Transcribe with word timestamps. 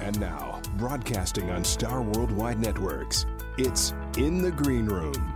And 0.00 0.18
now, 0.18 0.60
broadcasting 0.76 1.50
on 1.50 1.62
Star 1.62 2.00
Worldwide 2.00 2.58
Networks, 2.58 3.26
it's 3.58 3.92
In 4.16 4.40
the 4.40 4.50
Green 4.50 4.86
Room. 4.86 5.34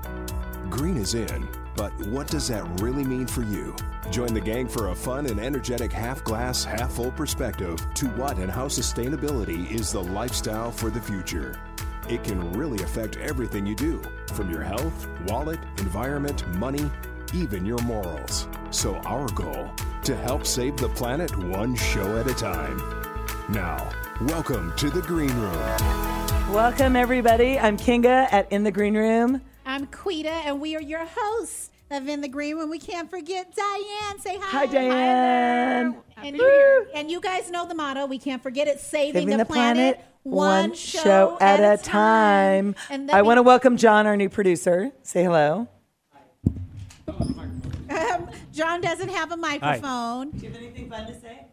Green 0.71 0.97
is 0.97 1.15
in, 1.15 1.47
but 1.77 1.93
what 2.07 2.29
does 2.29 2.49
that 2.49 2.81
really 2.81 3.05
mean 3.05 3.27
for 3.27 3.43
you? 3.43 3.77
Join 4.11 4.33
the 4.33 4.41
gang 4.41 4.67
for 4.67 4.89
a 4.89 4.95
fun 4.95 5.27
and 5.27 5.39
energetic 5.39 5.93
half 5.93 6.25
glass, 6.25 6.65
half 6.65 6.93
full 6.93 7.13
perspective 7.13 7.79
to 7.95 8.07
what 8.09 8.39
and 8.39 8.51
how 8.51 8.67
sustainability 8.67 9.71
is 9.71 9.93
the 9.93 10.03
lifestyle 10.03 10.73
for 10.73 10.89
the 10.89 11.01
future. 11.01 11.61
It 12.09 12.25
can 12.25 12.53
really 12.53 12.83
affect 12.83 13.19
everything 13.19 13.67
you 13.67 13.75
do, 13.75 14.03
from 14.33 14.51
your 14.51 14.63
health, 14.63 15.09
wallet, 15.29 15.61
environment, 15.79 16.47
money, 16.57 16.91
even 17.35 17.67
your 17.67 17.83
morals. 17.83 18.49
So, 18.71 18.95
our 19.05 19.29
goal 19.29 19.71
to 20.05 20.17
help 20.17 20.47
save 20.47 20.79
the 20.79 20.89
planet 20.89 21.37
one 21.37 21.75
show 21.75 22.19
at 22.19 22.27
a 22.27 22.35
time. 22.35 23.14
Now, 23.51 23.91
welcome 24.23 24.73
to 24.77 24.89
the 24.89 25.03
Green 25.03 25.29
Room. 25.29 26.51
Welcome, 26.51 26.97
everybody. 26.97 27.59
I'm 27.59 27.77
Kinga 27.77 28.33
at 28.33 28.51
In 28.51 28.65
the 28.65 28.71
Green 28.71 28.97
Room. 28.97 29.43
I'm 29.67 29.87
Quita, 29.89 30.31
and 30.31 30.63
we 30.63 30.75
are 30.75 30.81
your 30.81 31.05
hosts 31.07 31.71
of 31.91 32.09
In 32.09 32.23
the 32.23 32.29
Green 32.29 32.57
Room. 32.57 32.71
We 32.71 32.79
can't 32.79 33.11
forget 33.11 33.55
Diane. 33.55 34.19
Say 34.19 34.39
hi. 34.39 34.61
Hi, 34.61 34.67
Diane. 34.67 35.97
And 36.17 36.37
you, 36.37 36.87
and 36.95 37.11
you 37.11 37.21
guys 37.21 37.51
know 37.51 37.69
the 37.69 37.75
motto. 37.75 38.07
We 38.07 38.19
can't 38.19 38.43
forget 38.43 38.67
it. 38.67 38.81
Saving, 38.81 39.25
Saving 39.25 39.37
the, 39.37 39.45
planet, 39.45 40.03
one 40.23 40.73
show 40.73 41.37
at 41.39 41.61
a 41.61 41.83
time. 41.83 42.75
And 42.89 43.11
I 43.11 43.21
want 43.21 43.37
to 43.37 43.43
welcome 43.43 43.77
John, 43.77 44.07
our 44.07 44.17
new 44.17 44.31
producer. 44.31 44.91
Say 45.03 45.23
hello. 45.23 45.69
Um, 47.87 48.29
John 48.53 48.81
doesn't 48.81 49.11
have 49.11 49.31
a 49.31 49.37
microphone. 49.37 50.31
Do 50.31 50.39
you 50.39 50.51
have 50.51 50.61
anything 50.61 50.89
fun 50.89 51.07
to 51.07 51.21
say? 51.21 51.47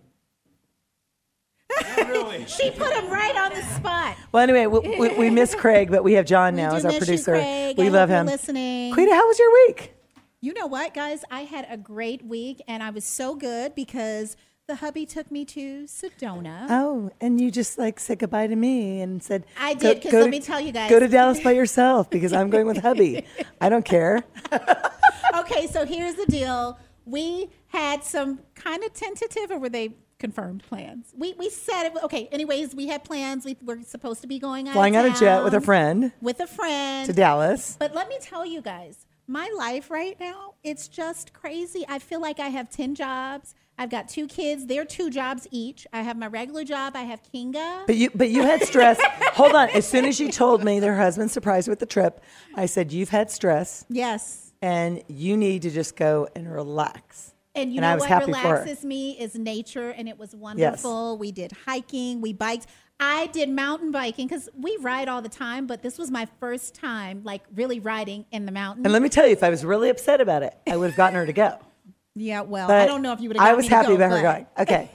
She 2.48 2.72
put 2.72 2.94
him 2.94 3.10
right 3.10 3.36
on 3.36 3.52
the 3.54 3.62
spot. 3.76 4.16
Well, 4.32 4.42
anyway, 4.44 4.66
we, 4.66 4.80
we, 4.98 5.10
we 5.18 5.30
miss 5.30 5.54
Craig, 5.56 5.90
but 5.92 6.04
we 6.04 6.14
have 6.14 6.26
John 6.26 6.56
now 6.56 6.72
we 6.72 6.78
as 6.78 6.86
our 6.86 6.92
miss 6.92 7.02
you, 7.02 7.06
producer. 7.06 7.32
Craig. 7.34 7.78
We 7.78 7.86
I 7.88 7.90
love 7.90 8.10
hope 8.10 8.14
you're 8.16 8.20
him. 8.22 8.26
listening. 8.28 8.94
Quita, 8.94 9.14
how 9.14 9.28
was 9.28 9.38
your 9.40 9.52
week? 9.68 9.94
You 10.42 10.54
know 10.54 10.66
what, 10.68 10.94
guys? 10.94 11.24
I 11.30 11.42
had 11.42 11.68
a 11.70 11.78
great 11.78 12.26
week, 12.26 12.62
and 12.68 12.82
I 12.82 12.90
was 12.90 13.06
so 13.06 13.36
good 13.36 13.76
because 13.76 14.36
the 14.68 14.76
hubby 14.76 15.06
took 15.06 15.30
me 15.32 15.46
to 15.46 15.84
Sedona. 15.84 16.66
Oh, 16.70 17.12
and 17.22 17.40
you 17.40 17.52
just 17.52 17.78
like 17.78 18.00
said 18.00 18.20
goodbye 18.20 18.48
to 18.48 18.56
me 18.56 19.02
and 19.02 19.22
said, 19.22 19.46
I 19.60 19.74
did." 19.76 19.96
did, 19.96 20.04
'cause 20.04 20.12
go 20.12 20.18
let 20.20 20.26
to- 20.26 20.32
me 20.32 20.40
tell 20.40 20.60
you 20.60 20.72
guys." 20.72 20.90
Go 20.90 21.00
to 21.00 21.08
Dallas 21.08 21.40
by 21.42 21.52
yourself 21.52 22.10
because 22.16 22.34
I'm 22.34 22.50
going 22.50 22.66
with 22.66 22.78
hubby. 22.78 23.26
I 23.60 23.70
don't 23.70 23.86
care. 23.86 24.24
okay, 25.38 25.68
so 25.68 25.86
here's 25.86 26.16
the 26.16 26.26
deal. 26.26 26.80
We 27.06 27.50
had 27.68 28.04
some 28.04 28.40
kind 28.56 28.84
of 28.84 28.94
tentative, 28.94 29.52
or 29.52 29.60
were 29.60 29.70
they 29.70 29.96
confirmed 30.22 30.64
plans? 30.64 31.14
We 31.18 31.34
we 31.34 31.50
said 31.50 31.88
it. 31.88 31.94
Okay. 32.04 32.30
Anyways, 32.32 32.74
we 32.74 32.88
had 32.88 33.04
plans. 33.04 33.44
We 33.44 33.58
were 33.62 33.80
supposed 33.82 34.22
to 34.22 34.28
be 34.28 34.40
going 34.40 34.70
out 34.70 34.74
Flying 34.74 34.96
of 34.96 35.06
on 35.06 35.12
a 35.12 35.16
jet 35.16 35.44
with 35.44 35.54
a 35.54 35.60
friend 35.60 36.14
With 36.22 36.40
a 36.40 36.48
friend 36.48 37.08
to 37.08 37.14
Dallas. 37.14 37.76
But 37.78 37.94
let 37.94 38.08
me 38.08 38.18
tell 38.22 38.46
you 38.46 38.62
guys, 38.62 39.06
my 39.28 39.50
life 39.58 39.90
right 39.90 40.18
now, 40.20 40.54
it's 40.64 40.88
just 40.88 41.34
crazy. 41.34 41.84
I 41.90 42.00
feel 42.00 42.22
like 42.22 42.40
I 42.40 42.48
have 42.48 42.70
10 42.70 42.96
jobs. 42.96 43.56
I've 43.78 43.90
got 43.90 44.10
two 44.10 44.28
kids. 44.28 44.68
They're 44.68 44.86
two 44.86 45.10
jobs 45.10 45.48
each. 45.50 45.88
I 45.92 46.02
have 46.02 46.18
my 46.18 46.28
regular 46.28 46.64
job. 46.64 46.96
I 46.96 47.02
have 47.04 47.22
Kinga. 47.24 47.88
But 47.88 47.96
you, 47.96 48.12
but 48.14 48.30
you 48.30 48.44
had 48.44 48.62
stress. 48.64 49.00
Hold 49.34 49.54
on. 49.54 49.70
As 49.70 49.88
soon 49.88 50.06
as 50.06 50.20
you 50.20 50.32
told 50.32 50.64
me 50.64 50.80
their 50.80 50.96
husband 50.96 51.32
surprised 51.32 51.68
with 51.68 51.80
the 51.80 51.86
trip, 51.86 52.22
I 52.56 52.68
said 52.68 52.92
you've 52.92 53.10
had 53.10 53.32
stress 53.32 53.86
yes. 53.90 54.52
and 54.62 55.02
you 55.08 55.36
need 55.36 55.64
to 55.64 55.72
just 55.72 55.96
go 55.96 56.28
and 56.36 56.52
relax. 56.52 57.34
And 57.54 57.74
you 57.74 57.82
And 57.82 58.00
know 58.00 58.06
what 58.06 58.28
relaxes 58.28 58.86
me 58.86 59.20
is 59.20 59.36
nature, 59.36 59.90
and 59.90 60.08
it 60.08 60.18
was 60.18 60.34
wonderful. 60.34 61.18
We 61.18 61.32
did 61.32 61.52
hiking, 61.66 62.22
we 62.22 62.32
biked. 62.34 62.68
I 63.00 63.28
did 63.28 63.50
mountain 63.50 63.92
biking 63.92 64.28
because 64.28 64.48
we 64.56 64.78
ride 64.80 65.10
all 65.10 65.22
the 65.24 65.30
time, 65.30 65.66
but 65.66 65.82
this 65.82 65.98
was 65.98 66.12
my 66.12 66.28
first 66.40 66.76
time, 66.76 67.22
like 67.24 67.42
really 67.56 67.80
riding 67.80 68.26
in 68.32 68.46
the 68.46 68.52
mountains. 68.52 68.86
And 68.86 68.94
let 68.94 69.02
me 69.02 69.10
tell 69.10 69.26
you, 69.26 69.34
if 69.34 69.44
I 69.44 69.50
was 69.50 69.66
really 69.66 69.90
upset 69.90 70.22
about 70.22 70.44
it, 70.44 70.56
I 70.68 70.78
would 70.78 70.92
have 70.92 70.98
gotten 70.98 71.16
her 71.16 71.26
to 71.26 71.34
go. 71.34 71.58
yeah, 72.16 72.42
well, 72.42 72.68
But 72.68 72.78
I 72.78 72.86
don't 72.86 73.02
know 73.02 73.12
if 73.12 73.20
you 73.20 73.30
would 73.30 73.38
have. 73.38 73.48
I 73.48 73.54
was 73.54 73.68
happy 73.68 73.96
about 73.96 74.12
her 74.12 74.22
going. 74.22 74.46
Okay. 74.60 74.92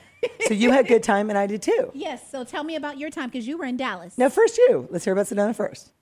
So 0.47 0.55
you 0.55 0.71
had 0.71 0.87
good 0.89 1.03
time 1.03 1.29
and 1.31 1.39
I 1.39 1.47
did 1.47 1.63
too. 1.63 1.91
Yes. 1.95 2.31
So 2.31 2.45
tell 2.45 2.65
me 2.65 2.77
about 2.77 2.99
your 2.99 3.11
time 3.11 3.29
because 3.29 3.47
you 3.47 3.59
were 3.59 3.65
in 3.65 3.77
Dallas. 3.77 4.17
Now, 4.17 4.29
first 4.29 4.57
you. 4.57 4.89
Let's 4.91 5.05
hear 5.05 5.13
about 5.13 5.27
Sedona 5.27 5.55
first. 5.55 5.93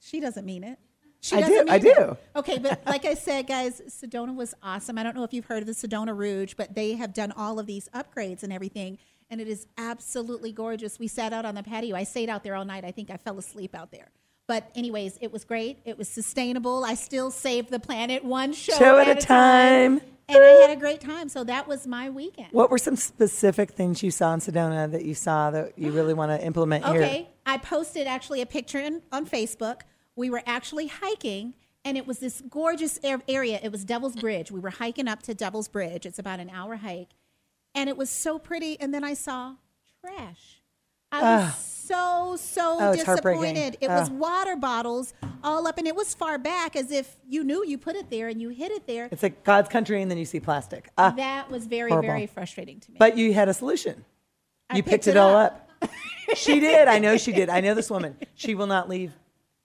She 0.00 0.20
doesn't 0.20 0.44
mean 0.44 0.64
it. 0.64 0.78
She 1.20 1.36
I 1.36 1.42
do, 1.42 1.64
I 1.68 1.76
it. 1.76 1.82
do. 1.82 2.16
Okay, 2.36 2.58
but 2.58 2.80
like 2.86 3.04
I 3.04 3.14
said, 3.14 3.46
guys, 3.46 3.82
Sedona 3.88 4.34
was 4.34 4.54
awesome. 4.62 4.98
I 4.98 5.02
don't 5.02 5.16
know 5.16 5.24
if 5.24 5.34
you've 5.34 5.46
heard 5.46 5.62
of 5.62 5.66
the 5.66 5.72
Sedona 5.72 6.16
Rouge, 6.16 6.54
but 6.56 6.74
they 6.74 6.94
have 6.94 7.12
done 7.12 7.32
all 7.32 7.58
of 7.58 7.66
these 7.66 7.88
upgrades 7.94 8.42
and 8.42 8.52
everything, 8.52 8.98
and 9.30 9.40
it 9.40 9.48
is 9.48 9.66
absolutely 9.76 10.52
gorgeous. 10.52 10.98
We 10.98 11.08
sat 11.08 11.32
out 11.32 11.44
on 11.44 11.54
the 11.54 11.62
patio. 11.62 11.96
I 11.96 12.04
stayed 12.04 12.28
out 12.28 12.44
there 12.44 12.54
all 12.54 12.64
night. 12.64 12.84
I 12.84 12.92
think 12.92 13.10
I 13.10 13.16
fell 13.16 13.38
asleep 13.38 13.74
out 13.74 13.90
there. 13.90 14.10
But 14.46 14.70
anyways, 14.74 15.18
it 15.20 15.30
was 15.30 15.44
great. 15.44 15.78
It 15.84 15.98
was 15.98 16.08
sustainable. 16.08 16.82
I 16.82 16.94
still 16.94 17.30
saved 17.30 17.70
the 17.70 17.78
planet 17.78 18.24
one 18.24 18.54
show, 18.54 18.72
Show 18.78 18.98
at 18.98 19.08
a 19.08 19.14
time. 19.14 20.00
And 20.30 20.38
I 20.44 20.66
had 20.66 20.70
a 20.70 20.76
great 20.76 21.00
time. 21.00 21.28
So 21.28 21.44
that 21.44 21.68
was 21.68 21.86
my 21.86 22.10
weekend. 22.10 22.48
What 22.52 22.70
were 22.70 22.78
some 22.78 22.96
specific 22.96 23.72
things 23.72 24.02
you 24.02 24.10
saw 24.10 24.32
in 24.34 24.40
Sedona 24.40 24.90
that 24.90 25.04
you 25.04 25.14
saw 25.14 25.50
that 25.50 25.78
you 25.78 25.90
really 25.90 26.14
want 26.14 26.32
to 26.32 26.46
implement 26.46 26.84
here? 26.86 27.02
Okay, 27.02 27.28
I 27.46 27.58
posted 27.58 28.06
actually 28.06 28.40
a 28.40 28.46
picture 28.46 28.78
in, 28.78 29.02
on 29.12 29.26
Facebook. 29.26 29.82
We 30.18 30.30
were 30.30 30.42
actually 30.46 30.88
hiking, 30.88 31.54
and 31.84 31.96
it 31.96 32.04
was 32.06 32.18
this 32.18 32.42
gorgeous 32.50 32.98
area. 33.28 33.60
It 33.62 33.70
was 33.70 33.84
Devil's 33.84 34.16
Bridge. 34.16 34.50
We 34.50 34.58
were 34.58 34.70
hiking 34.70 35.06
up 35.06 35.22
to 35.22 35.32
Devil's 35.34 35.68
Bridge. 35.68 36.04
It's 36.06 36.18
about 36.18 36.40
an 36.40 36.50
hour 36.50 36.74
hike, 36.76 37.10
and 37.72 37.88
it 37.88 37.96
was 37.96 38.10
so 38.10 38.36
pretty. 38.38 38.78
And 38.80 38.92
then 38.92 39.04
I 39.04 39.14
saw 39.14 39.54
trash. 40.04 40.60
I 41.12 41.22
was 41.22 41.54
so 41.56 42.36
so 42.38 42.76
Oh, 42.80 42.94
disappointed. 42.94 43.78
It 43.80 43.88
was 43.88 44.10
Ah. 44.10 44.12
water 44.12 44.56
bottles 44.56 45.14
all 45.44 45.66
up, 45.68 45.78
and 45.78 45.86
it 45.86 45.94
was 45.94 46.14
far 46.14 46.36
back, 46.36 46.74
as 46.74 46.90
if 46.90 47.16
you 47.28 47.44
knew 47.44 47.64
you 47.64 47.78
put 47.78 47.94
it 47.94 48.10
there 48.10 48.26
and 48.28 48.42
you 48.42 48.48
hid 48.48 48.72
it 48.72 48.86
there. 48.88 49.08
It's 49.12 49.22
like 49.22 49.44
God's 49.44 49.68
country 49.68 50.02
and 50.02 50.10
then 50.10 50.18
you 50.18 50.24
see 50.26 50.40
plastic. 50.40 50.90
Ah, 50.98 51.12
that 51.16 51.48
was 51.48 51.66
very 51.66 51.90
horrible. 51.90 52.08
very 52.08 52.26
frustrating 52.26 52.80
to 52.80 52.90
me. 52.90 52.96
but 52.98 53.16
you 53.16 53.32
had 53.32 53.48
a 53.48 53.54
solution. 53.54 54.04
I 54.68 54.76
You 54.78 54.82
picked 54.82 55.04
picked, 55.04 55.06
it, 55.06 55.10
it 55.12 55.16
all 55.16 55.34
up. 55.36 55.70
up. 55.80 55.90
she 56.34 56.58
did. 56.60 56.88
I 56.88 56.98
know 56.98 57.16
she 57.16 57.32
did. 57.32 57.48
I 57.48 57.60
know 57.60 57.72
this 57.74 57.88
woman. 57.88 58.16
She 58.34 58.54
will 58.56 58.66
not 58.66 58.88
leave 58.88 59.12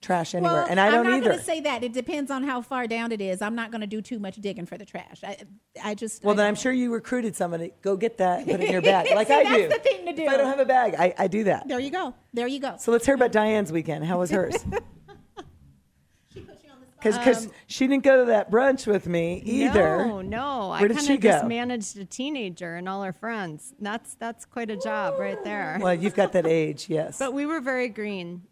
trash 0.03 0.35
anywhere. 0.35 0.53
Well, 0.53 0.67
and 0.69 0.79
I 0.79 0.91
don't 0.91 1.05
am 1.05 1.11
not 1.11 1.17
either. 1.17 1.25
going 1.29 1.39
to 1.39 1.43
say 1.43 1.61
that. 1.61 1.83
It 1.83 1.93
depends 1.93 2.29
on 2.29 2.43
how 2.43 2.61
far 2.61 2.85
down 2.85 3.11
it 3.11 3.21
is. 3.21 3.41
I'm 3.41 3.55
not 3.55 3.71
going 3.71 3.81
to 3.81 3.87
do 3.87 4.01
too 4.01 4.19
much 4.19 4.35
digging 4.35 4.65
for 4.65 4.77
the 4.77 4.85
trash. 4.85 5.23
I, 5.23 5.37
I 5.83 5.95
just. 5.95 6.23
well, 6.23 6.33
I 6.33 6.37
then 6.37 6.45
I'm 6.47 6.55
sure 6.55 6.71
you 6.71 6.93
recruited 6.93 7.35
somebody. 7.35 7.73
Go 7.81 7.95
get 7.95 8.17
that, 8.17 8.45
put 8.45 8.59
it 8.59 8.65
in 8.65 8.71
your 8.71 8.81
bag, 8.93 9.07
like 9.15 9.27
See, 9.27 9.33
I 9.33 9.43
that's 9.43 9.55
do. 9.55 9.69
the 9.69 9.79
thing 9.79 10.05
to 10.05 10.13
do. 10.13 10.23
If 10.23 10.29
I 10.29 10.37
don't 10.37 10.47
have 10.47 10.59
a 10.59 10.65
bag, 10.65 10.95
I, 10.97 11.13
I 11.17 11.27
do 11.27 11.45
that. 11.45 11.67
There 11.67 11.79
you 11.79 11.91
go. 11.91 12.13
There 12.33 12.47
you 12.47 12.59
go. 12.59 12.75
So 12.77 12.91
let's 12.91 13.05
hear 13.05 13.15
about 13.15 13.31
Diane's 13.31 13.71
weekend. 13.71 14.05
How 14.05 14.19
was 14.19 14.29
hers? 14.29 14.55
Because 17.03 17.45
um, 17.47 17.51
she 17.67 17.87
didn't 17.87 18.03
go 18.03 18.19
to 18.19 18.25
that 18.31 18.49
brunch 18.49 18.87
with 18.87 19.07
me 19.07 19.41
either. 19.45 20.05
No, 20.05 20.21
no. 20.21 20.71
I 20.71 20.79
Where 20.79 20.87
did 20.87 20.97
kind 20.97 21.07
she 21.07 21.13
of 21.15 21.19
just 21.19 21.41
go? 21.41 21.47
managed 21.49 21.97
a 21.97 22.05
teenager 22.05 22.75
and 22.75 22.87
all 22.87 23.03
her 23.03 23.11
friends. 23.11 23.73
That's 23.79 24.15
that's 24.15 24.45
quite 24.45 24.71
a 24.71 24.77
job 24.77 25.19
right 25.19 25.43
there. 25.43 25.77
Well, 25.81 25.93
you've 25.93 26.15
got 26.15 26.31
that 26.31 26.47
age, 26.47 26.87
yes. 26.89 27.19
But 27.19 27.33
we 27.33 27.45
were 27.45 27.59
very 27.59 27.89
green. 27.89 28.43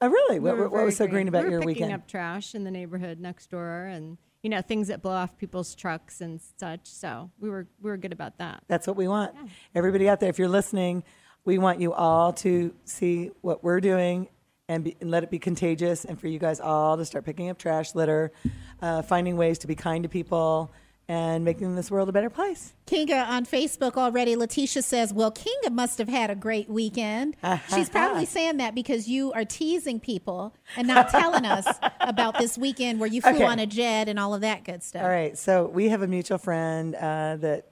Oh, 0.00 0.08
really? 0.08 0.38
We 0.38 0.48
What, 0.50 0.58
were 0.58 0.68
what, 0.68 0.84
was 0.84 0.96
so 0.96 1.06
green 1.06 1.28
about 1.28 1.44
we 1.44 1.50
were 1.50 1.50
your 1.52 1.60
picking 1.60 1.74
weekend? 1.84 1.92
up 1.92 2.06
trash 2.08 2.54
in 2.54 2.64
the 2.64 2.70
neighborhood 2.70 3.20
next 3.20 3.50
door, 3.50 3.84
and 3.84 4.18
you 4.42 4.50
know 4.50 4.62
things 4.62 4.88
that 4.88 5.02
blow 5.02 5.12
off 5.12 5.36
people's 5.36 5.74
trucks 5.74 6.20
and 6.20 6.40
such. 6.58 6.86
So 6.86 7.30
we 7.38 7.50
were 7.50 7.66
we 7.80 7.90
were 7.90 7.96
good 7.96 8.12
about 8.12 8.38
that. 8.38 8.62
That's 8.68 8.86
what 8.86 8.96
we 8.96 9.08
want. 9.08 9.34
Everybody 9.74 10.08
out 10.08 10.20
there, 10.20 10.30
if 10.30 10.38
you're 10.38 10.48
listening, 10.48 11.04
we 11.44 11.58
want 11.58 11.80
you 11.80 11.92
all 11.92 12.32
to 12.34 12.74
see 12.84 13.30
what 13.40 13.62
we're 13.64 13.80
doing 13.80 14.28
and, 14.68 14.84
be, 14.84 14.96
and 15.00 15.10
let 15.10 15.22
it 15.24 15.30
be 15.30 15.38
contagious, 15.38 16.04
and 16.04 16.18
for 16.20 16.28
you 16.28 16.38
guys 16.38 16.60
all 16.60 16.96
to 16.96 17.04
start 17.04 17.24
picking 17.24 17.50
up 17.50 17.58
trash, 17.58 17.94
litter, 17.94 18.30
uh, 18.82 19.02
finding 19.02 19.36
ways 19.36 19.58
to 19.58 19.66
be 19.66 19.74
kind 19.74 20.04
to 20.04 20.08
people, 20.08 20.70
and 21.10 21.44
making 21.44 21.74
this 21.74 21.90
world 21.90 22.08
a 22.08 22.12
better 22.12 22.30
place. 22.30 22.72
Kinga 22.86 23.26
on 23.28 23.44
Facebook 23.44 23.96
already. 23.96 24.36
Letitia 24.36 24.80
says, 24.80 25.12
"Well, 25.12 25.32
Kinga 25.32 25.72
must 25.72 25.98
have 25.98 26.08
had 26.08 26.30
a 26.30 26.36
great 26.36 26.70
weekend." 26.70 27.36
She's 27.74 27.90
probably 27.90 28.26
saying 28.26 28.58
that 28.58 28.76
because 28.76 29.08
you 29.08 29.32
are 29.32 29.44
teasing 29.44 29.98
people 29.98 30.54
and 30.76 30.86
not 30.86 31.08
telling 31.08 31.44
us 31.44 31.66
about 32.00 32.38
this 32.38 32.56
weekend 32.56 33.00
where 33.00 33.08
you 33.08 33.20
flew 33.20 33.32
Okay. 33.32 33.44
on 33.44 33.58
a 33.58 33.66
jet 33.66 34.08
and 34.08 34.20
all 34.20 34.34
of 34.34 34.40
that 34.42 34.62
good 34.62 34.84
stuff. 34.84 35.02
All 35.02 35.08
right, 35.08 35.36
so 35.36 35.66
we 35.66 35.88
have 35.88 36.02
a 36.02 36.06
mutual 36.06 36.38
friend 36.38 36.94
uh, 36.94 37.36
that 37.40 37.66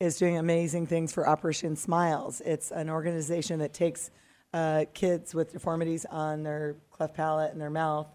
is 0.00 0.16
doing 0.16 0.36
amazing 0.36 0.88
things 0.88 1.12
for 1.12 1.28
Operation 1.28 1.76
Smiles. 1.76 2.40
It's 2.44 2.72
an 2.72 2.90
organization 2.90 3.60
that 3.60 3.72
takes 3.72 4.10
uh, 4.52 4.86
kids 4.94 5.32
with 5.32 5.52
deformities 5.52 6.06
on 6.06 6.42
their 6.42 6.74
cleft 6.90 7.14
palate 7.14 7.52
and 7.52 7.60
their 7.60 7.70
mouth 7.70 8.08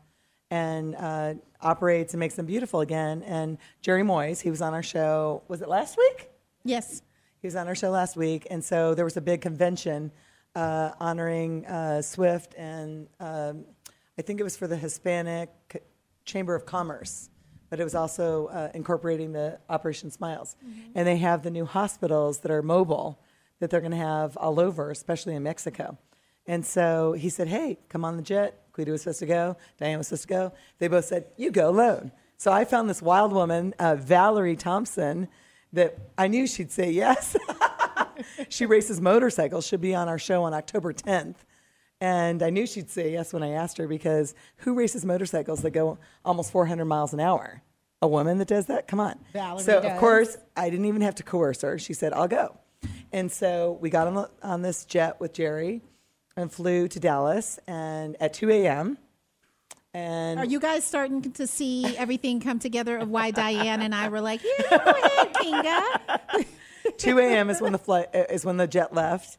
and 0.52 0.96
uh, 0.96 1.34
operates 1.66 2.14
and 2.14 2.20
makes 2.20 2.36
them 2.36 2.46
beautiful 2.46 2.82
again. 2.82 3.24
And 3.24 3.58
Jerry 3.82 4.04
Moyes, 4.04 4.42
he 4.42 4.50
was 4.50 4.62
on 4.62 4.74
our 4.74 4.84
show, 4.84 5.44
was 5.48 5.62
it 5.62 5.68
last 5.68 5.98
week? 5.98 6.30
Yes. 6.64 7.02
He 7.42 7.48
was 7.48 7.56
on 7.56 7.68
our 7.68 7.76
show 7.76 7.90
last 7.90 8.16
week, 8.16 8.48
and 8.50 8.64
so 8.64 8.96
there 8.96 9.06
was 9.06 9.18
a 9.18 9.22
big 9.22 9.42
convention 9.42 10.12
uh, 10.56 10.92
honoring 11.00 11.66
uh, 11.66 12.02
Swift, 12.02 12.54
and 12.56 13.08
um, 13.20 13.66
I 14.18 14.22
think 14.22 14.40
it 14.40 14.44
was 14.44 14.56
for 14.56 14.68
the 14.68 14.78
Hispanic 14.78 15.50
Chamber 16.24 16.56
of 16.56 16.66
Commerce, 16.66 17.30
but 17.70 17.80
it 17.80 17.84
was 17.84 17.94
also 17.94 18.48
uh, 18.48 18.70
incorporating 18.74 19.34
the 19.34 19.60
Operation 19.70 20.10
Smiles. 20.10 20.56
And 20.96 21.08
they 21.08 21.18
have 21.18 21.44
the 21.44 21.52
new 21.52 21.66
hospitals 21.66 22.40
that 22.40 22.52
are 22.52 22.62
mobile 22.62 23.20
that 23.60 23.70
they're 23.70 23.82
going 23.82 23.92
to 23.92 23.98
have 23.98 24.38
all 24.38 24.60
over, 24.60 24.92
especially 24.92 25.36
in 25.36 25.44
Mexico. 25.44 25.98
And 26.48 26.66
so 26.66 27.14
he 27.14 27.30
said, 27.30 27.48
Hey, 27.48 27.80
come 27.90 28.06
on 28.06 28.18
the 28.18 28.24
jet. 28.24 28.65
Quita 28.76 28.92
was 28.92 29.04
supposed 29.04 29.20
to 29.20 29.26
go. 29.26 29.56
Diane 29.78 29.98
was 29.98 30.08
supposed 30.08 30.24
to 30.24 30.28
go. 30.28 30.54
They 30.80 30.90
both 30.90 31.06
said, 31.06 31.28
You 31.38 31.50
go 31.50 31.70
alone. 31.70 32.12
So 32.36 32.52
I 32.52 32.66
found 32.66 32.90
this 32.90 33.02
wild 33.02 33.32
woman, 33.32 33.74
uh, 33.80 33.96
Valerie 33.96 34.58
Thompson, 34.58 35.30
that 35.72 35.98
I 36.18 36.28
knew 36.28 36.46
she'd 36.46 36.72
say 36.72 36.92
yes. 36.92 37.38
she 38.50 38.66
races 38.66 39.00
motorcycles. 39.00 39.66
She'll 39.66 39.80
be 39.80 39.96
on 39.96 40.10
our 40.10 40.20
show 40.20 40.44
on 40.44 40.54
October 40.54 40.92
10th. 40.92 41.36
And 42.02 42.44
I 42.44 42.50
knew 42.50 42.68
she'd 42.68 42.90
say 42.90 43.14
yes 43.14 43.32
when 43.32 43.44
I 43.44 43.52
asked 43.52 43.78
her 43.78 43.88
because 43.88 44.36
who 44.58 44.74
races 44.74 45.06
motorcycles 45.06 45.62
that 45.62 45.72
go 45.72 45.98
almost 46.26 46.52
400 46.52 46.84
miles 46.84 47.14
an 47.14 47.22
hour? 47.22 47.62
A 48.02 48.08
woman 48.10 48.40
that 48.40 48.50
does 48.50 48.66
that? 48.66 48.90
Come 48.90 49.00
on. 49.00 49.18
Valerie 49.32 49.64
so, 49.64 49.82
does. 49.82 49.90
of 49.90 49.98
course, 50.00 50.38
I 50.58 50.70
didn't 50.70 50.86
even 50.86 51.02
have 51.02 51.16
to 51.16 51.24
coerce 51.24 51.62
her. 51.62 51.80
She 51.80 51.94
said, 51.94 52.12
I'll 52.12 52.28
go. 52.28 52.58
And 53.14 53.32
so 53.32 53.78
we 53.80 53.90
got 53.90 54.08
on, 54.08 54.16
the, 54.16 54.30
on 54.44 54.62
this 54.64 54.84
jet 54.84 55.22
with 55.22 55.32
Jerry 55.32 55.82
and 56.38 56.52
flew 56.52 56.88
to 56.90 57.00
Dallas 57.00 57.60
and 57.68 58.16
at 58.20 58.34
2 58.34 58.50
a.m. 58.50 58.98
And 59.94 60.40
Are 60.40 60.46
you 60.46 60.60
guys 60.60 60.84
starting 60.84 61.22
to 61.34 61.48
see 61.48 61.96
everything 61.98 62.42
come 62.42 62.60
together 62.60 62.98
of 62.98 63.10
why 63.10 63.32
Diane 63.32 63.82
and 63.82 63.96
I 63.96 64.10
were 64.10 64.20
like, 64.20 64.42
yeah, 64.44 64.78
go 64.78 64.92
ahead, 64.92 65.34
Kinga. 65.36 66.46
2 66.98 67.20
a.m. 67.20 67.50
is 67.50 67.62
when 67.62 67.72
the 67.72 67.78
flight 67.78 68.08
uh, 68.14 68.26
is 68.30 68.44
when 68.46 68.58
the 68.58 68.68
jet 68.68 68.94
left, 68.94 69.38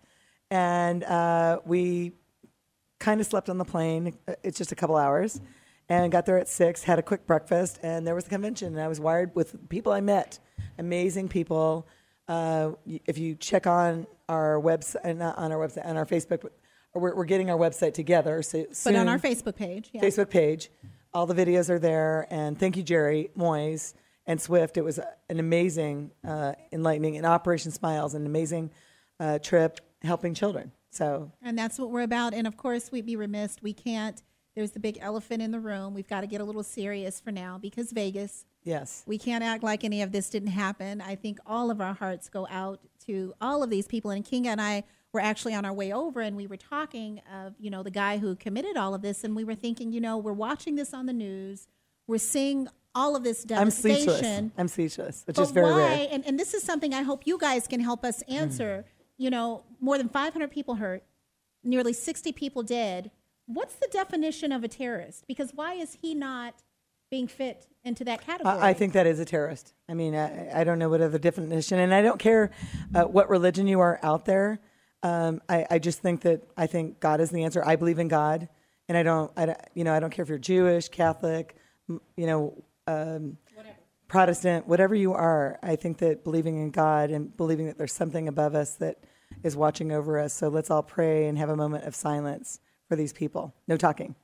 and 0.51 1.05
uh, 1.05 1.61
we 1.65 2.13
kind 2.99 3.21
of 3.21 3.27
slept 3.27 3.49
on 3.49 3.59
the 3.59 3.65
plane. 3.65 4.17
Uh, 4.27 4.35
It's 4.43 4.59
just 4.59 4.73
a 4.73 4.75
couple 4.75 4.97
hours, 4.97 5.41
and 5.89 6.11
got 6.11 6.27
there 6.27 6.39
at 6.39 6.49
six. 6.49 6.83
Had 6.83 6.99
a 6.99 7.03
quick 7.03 7.25
breakfast, 7.27 7.79
and 7.85 8.05
there 8.07 8.15
was 8.17 8.25
the 8.25 8.31
convention. 8.31 8.69
And 8.75 8.81
I 8.81 8.89
was 8.89 8.99
wired 8.99 9.31
with 9.37 9.69
people 9.69 9.93
I 9.93 10.01
met, 10.01 10.41
amazing 10.79 11.29
people. 11.29 11.87
Uh, 12.27 12.73
if 13.07 13.17
you 13.17 13.37
check 13.37 13.67
on 13.69 14.07
our 14.29 14.55
website, 14.61 15.17
not 15.17 15.39
on 15.39 15.53
our 15.53 15.59
website, 15.59 15.87
on 15.87 15.97
our 15.97 16.07
Facebook, 16.07 16.49
we're, 16.99 17.15
we're 17.15 17.25
getting 17.25 17.51
our 17.51 17.59
website 17.59 17.95
together. 17.95 18.43
So 18.43 18.65
But 18.85 18.97
on 18.97 19.09
our 19.09 19.19
Facebook 19.19 19.57
page, 19.57 19.91
yeah. 19.93 20.01
Facebook 20.01 20.31
page. 20.31 20.71
All 21.15 21.27
the 21.27 21.35
videos 21.35 21.71
are 21.71 21.79
there. 21.79 22.27
And 22.31 22.59
thank 22.59 22.77
you, 22.77 22.83
Jerry 22.83 23.31
Moyes 23.37 23.95
and 24.27 24.41
Swift. 24.41 24.77
It 24.77 24.83
was 24.83 24.99
an 25.31 25.39
amazing, 25.39 26.11
uh, 26.27 26.53
enlightening, 26.73 27.17
and 27.17 27.25
Operation 27.25 27.71
Smiles, 27.71 28.15
an 28.15 28.27
amazing 28.27 28.71
uh, 29.19 29.39
trip 29.39 29.81
helping 30.03 30.35
children. 30.35 30.73
So 30.91 31.33
And 31.43 31.59
that's 31.59 31.79
what 31.79 31.91
we're 31.91 32.03
about. 32.03 32.35
And 32.35 32.47
of 32.47 32.57
course, 32.57 32.91
we'd 32.91 33.07
be 33.07 33.17
remiss. 33.17 33.57
We 33.63 33.73
can't, 33.73 34.23
there's 34.55 34.73
the 34.73 34.81
big 34.81 34.99
elephant 35.01 35.43
in 35.43 35.51
the 35.51 35.61
room. 35.61 35.95
We've 35.95 36.09
got 36.09 36.23
to 36.23 36.27
get 36.27 36.41
a 36.41 36.45
little 36.45 36.63
serious 36.63 37.21
for 37.21 37.31
now 37.31 37.59
because 37.59 37.93
Vegas, 37.93 38.47
yes, 38.65 39.03
we 39.07 39.19
can't 39.19 39.45
act 39.45 39.63
like 39.63 39.85
any 39.85 40.03
of 40.03 40.13
this 40.13 40.31
didn't 40.31 40.51
happen. 40.51 41.01
I 41.01 41.15
think 41.15 41.39
all 41.47 41.71
of 41.71 41.81
our 41.81 41.95
hearts 41.95 42.29
go 42.29 42.47
out 42.51 42.81
to 43.07 43.35
all 43.41 43.63
of 43.63 43.71
these 43.71 43.87
people. 43.87 44.11
And 44.11 44.25
Kinga 44.25 44.47
and 44.47 44.61
I 44.61 44.85
were 45.17 45.23
actually 45.23 45.55
on 45.55 45.65
our 45.65 45.73
way 45.73 45.93
over 45.93 46.21
and 46.21 46.37
we 46.37 46.47
were 46.47 46.59
talking 46.59 47.23
of, 47.33 47.55
you 47.59 47.71
know, 47.71 47.83
the 47.83 47.91
guy 47.91 48.19
who 48.19 48.37
committed 48.37 48.77
all 48.77 48.95
of 48.95 49.01
this. 49.01 49.25
And 49.25 49.35
we 49.35 49.45
were 49.45 49.55
thinking, 49.55 49.91
you 49.91 50.01
know, 50.01 50.19
we're 50.19 50.35
watching 50.35 50.77
this 50.77 50.93
on 50.93 51.07
the 51.07 51.13
news. 51.15 51.67
We're 52.07 52.19
seeing 52.19 52.69
all 52.95 53.17
of 53.17 53.25
this 53.25 53.43
devastation. 53.43 53.97
I'm 53.97 54.05
speechless. 54.19 54.53
I'm 54.59 54.69
speechless, 54.69 55.25
which 55.27 55.37
But 55.37 55.43
is 55.43 55.51
very 55.53 55.73
why, 55.73 55.79
rare. 55.79 56.09
And, 56.11 56.27
and 56.27 56.39
this 56.39 56.53
is 56.53 56.63
something 56.63 56.93
I 56.93 57.01
hope 57.01 57.27
you 57.27 57.39
guys 57.39 57.67
can 57.67 57.81
help 57.81 58.05
us 58.05 58.23
answer. 58.29 58.85
You 59.17 59.31
know, 59.31 59.65
more 59.81 59.97
than 59.97 60.11
500 60.11 60.51
people 60.51 60.75
hurt, 60.75 61.03
nearly 61.65 61.95
60 61.95 62.33
people 62.33 62.63
dead. 62.63 63.11
What's 63.47 63.77
the 63.77 63.89
definition 63.91 64.53
of 64.53 64.63
a 64.65 64.69
terrorist? 64.69 65.27
Because 65.27 65.53
why 65.55 65.75
is 65.75 65.97
he 66.03 66.15
not 66.15 66.63
being 67.11 67.27
fit 67.27 67.69
into 67.85 68.05
that 68.05 68.21
category? 68.21 68.55
I, 68.59 68.71
I 68.71 68.73
think 68.75 68.93
that 68.93 69.07
is 69.07 69.19
a 69.19 69.25
terrorist. 69.25 69.73
I 69.89 69.95
mean, 69.95 70.15
I, 70.15 70.61
I 70.61 70.65
don't 70.65 70.79
know 70.79 70.91
what 70.91 71.01
other 71.01 71.19
definition, 71.19 71.79
and 71.79 71.95
I 71.95 72.03
don't 72.03 72.19
care 72.19 72.51
uh, 72.95 73.05
what 73.05 73.31
religion 73.31 73.67
you 73.67 73.81
are 73.81 73.99
out 74.03 74.27
there. 74.27 74.61
Um, 75.03 75.41
I, 75.49 75.67
I 75.71 75.79
just 75.79 76.01
think 76.01 76.23
that 76.23 76.43
I 76.57 76.67
think 76.67 77.01
God 77.01 77.21
is 77.21 77.31
the 77.31 77.45
answer. 77.45 77.63
I 77.65 77.77
believe 77.77 77.99
in 77.99 78.09
God, 78.09 78.49
and 78.89 78.97
I 78.97 79.03
don't, 79.03 79.31
I 79.37 79.47
don't 79.47 79.59
you 79.75 79.85
know, 79.85 79.95
I 79.95 80.01
don't 80.01 80.11
care 80.11 80.23
if 80.23 80.29
you're 80.29 80.39
Jewish, 80.39 80.89
Catholic, 80.89 81.57
you 81.89 82.27
know, 82.27 82.65
um, 82.87 83.39
Protestant, 84.09 84.67
whatever 84.67 84.95
you 84.95 85.13
are. 85.13 85.59
I 85.63 85.77
think 85.77 85.99
that 85.99 86.25
believing 86.25 86.59
in 86.59 86.71
God 86.71 87.11
and 87.11 87.37
believing 87.37 87.67
that 87.67 87.79
there's 87.79 87.93
something 87.93 88.29
above 88.29 88.55
us 88.55 88.75
that 88.77 88.99
is 89.43 89.57
watching 89.57 89.93
over 89.93 90.19
us. 90.19 90.33
So 90.33 90.49
let's 90.49 90.71
all 90.71 90.83
pray 90.83 91.27
and 91.27 91.37
have 91.39 91.49
a 91.49 91.57
moment 91.57 91.85
of 91.85 91.95
silence 91.95 92.61
for 92.89 92.97
these 92.97 93.13
people. 93.13 93.55
No 93.67 93.77
talking. 93.77 94.15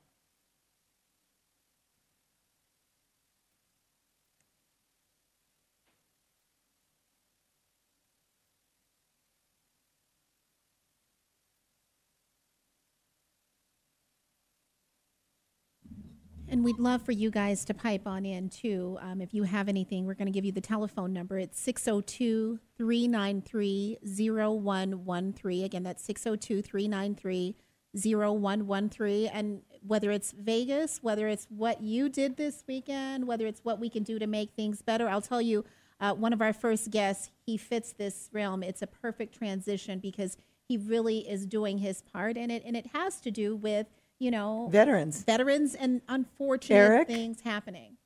And 16.62 16.66
we'd 16.66 16.78
love 16.78 17.02
for 17.02 17.10
you 17.10 17.28
guys 17.32 17.64
to 17.64 17.74
pipe 17.74 18.06
on 18.06 18.24
in 18.24 18.48
too. 18.48 18.96
Um, 19.00 19.20
if 19.20 19.34
you 19.34 19.42
have 19.42 19.68
anything, 19.68 20.06
we're 20.06 20.14
going 20.14 20.26
to 20.26 20.32
give 20.32 20.44
you 20.44 20.52
the 20.52 20.60
telephone 20.60 21.12
number. 21.12 21.36
It's 21.36 21.58
602 21.58 22.60
393 22.78 23.98
0113. 24.00 25.64
Again, 25.64 25.82
that's 25.82 26.04
602 26.04 26.62
393 26.62 27.56
0113. 27.96 29.26
And 29.34 29.62
whether 29.84 30.12
it's 30.12 30.30
Vegas, 30.30 31.02
whether 31.02 31.26
it's 31.26 31.48
what 31.50 31.82
you 31.82 32.08
did 32.08 32.36
this 32.36 32.62
weekend, 32.68 33.26
whether 33.26 33.48
it's 33.48 33.64
what 33.64 33.80
we 33.80 33.90
can 33.90 34.04
do 34.04 34.20
to 34.20 34.28
make 34.28 34.52
things 34.52 34.82
better, 34.82 35.08
I'll 35.08 35.20
tell 35.20 35.42
you, 35.42 35.64
uh, 35.98 36.14
one 36.14 36.32
of 36.32 36.40
our 36.40 36.52
first 36.52 36.92
guests, 36.92 37.32
he 37.44 37.56
fits 37.56 37.92
this 37.92 38.30
realm. 38.32 38.62
It's 38.62 38.82
a 38.82 38.86
perfect 38.86 39.36
transition 39.36 39.98
because 39.98 40.36
he 40.68 40.76
really 40.76 41.28
is 41.28 41.44
doing 41.44 41.78
his 41.78 42.02
part 42.02 42.36
in 42.36 42.52
it. 42.52 42.62
And 42.64 42.76
it 42.76 42.86
has 42.92 43.20
to 43.22 43.32
do 43.32 43.56
with, 43.56 43.88
you 44.22 44.30
know, 44.30 44.68
Veterans. 44.70 45.24
veterans 45.24 45.74
and 45.74 46.00
unfortunate 46.08 46.76
Eric? 46.76 47.08
things 47.08 47.40
happening. 47.40 47.96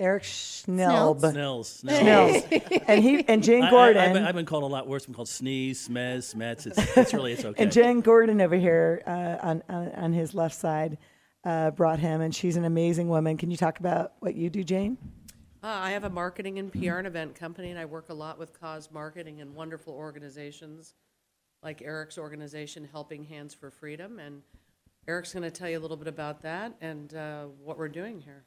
Eric 0.00 0.22
Schnelb. 0.24 1.20
Snells. 1.20 1.68
Snells. 1.68 1.68
Snells. 1.68 2.42
and 2.86 3.02
he 3.02 3.26
and 3.28 3.42
Jane 3.42 3.62
I- 3.62 3.68
I- 3.68 3.70
Gordon. 3.70 4.02
I've, 4.02 4.12
been, 4.14 4.24
I've 4.24 4.34
been 4.34 4.46
called 4.46 4.62
a 4.62 4.66
lot 4.66 4.86
worse. 4.88 5.06
I'm 5.06 5.14
called 5.14 5.28
sneeze, 5.28 5.88
smez, 5.88 6.34
smets. 6.34 6.66
It's, 6.66 6.96
it's 6.96 7.14
really, 7.14 7.32
it's 7.34 7.44
okay. 7.44 7.62
And 7.62 7.70
Jen 7.72 8.00
Gordon 8.00 8.40
over 8.40 8.56
here 8.56 9.02
uh, 9.06 9.36
on, 9.46 9.62
on 9.68 9.92
on 9.92 10.12
his 10.12 10.34
left 10.34 10.54
side 10.54 10.98
uh, 11.44 11.70
brought 11.72 11.98
him, 11.98 12.20
and 12.22 12.34
she's 12.34 12.56
an 12.56 12.64
amazing 12.64 13.08
woman. 13.08 13.36
Can 13.36 13.50
you 13.50 13.56
talk 13.56 13.78
about 13.80 14.12
what 14.20 14.34
you 14.34 14.50
do, 14.50 14.64
Jane? 14.64 14.96
Uh, 15.62 15.68
I 15.68 15.90
have 15.92 16.04
a 16.04 16.10
marketing 16.10 16.58
and 16.58 16.70
PR 16.72 16.96
and 16.98 17.06
event 17.06 17.34
company, 17.34 17.70
and 17.70 17.78
I 17.78 17.84
work 17.86 18.08
a 18.10 18.14
lot 18.14 18.38
with 18.38 18.58
cause 18.60 18.90
marketing 18.90 19.40
and 19.40 19.54
wonderful 19.54 19.92
organizations 19.94 20.94
like 21.62 21.80
Eric's 21.82 22.18
organization, 22.18 22.86
Helping 22.92 23.24
Hands 23.24 23.52
for 23.52 23.70
Freedom. 23.70 24.18
And 24.18 24.42
Eric's 25.08 25.32
going 25.32 25.44
to 25.44 25.50
tell 25.50 25.68
you 25.68 25.78
a 25.78 25.80
little 25.80 25.96
bit 25.96 26.08
about 26.08 26.42
that 26.42 26.74
and 26.80 27.14
uh, 27.14 27.44
what 27.62 27.78
we're 27.78 27.88
doing 27.88 28.20
here. 28.20 28.44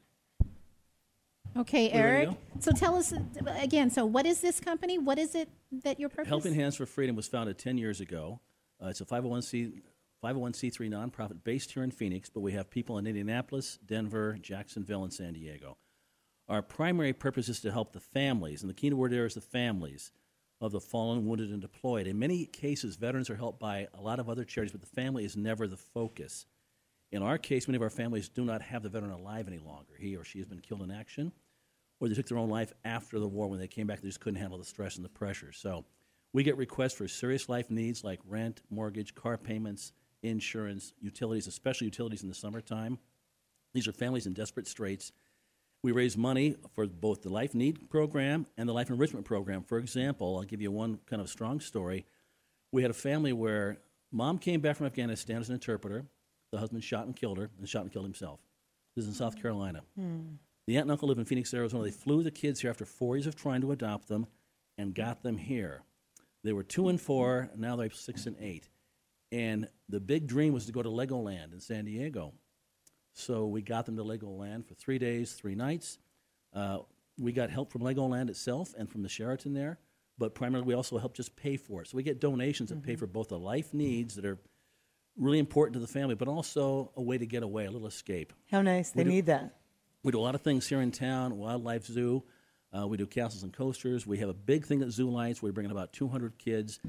Okay, 1.56 1.90
Eric. 1.90 2.30
So 2.60 2.70
tell 2.70 2.94
us 2.94 3.12
uh, 3.12 3.18
again. 3.58 3.90
So, 3.90 4.06
what 4.06 4.24
is 4.24 4.40
this 4.40 4.60
company? 4.60 4.98
What 4.98 5.18
is 5.18 5.34
it 5.34 5.48
that 5.82 5.98
your 5.98 6.08
purpose? 6.08 6.28
Helping 6.28 6.54
Hands 6.54 6.76
for 6.76 6.86
Freedom 6.86 7.16
was 7.16 7.26
founded 7.26 7.58
10 7.58 7.76
years 7.76 8.00
ago. 8.00 8.40
Uh, 8.82 8.88
it's 8.88 9.00
a 9.00 9.04
501c 9.04 9.82
501c3 10.22 10.90
nonprofit 10.90 11.42
based 11.44 11.72
here 11.72 11.82
in 11.82 11.90
Phoenix, 11.90 12.28
but 12.28 12.40
we 12.40 12.52
have 12.52 12.70
people 12.70 12.98
in 12.98 13.06
Indianapolis, 13.06 13.78
Denver, 13.84 14.36
Jacksonville, 14.40 15.02
and 15.02 15.12
San 15.12 15.32
Diego. 15.32 15.78
Our 16.46 16.60
primary 16.62 17.14
purpose 17.14 17.48
is 17.48 17.60
to 17.60 17.72
help 17.72 17.92
the 17.92 18.00
families, 18.00 18.62
and 18.62 18.68
the 18.68 18.74
key 18.74 18.92
word 18.92 19.12
there 19.12 19.24
is 19.24 19.34
the 19.34 19.40
families 19.40 20.12
of 20.60 20.72
the 20.72 20.80
fallen, 20.80 21.26
wounded, 21.26 21.50
and 21.50 21.60
deployed. 21.60 22.06
In 22.06 22.18
many 22.18 22.44
cases, 22.44 22.96
veterans 22.96 23.30
are 23.30 23.36
helped 23.36 23.58
by 23.58 23.88
a 23.94 24.02
lot 24.02 24.20
of 24.20 24.28
other 24.28 24.44
charities, 24.44 24.72
but 24.72 24.82
the 24.82 24.86
family 24.86 25.24
is 25.24 25.36
never 25.36 25.66
the 25.66 25.76
focus. 25.76 26.44
In 27.12 27.22
our 27.22 27.38
case, 27.38 27.66
many 27.66 27.76
of 27.76 27.82
our 27.82 27.90
families 27.90 28.28
do 28.28 28.44
not 28.44 28.62
have 28.62 28.82
the 28.82 28.88
veteran 28.88 29.10
alive 29.10 29.48
any 29.48 29.58
longer. 29.58 29.94
He 29.98 30.16
or 30.16 30.24
she 30.24 30.38
has 30.38 30.46
been 30.46 30.60
killed 30.60 30.82
in 30.82 30.90
action, 30.90 31.32
or 31.98 32.08
they 32.08 32.14
took 32.14 32.28
their 32.28 32.38
own 32.38 32.50
life 32.50 32.72
after 32.84 33.18
the 33.18 33.26
war 33.28 33.48
when 33.48 33.58
they 33.58 33.66
came 33.66 33.86
back. 33.86 34.00
They 34.00 34.08
just 34.08 34.20
couldn't 34.20 34.40
handle 34.40 34.58
the 34.58 34.64
stress 34.64 34.96
and 34.96 35.04
the 35.04 35.08
pressure. 35.08 35.52
So 35.52 35.84
we 36.32 36.44
get 36.44 36.56
requests 36.56 36.94
for 36.94 37.08
serious 37.08 37.48
life 37.48 37.70
needs 37.70 38.04
like 38.04 38.20
rent, 38.26 38.62
mortgage, 38.70 39.14
car 39.14 39.36
payments, 39.36 39.92
insurance, 40.22 40.92
utilities, 41.00 41.46
especially 41.46 41.86
utilities 41.86 42.22
in 42.22 42.28
the 42.28 42.34
summertime. 42.34 42.98
These 43.74 43.88
are 43.88 43.92
families 43.92 44.26
in 44.26 44.32
desperate 44.32 44.68
straits. 44.68 45.12
We 45.82 45.92
raise 45.92 46.16
money 46.16 46.56
for 46.74 46.86
both 46.86 47.22
the 47.22 47.30
Life 47.30 47.54
Need 47.54 47.88
program 47.88 48.46
and 48.56 48.68
the 48.68 48.72
Life 48.72 48.90
Enrichment 48.90 49.24
program. 49.24 49.62
For 49.62 49.78
example, 49.78 50.36
I'll 50.36 50.44
give 50.44 50.60
you 50.60 50.70
one 50.70 50.98
kind 51.06 51.22
of 51.22 51.28
strong 51.30 51.58
story. 51.58 52.04
We 52.70 52.82
had 52.82 52.90
a 52.90 52.94
family 52.94 53.32
where 53.32 53.78
mom 54.12 54.38
came 54.38 54.60
back 54.60 54.76
from 54.76 54.86
Afghanistan 54.86 55.38
as 55.38 55.48
an 55.48 55.54
interpreter. 55.54 56.04
The 56.52 56.58
husband 56.58 56.82
shot 56.82 57.06
and 57.06 57.14
killed 57.14 57.38
her, 57.38 57.50
and 57.58 57.68
shot 57.68 57.82
and 57.82 57.92
killed 57.92 58.04
himself. 58.04 58.40
This 58.96 59.04
is 59.04 59.10
in 59.10 59.14
South 59.14 59.34
hmm. 59.34 59.42
Carolina. 59.42 59.82
Hmm. 59.96 60.20
The 60.66 60.76
aunt 60.76 60.84
and 60.84 60.92
uncle 60.92 61.08
live 61.08 61.18
in 61.18 61.24
Phoenix, 61.24 61.52
Arizona. 61.52 61.84
They 61.84 61.90
flew 61.90 62.22
the 62.22 62.30
kids 62.30 62.60
here 62.60 62.70
after 62.70 62.84
four 62.84 63.16
years 63.16 63.26
of 63.26 63.34
trying 63.34 63.60
to 63.62 63.72
adopt 63.72 64.08
them 64.08 64.26
and 64.78 64.94
got 64.94 65.22
them 65.22 65.36
here. 65.36 65.82
They 66.44 66.52
were 66.52 66.62
two 66.62 66.88
and 66.88 67.00
four, 67.00 67.50
now 67.56 67.76
they're 67.76 67.90
six 67.90 68.26
and 68.26 68.36
eight. 68.40 68.68
And 69.32 69.68
the 69.88 70.00
big 70.00 70.26
dream 70.26 70.52
was 70.52 70.66
to 70.66 70.72
go 70.72 70.82
to 70.82 70.88
Legoland 70.88 71.52
in 71.52 71.60
San 71.60 71.84
Diego. 71.84 72.32
So 73.12 73.46
we 73.46 73.62
got 73.62 73.86
them 73.86 73.96
to 73.96 74.04
Legoland 74.04 74.66
for 74.66 74.74
three 74.74 74.98
days, 74.98 75.32
three 75.32 75.54
nights. 75.54 75.98
Uh, 76.54 76.78
we 77.18 77.32
got 77.32 77.50
help 77.50 77.70
from 77.70 77.82
Legoland 77.82 78.30
itself 78.30 78.74
and 78.78 78.88
from 78.88 79.02
the 79.02 79.08
Sheraton 79.08 79.52
there, 79.52 79.78
but 80.18 80.34
primarily 80.34 80.66
we 80.66 80.74
also 80.74 80.98
help 80.98 81.14
just 81.14 81.36
pay 81.36 81.56
for 81.56 81.82
it. 81.82 81.88
So 81.88 81.96
we 81.96 82.02
get 82.02 82.20
donations 82.20 82.70
that 82.70 82.82
pay 82.82 82.92
mm-hmm. 82.92 83.00
for 83.00 83.06
both 83.06 83.28
the 83.28 83.38
life 83.38 83.74
needs 83.74 84.14
that 84.14 84.24
are 84.24 84.38
really 85.20 85.38
important 85.38 85.74
to 85.74 85.80
the 85.80 85.86
family, 85.86 86.14
but 86.16 86.26
also 86.26 86.90
a 86.96 87.02
way 87.02 87.18
to 87.18 87.26
get 87.26 87.42
away, 87.44 87.66
a 87.66 87.70
little 87.70 87.86
escape. 87.86 88.32
How 88.50 88.62
nice. 88.62 88.90
They 88.90 89.04
do- 89.04 89.10
need 89.10 89.26
that. 89.26 89.56
We 90.02 90.10
do 90.12 90.18
a 90.18 90.22
lot 90.22 90.34
of 90.34 90.40
things 90.40 90.66
here 90.66 90.80
in 90.80 90.90
town. 90.92 91.36
Wildlife 91.36 91.84
Zoo. 91.86 92.24
Uh, 92.76 92.86
we 92.86 92.96
do 92.96 93.06
castles 93.06 93.42
and 93.42 93.52
coasters. 93.52 94.06
We 94.06 94.18
have 94.18 94.30
a 94.30 94.34
big 94.34 94.64
thing 94.64 94.80
at 94.82 94.90
Zoo 94.90 95.10
Lights. 95.10 95.42
We're 95.42 95.52
bringing 95.52 95.72
about 95.72 95.92
200 95.92 96.38
kids, 96.38 96.80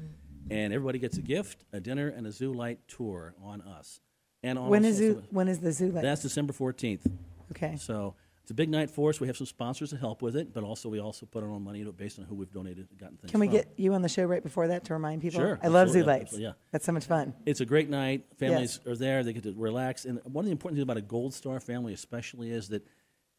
and 0.50 0.72
everybody 0.72 0.98
gets 0.98 1.18
a 1.18 1.22
gift, 1.22 1.64
a 1.72 1.80
dinner, 1.80 2.08
and 2.08 2.26
a 2.26 2.32
Zoo 2.32 2.52
Light 2.54 2.78
tour 2.88 3.34
on 3.42 3.60
us. 3.60 4.00
And 4.42 4.58
on 4.58 4.70
When 4.70 4.84
us 4.86 4.94
zoo, 4.96 5.22
when 5.30 5.46
is 5.48 5.58
the 5.58 5.72
zoo 5.72 5.90
like? 5.90 6.02
That's 6.02 6.22
December 6.22 6.52
14th. 6.54 7.06
okay. 7.50 7.76
So 7.76 8.14
it's 8.42 8.50
a 8.50 8.54
big 8.54 8.68
night 8.68 8.90
for 8.90 9.08
us. 9.10 9.20
We 9.20 9.28
have 9.28 9.36
some 9.36 9.46
sponsors 9.46 9.90
to 9.90 9.96
help 9.96 10.20
with 10.20 10.34
it, 10.34 10.52
but 10.52 10.64
also 10.64 10.88
we 10.88 10.98
also 10.98 11.26
put 11.26 11.44
our 11.44 11.50
own 11.50 11.62
money 11.62 11.78
into 11.78 11.90
it 11.90 11.96
based 11.96 12.18
on 12.18 12.24
who 12.24 12.34
we've 12.34 12.50
donated, 12.50 12.88
and 12.90 12.98
gotten 12.98 13.16
things 13.16 13.30
Can 13.30 13.38
we 13.38 13.46
from. 13.46 13.56
get 13.56 13.72
you 13.76 13.94
on 13.94 14.02
the 14.02 14.08
show 14.08 14.24
right 14.24 14.42
before 14.42 14.66
that 14.68 14.84
to 14.86 14.94
remind 14.94 15.22
people? 15.22 15.38
Sure, 15.38 15.60
I 15.62 15.68
love 15.68 15.86
absolutely, 15.86 15.92
zoo 15.92 15.98
yeah, 15.98 16.06
lights. 16.06 16.22
absolutely, 16.22 16.44
yeah. 16.46 16.52
That's 16.72 16.84
so 16.84 16.92
much 16.92 17.04
fun. 17.06 17.34
It's 17.46 17.60
a 17.60 17.66
great 17.66 17.88
night. 17.88 18.24
Families 18.38 18.80
are 18.86 18.96
there. 18.96 19.22
They 19.22 19.32
get 19.32 19.44
to 19.44 19.54
relax. 19.56 20.04
And 20.04 20.20
one 20.24 20.44
of 20.44 20.46
the 20.46 20.52
important 20.52 20.76
things 20.76 20.82
about 20.82 20.96
a 20.96 21.02
Gold 21.02 21.34
Star 21.34 21.60
family, 21.60 21.92
especially, 21.94 22.50
is 22.50 22.68
that 22.70 22.84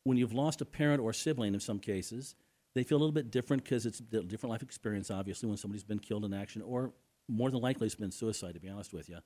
when 0.05 0.17
you've 0.17 0.33
lost 0.33 0.61
a 0.61 0.65
parent 0.65 1.01
or 1.01 1.11
sibling 1.11 1.53
in 1.53 1.59
some 1.59 1.79
cases, 1.79 2.35
they 2.73 2.83
feel 2.83 2.97
a 2.97 2.99
little 2.99 3.13
bit 3.13 3.29
different 3.29 3.63
because 3.63 3.85
it's 3.85 3.99
a 3.99 4.23
different 4.23 4.51
life 4.51 4.63
experience, 4.63 5.11
obviously, 5.11 5.47
when 5.47 5.57
somebody's 5.57 5.83
been 5.83 5.99
killed 5.99 6.23
in 6.23 6.33
action, 6.33 6.61
or 6.61 6.93
more 7.27 7.51
than 7.51 7.61
likely 7.61 7.85
it's 7.87 7.95
been 7.95 8.11
suicide, 8.11 8.53
to 8.53 8.59
be 8.59 8.69
honest 8.69 8.93
with 8.93 9.09
you. 9.09 9.17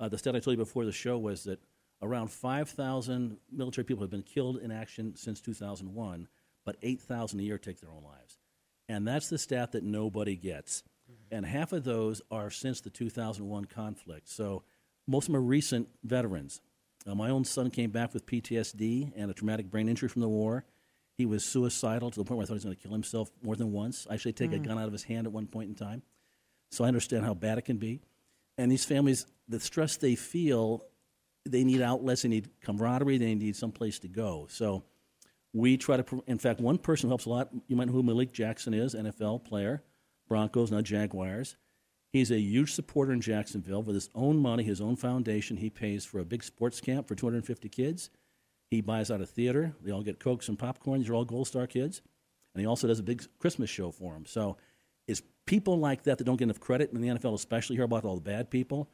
Uh, 0.00 0.08
the 0.08 0.18
stat 0.18 0.34
I 0.34 0.40
told 0.40 0.58
you 0.58 0.64
before 0.64 0.84
the 0.84 0.92
show 0.92 1.16
was 1.16 1.44
that 1.44 1.60
around 2.02 2.30
5,000 2.30 3.36
military 3.50 3.84
people 3.84 4.02
have 4.02 4.10
been 4.10 4.22
killed 4.22 4.58
in 4.58 4.70
action 4.70 5.14
since 5.16 5.40
2001, 5.40 6.28
but 6.64 6.76
8,000 6.82 7.38
a 7.38 7.42
year 7.42 7.58
take 7.58 7.80
their 7.80 7.90
own 7.90 8.02
lives. 8.02 8.38
And 8.88 9.06
that's 9.06 9.28
the 9.28 9.38
stat 9.38 9.72
that 9.72 9.84
nobody 9.84 10.36
gets. 10.36 10.82
And 11.30 11.46
half 11.46 11.72
of 11.72 11.84
those 11.84 12.20
are 12.30 12.50
since 12.50 12.80
the 12.80 12.90
2001 12.90 13.66
conflict. 13.66 14.28
So 14.28 14.64
most 15.06 15.24
of 15.24 15.32
them 15.32 15.36
are 15.36 15.44
recent 15.44 15.88
veterans. 16.04 16.60
Uh, 17.06 17.14
my 17.14 17.30
own 17.30 17.44
son 17.44 17.70
came 17.70 17.90
back 17.90 18.12
with 18.14 18.26
PTSD 18.26 19.12
and 19.16 19.30
a 19.30 19.34
traumatic 19.34 19.70
brain 19.70 19.88
injury 19.88 20.08
from 20.08 20.22
the 20.22 20.28
war. 20.28 20.64
He 21.16 21.26
was 21.26 21.44
suicidal 21.44 22.10
to 22.10 22.18
the 22.18 22.24
point 22.24 22.38
where 22.38 22.44
I 22.44 22.46
thought 22.46 22.54
he 22.54 22.56
was 22.56 22.64
going 22.64 22.76
to 22.76 22.82
kill 22.82 22.92
himself 22.92 23.30
more 23.42 23.56
than 23.56 23.72
once. 23.72 24.06
I 24.10 24.14
actually 24.14 24.32
take 24.32 24.52
a 24.52 24.58
gun 24.58 24.78
out 24.78 24.86
of 24.86 24.92
his 24.92 25.04
hand 25.04 25.26
at 25.26 25.32
one 25.32 25.46
point 25.46 25.68
in 25.68 25.74
time. 25.74 26.02
So 26.70 26.84
I 26.84 26.88
understand 26.88 27.24
how 27.24 27.34
bad 27.34 27.58
it 27.58 27.62
can 27.62 27.76
be. 27.76 28.00
And 28.56 28.70
these 28.70 28.84
families, 28.84 29.26
the 29.48 29.60
stress 29.60 29.96
they 29.96 30.14
feel, 30.14 30.84
they 31.44 31.64
need 31.64 31.82
outlets, 31.82 32.22
they 32.22 32.28
need 32.28 32.48
camaraderie, 32.60 33.18
they 33.18 33.34
need 33.34 33.56
some 33.56 33.72
place 33.72 33.98
to 34.00 34.08
go. 34.08 34.46
So 34.50 34.84
we 35.52 35.76
try 35.76 35.96
to, 35.98 36.24
in 36.26 36.38
fact, 36.38 36.60
one 36.60 36.78
person 36.78 37.08
who 37.08 37.10
helps 37.10 37.26
a 37.26 37.30
lot, 37.30 37.50
you 37.66 37.76
might 37.76 37.88
know 37.88 37.92
who 37.92 38.02
Malik 38.02 38.32
Jackson 38.32 38.72
is, 38.74 38.94
NFL 38.94 39.44
player, 39.44 39.82
Broncos, 40.28 40.70
not 40.70 40.84
Jaguars. 40.84 41.56
He's 42.12 42.30
a 42.30 42.38
huge 42.38 42.72
supporter 42.72 43.12
in 43.12 43.20
Jacksonville. 43.20 43.82
With 43.82 43.94
his 43.94 44.10
own 44.14 44.36
money, 44.38 44.62
his 44.62 44.80
own 44.80 44.96
foundation, 44.96 45.56
he 45.56 45.70
pays 45.70 46.04
for 46.04 46.20
a 46.20 46.24
big 46.24 46.44
sports 46.44 46.80
camp 46.80 47.08
for 47.08 47.14
250 47.14 47.68
kids. 47.70 48.10
He 48.70 48.80
buys 48.80 49.10
out 49.10 49.20
a 49.20 49.26
theater. 49.26 49.74
They 49.82 49.90
all 49.90 50.02
get 50.02 50.20
Cokes 50.20 50.48
and 50.48 50.58
popcorn. 50.58 51.00
These 51.00 51.10
are 51.10 51.14
all 51.14 51.24
Gold 51.24 51.46
Star 51.46 51.66
kids. 51.66 52.02
And 52.54 52.60
he 52.60 52.66
also 52.66 52.86
does 52.86 52.98
a 52.98 53.02
big 53.02 53.22
Christmas 53.38 53.70
show 53.70 53.90
for 53.90 54.12
them. 54.12 54.26
So 54.26 54.58
it's 55.08 55.22
people 55.46 55.78
like 55.78 56.02
that 56.04 56.18
that 56.18 56.24
don't 56.24 56.36
get 56.36 56.44
enough 56.44 56.60
credit 56.60 56.92
in 56.92 57.00
the 57.00 57.08
NFL, 57.08 57.34
especially 57.34 57.76
hear 57.76 57.84
about 57.84 58.04
all 58.04 58.14
the 58.14 58.20
bad 58.20 58.50
people. 58.50 58.90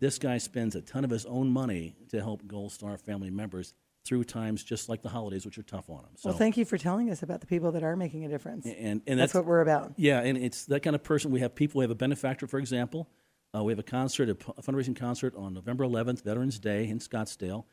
This 0.00 0.18
guy 0.18 0.38
spends 0.38 0.74
a 0.74 0.80
ton 0.82 1.04
of 1.04 1.10
his 1.10 1.26
own 1.26 1.48
money 1.50 1.96
to 2.10 2.20
help 2.20 2.46
Gold 2.46 2.72
Star 2.72 2.96
family 2.98 3.30
members 3.30 3.74
through 4.04 4.24
times 4.24 4.64
just 4.64 4.88
like 4.88 5.00
the 5.02 5.08
holidays, 5.08 5.44
which 5.46 5.58
are 5.58 5.62
tough 5.62 5.88
on 5.88 6.02
them. 6.02 6.10
So, 6.16 6.30
Well, 6.30 6.38
thank 6.38 6.56
you 6.56 6.64
for 6.64 6.76
telling 6.76 7.08
us 7.10 7.22
about 7.22 7.40
the 7.40 7.46
people 7.46 7.70
that 7.72 7.84
are 7.84 7.94
making 7.94 8.24
a 8.24 8.28
difference. 8.28 8.66
and, 8.66 9.00
and 9.06 9.18
that's, 9.20 9.32
what 9.32 9.44
we're 9.44 9.60
about. 9.60 9.92
yeah, 9.96 10.20
and 10.20 10.36
it's 10.36 10.64
that 10.66 10.80
kind 10.82 10.96
of 10.96 11.04
person. 11.04 11.30
We 11.30 11.40
have 11.40 11.54
people. 11.54 11.78
We 11.78 11.84
have 11.84 11.90
a 11.92 11.94
benefactor, 11.96 12.46
for 12.48 12.58
example. 12.58 13.08
Uh, 13.54 13.62
we 13.62 13.70
have 13.72 13.78
a 13.78 13.82
concert, 13.84 14.28
a 14.30 14.34
fundraising 14.62 14.96
concert 14.96 15.34
on 15.36 15.54
November 15.54 15.84
11th, 15.84 16.24
Veterans 16.24 16.58
Day 16.58 16.88
in 16.88 16.98
Scottsdale, 16.98 17.64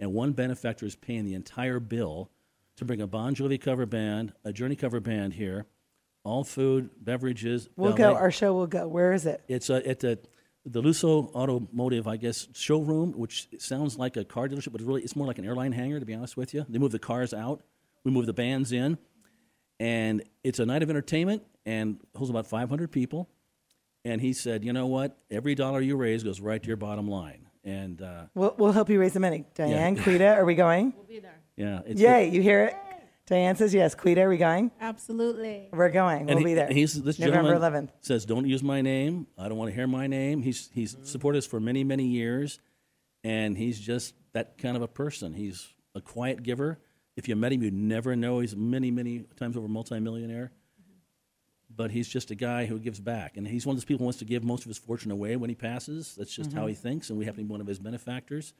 and 0.00 0.12
one 0.12 0.32
benefactor 0.32 0.84
is 0.84 0.96
paying 0.96 1.24
the 1.24 1.34
entire 1.34 1.78
bill 1.80 2.30
to 2.76 2.84
bring 2.84 3.00
a 3.00 3.06
Bon 3.06 3.34
Jovi 3.34 3.60
cover 3.60 3.86
band, 3.86 4.32
a 4.44 4.52
Journey 4.52 4.76
cover 4.76 5.00
band 5.00 5.34
here, 5.34 5.66
all 6.24 6.42
food, 6.44 6.90
beverages. 7.00 7.68
We'll 7.76 7.92
ballet. 7.92 8.14
go. 8.14 8.18
Our 8.18 8.30
show 8.32 8.52
will 8.52 8.66
go. 8.66 8.86
Where 8.88 9.12
is 9.12 9.26
it? 9.26 9.42
It's 9.48 9.70
uh, 9.70 9.80
at 9.86 10.00
the 10.00 10.18
the 10.68 10.82
Luso 10.82 11.32
Automotive, 11.34 12.06
I 12.06 12.16
guess, 12.16 12.48
showroom, 12.52 13.12
which 13.12 13.48
sounds 13.58 13.96
like 13.98 14.16
a 14.16 14.24
car 14.24 14.48
dealership, 14.48 14.72
but 14.72 14.80
it's 14.80 14.88
really 14.88 15.02
it's 15.02 15.16
more 15.16 15.26
like 15.26 15.38
an 15.38 15.44
airline 15.44 15.72
hangar. 15.72 15.98
To 16.00 16.06
be 16.06 16.14
honest 16.14 16.36
with 16.36 16.52
you, 16.54 16.66
they 16.68 16.78
move 16.78 16.92
the 16.92 16.98
cars 16.98 17.32
out, 17.34 17.62
we 18.04 18.10
move 18.10 18.26
the 18.26 18.32
bands 18.32 18.72
in, 18.72 18.98
and 19.80 20.22
it's 20.44 20.58
a 20.58 20.66
night 20.66 20.82
of 20.82 20.90
entertainment 20.90 21.42
and 21.66 21.98
holds 22.16 22.30
about 22.30 22.46
500 22.46 22.90
people. 22.90 23.28
And 24.04 24.20
he 24.20 24.32
said, 24.32 24.64
you 24.64 24.72
know 24.72 24.86
what? 24.86 25.18
Every 25.30 25.54
dollar 25.54 25.80
you 25.80 25.96
raise 25.96 26.22
goes 26.22 26.40
right 26.40 26.62
to 26.62 26.66
your 26.66 26.76
bottom 26.76 27.08
line. 27.08 27.46
And 27.64 28.00
uh, 28.00 28.22
We'll, 28.34 28.54
we'll 28.56 28.72
help 28.72 28.88
you 28.88 28.98
raise 28.98 29.12
the 29.12 29.20
money. 29.20 29.44
Diane, 29.54 29.96
Quita, 29.96 30.34
are 30.36 30.44
we 30.44 30.54
going? 30.54 30.94
We'll 30.96 31.04
be 31.06 31.18
there. 31.18 31.38
yeah, 31.56 31.80
it's 31.84 32.00
Yay! 32.00 32.30
You 32.30 32.40
hear 32.40 32.64
it? 32.64 32.76
Diane 33.28 33.56
says 33.56 33.74
yes. 33.74 33.94
Quita, 33.94 34.22
are 34.22 34.28
we 34.28 34.38
going? 34.38 34.70
Absolutely. 34.80 35.68
We're 35.70 35.90
going. 35.90 36.26
We'll 36.26 36.36
and 36.36 36.44
be 36.44 36.54
there. 36.54 36.72
He's 36.72 37.00
this 37.02 37.18
November 37.18 37.52
gentleman 37.52 37.86
11th. 37.88 37.90
says, 38.00 38.24
"Don't 38.24 38.46
use 38.46 38.62
my 38.62 38.80
name. 38.80 39.26
I 39.36 39.48
don't 39.48 39.58
want 39.58 39.70
to 39.70 39.74
hear 39.74 39.86
my 39.86 40.06
name." 40.06 40.42
He's 40.42 40.70
he's 40.72 40.96
supported 41.02 41.38
us 41.38 41.46
for 41.46 41.60
many 41.60 41.84
many 41.84 42.06
years, 42.06 42.58
and 43.22 43.56
he's 43.56 43.78
just 43.78 44.14
that 44.32 44.56
kind 44.56 44.76
of 44.76 44.82
a 44.82 44.88
person. 44.88 45.34
He's 45.34 45.68
a 45.94 46.00
quiet 46.00 46.42
giver. 46.42 46.78
If 47.16 47.28
you 47.28 47.36
met 47.36 47.52
him, 47.52 47.62
you'd 47.62 47.74
never 47.74 48.16
know 48.16 48.40
he's 48.40 48.56
many 48.56 48.90
many 48.90 49.24
times 49.36 49.56
over 49.56 49.68
multimillionaire. 49.68 50.52
But 51.74 51.90
he's 51.90 52.08
just 52.08 52.30
a 52.30 52.34
guy 52.34 52.64
who 52.64 52.78
gives 52.78 52.98
back, 52.98 53.36
and 53.36 53.46
he's 53.46 53.66
one 53.66 53.74
of 53.74 53.76
those 53.76 53.84
people 53.84 53.98
who 54.00 54.04
wants 54.06 54.18
to 54.20 54.24
give 54.24 54.42
most 54.42 54.62
of 54.62 54.68
his 54.68 54.78
fortune 54.78 55.10
away 55.10 55.36
when 55.36 55.50
he 55.50 55.54
passes. 55.54 56.14
That's 56.16 56.34
just 56.34 56.52
how 56.52 56.66
he 56.66 56.74
thinks, 56.74 57.10
and 57.10 57.18
we 57.18 57.24
happen 57.26 57.44
to 57.44 57.44
be 57.44 57.50
one 57.52 57.60
of 57.60 57.66
his 57.66 57.78
benefactors. 57.78 58.54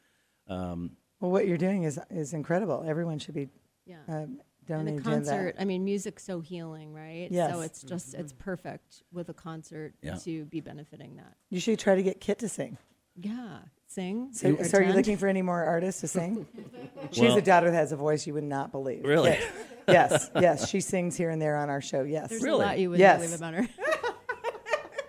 Um, 0.46 0.96
Well, 1.20 1.30
what 1.30 1.48
you're 1.48 1.56
doing 1.58 1.84
is 1.84 1.98
is 2.10 2.32
incredible. 2.34 2.84
Everyone 2.86 3.18
should 3.18 3.34
be 3.34 3.48
Yeah. 3.86 3.96
um, 4.06 4.40
and 4.68 4.86
donating 4.86 5.00
a 5.00 5.02
to 5.02 5.10
concert. 5.10 5.54
that. 5.56 5.62
I 5.62 5.64
mean, 5.64 5.84
music's 5.84 6.24
so 6.24 6.40
healing, 6.40 6.92
right? 6.92 7.28
Yes. 7.30 7.52
So 7.52 7.60
it's 7.60 7.82
just 7.82 8.14
it's 8.14 8.32
mm-hmm. 8.32 8.42
perfect 8.42 9.02
with 9.12 9.28
a 9.28 9.34
concert 9.34 9.94
Yeah. 10.02 10.16
to 10.16 10.44
be 10.46 10.60
benefiting 10.60 11.16
that. 11.16 11.34
You 11.50 11.60
should 11.60 11.78
try 11.78 11.94
to 11.94 12.02
get 12.02 12.20
Kit 12.20 12.38
to 12.40 12.48
sing. 12.48 12.78
Yeah, 13.16 13.58
sing. 13.88 14.30
So, 14.32 14.54
or 14.54 14.64
so 14.64 14.78
are 14.78 14.82
you 14.82 14.92
looking 14.92 15.16
for 15.16 15.26
any 15.26 15.42
more 15.42 15.64
artists 15.64 16.02
to 16.02 16.08
sing? 16.08 16.46
She's 17.10 17.22
Well- 17.22 17.38
a 17.38 17.42
daughter 17.42 17.70
that 17.70 17.76
has 17.76 17.92
a 17.92 17.96
voice 17.96 18.26
you 18.26 18.34
would 18.34 18.44
not 18.44 18.70
believe. 18.70 19.04
Really? 19.04 19.32
Kit. 19.32 19.50
yes, 19.88 20.30
yes. 20.34 20.68
She 20.68 20.80
sings 20.80 21.16
here 21.16 21.30
and 21.30 21.40
there 21.42 21.56
on 21.56 21.68
our 21.70 21.80
show. 21.80 22.02
Yes. 22.02 22.28
There's 22.30 22.42
Really? 22.42 22.64
a 22.64 22.66
lot 22.66 22.78
you 22.78 22.90
would 22.90 22.98
Yes. 23.00 23.20
believe 23.20 23.34
about 23.34 23.54
her. 23.54 23.68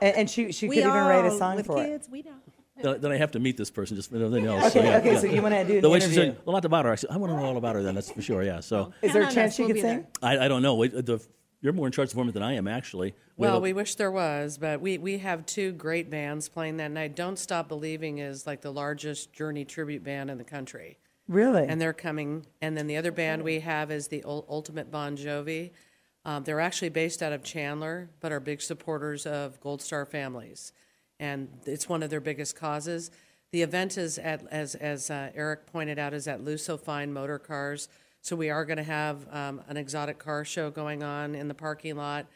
And, 0.02 0.16
and 0.16 0.30
she 0.30 0.54
she 0.54 0.70
we 0.70 0.76
could 0.76 0.86
even 0.88 0.94
write 0.94 1.26
a 1.26 1.30
all, 1.30 1.38
song 1.38 1.56
with 1.58 1.66
for 1.66 1.84
kids, 1.84 2.08
We 2.10 2.22
don't. 2.22 2.42
Then 2.82 3.02
then 3.02 3.12
I 3.12 3.18
have 3.18 3.32
to 3.32 3.40
meet 3.40 3.58
this 3.58 3.70
person 3.72 3.96
just 3.98 4.10
for 4.10 4.18
nothing 4.18 4.46
else. 4.46 4.76
Okay, 4.76 4.86
yeah, 4.86 4.98
okay, 4.98 5.14
yeah. 5.14 5.20
so 5.20 5.28
you 5.28 5.42
wanna 5.42 5.66
do 5.66 5.76
an 5.76 5.82
the 5.82 5.90
way 5.90 6.00
she 6.00 6.06
interview. 6.06 6.34
said 6.34 6.42
a 6.48 6.52
lot 6.52 6.66
about 6.66 6.86
her. 6.86 6.92
I 6.92 6.96
said 6.96 7.10
I 7.12 7.18
want 7.18 7.32
to 7.34 7.38
know 7.38 7.46
all 7.46 7.58
about 7.58 7.76
her. 7.76 7.84
Then 7.84 7.96
that's 7.96 8.12
for 8.12 8.22
sure. 8.22 8.44
Yeah. 8.44 8.60
So. 8.62 8.94
Is 9.02 9.14
there 9.14 9.24
a 9.24 9.32
chance 9.32 9.56
she 9.56 9.66
could 9.68 9.80
sing? 9.80 10.08
I, 10.22 10.46
I 10.46 10.48
don't 10.48 10.62
know. 10.62 10.76
Wait, 10.76 10.94
The, 10.94 11.20
you're 11.62 11.74
more 11.74 11.86
in 11.88 11.92
charge 11.92 12.08
of 12.08 12.12
the 12.12 12.16
format 12.16 12.34
than 12.34 12.44
I 12.44 12.54
am, 12.54 12.68
actually. 12.70 13.14
We 13.36 13.46
Well, 13.48 13.58
a- 13.58 13.60
we 13.60 13.74
wish 13.74 13.96
there 13.96 14.12
was, 14.12 14.58
but 14.58 14.80
we, 14.80 14.98
we 14.98 15.18
have 15.18 15.46
two 15.46 15.74
great 15.74 16.10
bands 16.10 16.48
playing 16.48 16.78
that 16.78 16.90
night. 16.92 17.16
Don't 17.18 17.38
Stop 17.38 17.68
Believing 17.68 18.20
is 18.20 18.48
like 18.48 18.62
the 18.62 18.72
largest 18.72 19.34
Journey 19.34 19.66
tribute 19.66 20.02
band 20.04 20.30
in 20.30 20.38
the 20.38 20.44
country. 20.46 20.98
Really? 21.28 21.68
and 21.68 21.80
they're 21.80 21.94
coming. 21.94 22.46
And 22.62 22.76
then 22.78 22.88
the 22.88 22.98
other 22.98 23.12
band 23.12 23.44
we 23.44 23.60
have 23.60 23.92
is 23.92 24.08
the 24.08 24.24
Ul- 24.24 24.46
Ultimate 24.50 24.90
Bon 24.90 25.16
Jovi. 25.16 25.72
Um, 26.26 26.44
they're 26.44 26.60
actually 26.60 26.90
based 26.90 27.22
out 27.22 27.34
of 27.34 27.44
Chandler, 27.44 28.10
but 28.20 28.32
are 28.32 28.40
big 28.40 28.62
supporters 28.62 29.26
of 29.28 29.60
Gold 29.62 29.82
Star 29.82 30.06
families, 30.06 30.74
and 31.20 31.50
it's 31.66 31.90
one 31.90 32.04
of 32.04 32.10
their 32.10 32.22
biggest 32.22 32.56
causes. 32.56 33.12
The 33.52 33.62
event 33.62 33.98
is 33.98 34.18
at, 34.18 34.46
as 34.52 34.76
as 34.76 35.10
uh, 35.10 35.32
Eric 35.36 35.66
pointed 35.72 36.00
out, 36.00 36.14
is 36.14 36.28
at 36.28 36.44
Luso 36.44 36.80
Fine 36.80 37.14
Motor 37.14 37.40
Cars. 37.40 37.90
So 38.22 38.36
we 38.36 38.50
are 38.50 38.66
going 38.66 38.78
to 38.78 38.84
have 38.84 39.28
um, 39.34 39.62
an 39.68 39.78
exotic 39.78 40.20
car 40.20 40.44
show 40.44 40.70
going 40.70 41.04
on 41.04 41.36
in 41.36 41.48
the 41.48 41.54
parking 41.54 41.96
lot, 41.96 42.28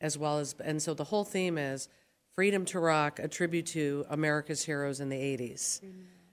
as 0.00 0.18
well 0.18 0.38
as, 0.38 0.54
and 0.62 0.80
so 0.82 0.94
the 0.94 1.04
whole 1.04 1.24
theme 1.24 1.56
is 1.56 1.88
freedom 2.34 2.64
to 2.66 2.78
rock, 2.78 3.18
a 3.18 3.26
tribute 3.26 3.66
to 3.66 4.04
America's 4.10 4.64
heroes 4.64 5.00
in 5.00 5.08
the 5.08 5.16
'80s. 5.16 5.80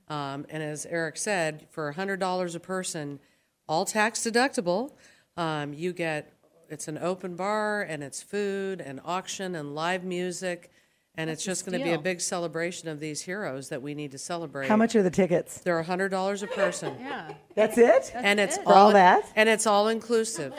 Um, 0.10 0.46
and 0.50 0.64
as 0.64 0.86
Eric 0.86 1.18
said, 1.18 1.68
for 1.70 1.94
$100 1.94 2.56
a 2.56 2.60
person, 2.60 3.20
all 3.68 3.84
tax 3.84 4.22
deductible, 4.22 4.94
um, 5.36 5.74
you 5.74 5.94
get 5.94 6.34
it's 6.70 6.88
an 6.88 6.98
open 6.98 7.36
bar 7.36 7.82
and 7.84 8.04
it's 8.04 8.22
food 8.22 8.82
and 8.82 9.00
auction 9.06 9.56
and 9.56 9.74
live 9.74 10.04
music. 10.04 10.72
And 11.18 11.30
it's 11.32 11.44
just 11.44 11.66
going 11.66 11.78
to 11.78 11.84
be 11.84 11.90
a 11.90 11.94
steal. 11.94 12.02
big 12.04 12.22
celebration 12.22 12.88
of 12.90 13.00
these 13.00 13.22
heroes 13.22 13.70
that 13.70 13.82
we 13.82 13.96
need 13.96 14.12
to 14.12 14.20
celebrate. 14.20 14.68
How 14.68 14.76
much 14.78 14.96
are 14.96 15.02
the 15.02 15.10
tickets? 15.10 15.58
They're 15.60 15.84
$100 15.84 16.44
a 16.44 16.48
person. 16.48 16.96
Yeah. 17.00 17.34
That's 17.56 17.78
it? 17.78 18.12
and 18.14 18.40
it's 18.40 18.58
For 18.60 18.74
all 18.74 18.92
that? 18.94 19.26
and 19.36 19.50
it's 19.50 19.66
all 19.66 19.88
inclusive. 19.88 20.54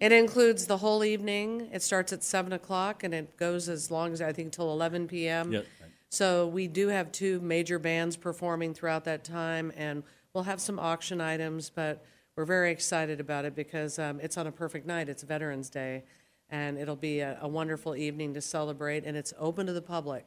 It 0.00 0.12
includes 0.12 0.66
the 0.66 0.76
whole 0.76 1.02
evening. 1.02 1.68
It 1.72 1.82
starts 1.82 2.12
at 2.12 2.22
seven 2.22 2.52
o'clock 2.52 3.02
and 3.02 3.12
it 3.12 3.36
goes 3.36 3.68
as 3.68 3.90
long 3.90 4.12
as 4.12 4.22
I 4.22 4.32
think 4.32 4.52
till 4.52 4.70
eleven 4.70 5.08
p.m. 5.08 5.52
Yep. 5.52 5.66
So 6.10 6.46
we 6.46 6.68
do 6.68 6.86
have 6.88 7.10
two 7.10 7.40
major 7.40 7.80
bands 7.80 8.16
performing 8.16 8.72
throughout 8.74 9.04
that 9.06 9.24
time, 9.24 9.72
and 9.76 10.04
we'll 10.32 10.44
have 10.44 10.60
some 10.60 10.78
auction 10.78 11.20
items. 11.20 11.68
But 11.70 12.04
we're 12.36 12.44
very 12.44 12.70
excited 12.70 13.18
about 13.18 13.44
it 13.44 13.56
because 13.56 13.98
um, 13.98 14.20
it's 14.20 14.38
on 14.38 14.46
a 14.46 14.52
perfect 14.52 14.86
night. 14.86 15.08
It's 15.08 15.24
Veterans 15.24 15.68
Day, 15.68 16.04
and 16.50 16.78
it'll 16.78 16.96
be 16.96 17.20
a, 17.20 17.38
a 17.40 17.48
wonderful 17.48 17.94
evening 17.94 18.34
to 18.34 18.40
celebrate. 18.40 19.04
And 19.04 19.16
it's 19.16 19.32
open 19.38 19.66
to 19.66 19.72
the 19.72 19.82
public, 19.82 20.26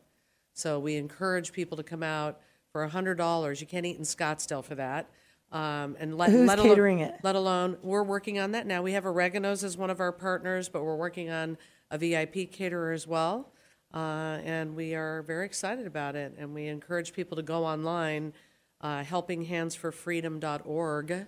so 0.54 0.80
we 0.80 0.96
encourage 0.96 1.52
people 1.52 1.76
to 1.78 1.84
come 1.84 2.04
out 2.04 2.40
for 2.72 2.88
hundred 2.88 3.18
dollars. 3.18 3.60
You 3.62 3.68
can't 3.68 3.86
eat 3.86 3.98
in 3.98 4.04
Scottsdale 4.04 4.64
for 4.64 4.76
that. 4.76 5.10
Um, 5.52 5.98
and 6.00 6.18
let, 6.18 6.30
Who's 6.30 6.48
let 6.48 6.60
catering 6.60 7.02
alone, 7.02 7.14
it? 7.14 7.20
Let 7.24 7.36
alone, 7.36 7.78
we're 7.84 8.04
working 8.04 8.40
on 8.40 8.54
that 8.54 8.66
now. 8.66 8.82
We 8.82 8.94
have 8.94 9.06
Oregano's 9.06 9.66
as 9.66 9.76
one 9.76 9.90
of 9.90 10.00
our 10.00 10.14
partners, 10.14 10.70
but 10.70 10.84
we're 10.84 10.96
working 10.96 11.30
on 11.30 11.58
a 11.90 11.98
VIP 11.98 12.50
caterer 12.52 12.94
as 12.94 13.06
well. 13.06 13.52
Uh, 13.94 14.40
and 14.46 14.78
we 14.78 14.96
are 14.96 15.24
very 15.24 15.46
excited 15.46 15.86
about 15.86 16.16
it. 16.16 16.34
And 16.38 16.54
we 16.54 16.68
encourage 16.68 17.12
people 17.12 17.36
to 17.36 17.44
go 17.44 17.66
online, 17.66 18.32
uh, 18.80 19.04
helpinghandsforfreedom.org. 19.04 21.26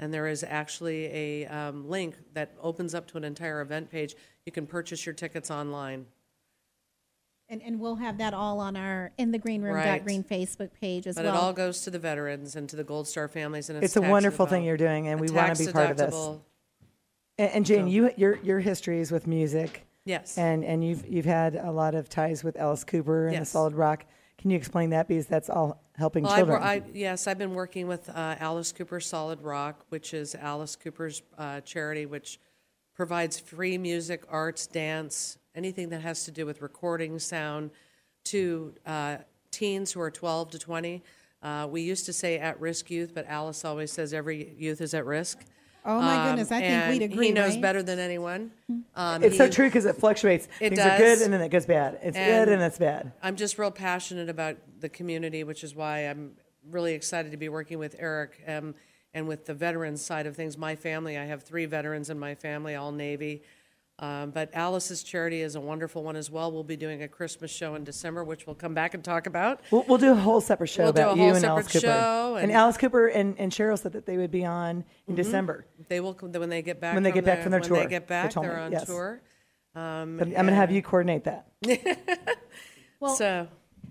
And 0.00 0.12
there 0.12 0.26
is 0.26 0.44
actually 0.46 1.06
a 1.06 1.46
um, 1.46 1.88
link 1.88 2.16
that 2.34 2.52
opens 2.60 2.94
up 2.94 3.06
to 3.08 3.16
an 3.16 3.24
entire 3.24 3.60
event 3.60 3.90
page. 3.90 4.14
You 4.44 4.52
can 4.52 4.66
purchase 4.66 5.06
your 5.06 5.14
tickets 5.14 5.50
online. 5.50 6.06
And, 7.48 7.62
and 7.62 7.78
we'll 7.78 7.96
have 7.96 8.18
that 8.18 8.34
all 8.34 8.58
on 8.58 8.74
our 8.76 9.12
in 9.18 9.30
the 9.30 9.38
green 9.38 9.62
room 9.62 9.74
Right. 9.74 10.02
green 10.02 10.24
Facebook 10.24 10.70
page 10.80 11.06
as 11.06 11.16
well. 11.16 11.24
But 11.26 11.30
it 11.30 11.36
all 11.36 11.52
goes 11.52 11.82
to 11.82 11.90
the 11.90 11.98
veterans 11.98 12.56
and 12.56 12.68
to 12.70 12.76
the 12.76 12.84
Gold 12.84 13.06
Star 13.06 13.28
families, 13.28 13.68
and 13.68 13.76
it's, 13.76 13.94
It's 13.94 13.96
a 13.96 14.10
wonderful 14.10 14.46
thing 14.46 14.62
tax-deductible. 14.62 14.66
you're 14.66 14.76
doing, 14.76 15.08
and 15.08 15.20
we 15.20 15.28
want 15.30 15.54
to 15.56 15.66
be 15.66 15.70
part 15.72 15.90
of 15.90 15.96
this. 15.98 16.06
tax-deductible- 16.14 16.40
And, 17.38 17.50
and 17.52 17.66
Jane, 17.66 17.86
you 17.86 18.10
your 18.16 18.36
your 18.42 18.60
history 18.60 18.98
is 19.00 19.12
with 19.12 19.26
music, 19.26 19.86
Yes. 20.06 20.38
and 20.38 20.64
and 20.64 20.82
you've 20.82 21.06
you've 21.06 21.24
had 21.26 21.54
a 21.56 21.70
lot 21.70 21.94
of 21.94 22.08
ties 22.08 22.42
with 22.42 22.56
Alice 22.56 22.82
Cooper 22.82 23.26
and 23.26 23.34
the 23.36 23.40
Yes. 23.40 23.50
Solid 23.50 23.74
Rock. 23.74 24.06
Can 24.38 24.50
you 24.50 24.56
explain 24.56 24.90
that 24.90 25.06
because 25.06 25.26
that's 25.26 25.50
all 25.50 25.82
helping 25.96 26.24
Well, 26.24 26.36
children? 26.36 26.60
wor- 26.60 26.66
I, 26.66 26.82
yes, 26.92 27.26
I've 27.26 27.38
been 27.38 27.54
working 27.54 27.86
with 27.86 28.08
uh, 28.08 28.36
Alice 28.40 28.72
Cooper 28.72 29.00
Solid 29.00 29.42
Rock, 29.42 29.84
which 29.88 30.14
is 30.14 30.34
Alice 30.34 30.76
Cooper's 30.76 31.22
uh, 31.38 31.60
charity, 31.60 32.06
which 32.06 32.38
provides 32.94 33.38
free 33.38 33.78
music, 33.78 34.24
arts, 34.28 34.66
dance, 34.66 35.38
anything 35.54 35.88
that 35.90 36.00
has 36.02 36.24
to 36.24 36.30
do 36.30 36.46
with 36.46 36.62
recording 36.62 37.18
sound 37.18 37.70
to 38.24 38.74
uh, 38.86 39.16
teens 39.50 39.92
who 39.92 40.00
are 40.00 40.10
12 40.10 40.50
to 40.50 40.58
20. 40.58 41.02
Uh, 41.42 41.68
we 41.70 41.82
used 41.82 42.06
to 42.06 42.12
say 42.12 42.38
at 42.38 42.58
risk 42.60 42.90
youth, 42.90 43.12
but 43.14 43.26
Alice 43.28 43.64
always 43.64 43.92
says 43.92 44.14
every 44.14 44.54
youth 44.56 44.80
is 44.80 44.94
at 44.94 45.04
risk. 45.04 45.44
Oh 45.84 46.00
my 46.00 46.16
Um, 46.16 46.28
goodness, 46.30 46.50
I 46.52 46.60
think 46.60 46.88
we'd 47.00 47.04
agree. 47.04 47.26
He 47.26 47.32
knows 47.32 47.52
right? 47.52 47.62
better 47.62 47.82
than 47.82 47.98
anyone. 47.98 48.50
Um, 48.94 49.22
it's 49.22 49.36
so 49.36 49.48
true 49.48 49.66
because 49.66 49.84
it 49.84 49.96
fluctuates. 49.96 50.46
It 50.60 50.70
Things 50.70 50.78
are 50.80 50.96
good 50.98 51.20
and 51.22 51.32
then 51.32 51.40
it 51.40 51.48
goes 51.50 51.66
bad. 51.66 51.98
It's 52.02 52.16
And- 52.16 52.46
good 52.46 52.52
and 52.52 52.62
it's 52.62 52.78
bad. 52.78 53.12
I'm 53.22 53.36
just 53.36 53.58
real 53.58 53.70
passionate 53.70 54.28
about 54.28 54.56
the 54.80 54.88
community, 54.88 55.44
which 55.44 55.62
is 55.64 55.74
why 55.74 56.00
I'm 56.00 56.32
really 56.70 56.94
excited 56.94 57.30
to 57.32 57.36
be 57.36 57.48
working 57.48 57.78
with 57.78 57.96
Eric 57.98 58.42
um, 58.46 58.74
and 59.12 59.28
with 59.28 59.44
the 59.46 59.54
veterans 59.54 60.04
side 60.04 60.26
of 60.26 60.34
things. 60.36 60.56
My 60.56 60.74
family, 60.76 61.18
I 61.18 61.24
have 61.26 61.42
three 61.42 61.66
veterans 61.66 62.10
in 62.10 62.18
my 62.18 62.34
family, 62.34 62.74
all 62.74 62.92
Navy. 62.92 63.42
Um, 64.00 64.30
but 64.32 64.50
Alice's 64.54 65.04
charity 65.04 65.40
is 65.40 65.54
a 65.54 65.60
wonderful 65.60 66.02
one 66.02 66.16
as 66.16 66.28
well. 66.28 66.50
We'll 66.50 66.64
be 66.64 66.76
doing 66.76 67.02
a 67.04 67.08
Christmas 67.08 67.52
show 67.52 67.76
in 67.76 67.84
December, 67.84 68.24
which 68.24 68.44
we'll 68.44 68.56
come 68.56 68.74
back 68.74 68.92
and 68.94 69.04
talk 69.04 69.26
about. 69.28 69.60
We'll, 69.70 69.84
we'll 69.88 69.98
do 69.98 70.10
a 70.10 70.16
whole 70.16 70.40
separate 70.40 70.66
show 70.66 70.84
We'll 70.84 70.92
do 70.92 71.02
about 71.02 71.14
a 71.14 71.16
you 71.16 71.26
whole 71.26 71.34
and 71.36 71.44
Alice 71.44 71.66
separate 71.66 71.82
Cooper. 71.82 71.92
show, 71.92 72.34
and 72.34 72.42
and- 72.42 72.50
Mm-hmm. 72.50 72.58
Alice 72.58 72.76
Cooper 72.76 73.06
and, 73.06 73.38
and 73.38 73.52
Cheryl 73.52 73.78
said 73.78 73.92
that 73.92 74.04
they 74.04 74.16
would 74.16 74.32
be 74.32 74.44
on 74.44 74.84
in 75.06 75.14
December. 75.14 75.64
They 75.88 76.00
will 76.00 76.12
come 76.14 76.32
when 76.32 76.48
they 76.48 76.62
get 76.62 76.80
back. 76.80 76.94
When 76.94 77.04
they 77.04 77.10
from 77.10 77.14
get 77.18 77.24
back 77.24 77.42
from 77.42 77.52
their 77.52 77.60
when 77.60 77.68
tour, 77.68 77.76
When 77.78 77.86
They 77.86 77.90
get 77.90 78.08
back. 78.08 78.30
told 78.30 78.46
They're 78.46 78.56
me, 78.56 78.62
on 78.62 78.72
yes. 78.72 78.86
tour. 78.86 79.22
Um, 79.76 80.16
But 80.18 80.26
I'm 80.28 80.32
going 80.34 80.46
to 80.48 80.54
have 80.54 80.72
you 80.72 80.82
coordinate 80.82 81.24
that. 81.24 81.48
Well, 83.00 83.16
so 83.16 83.48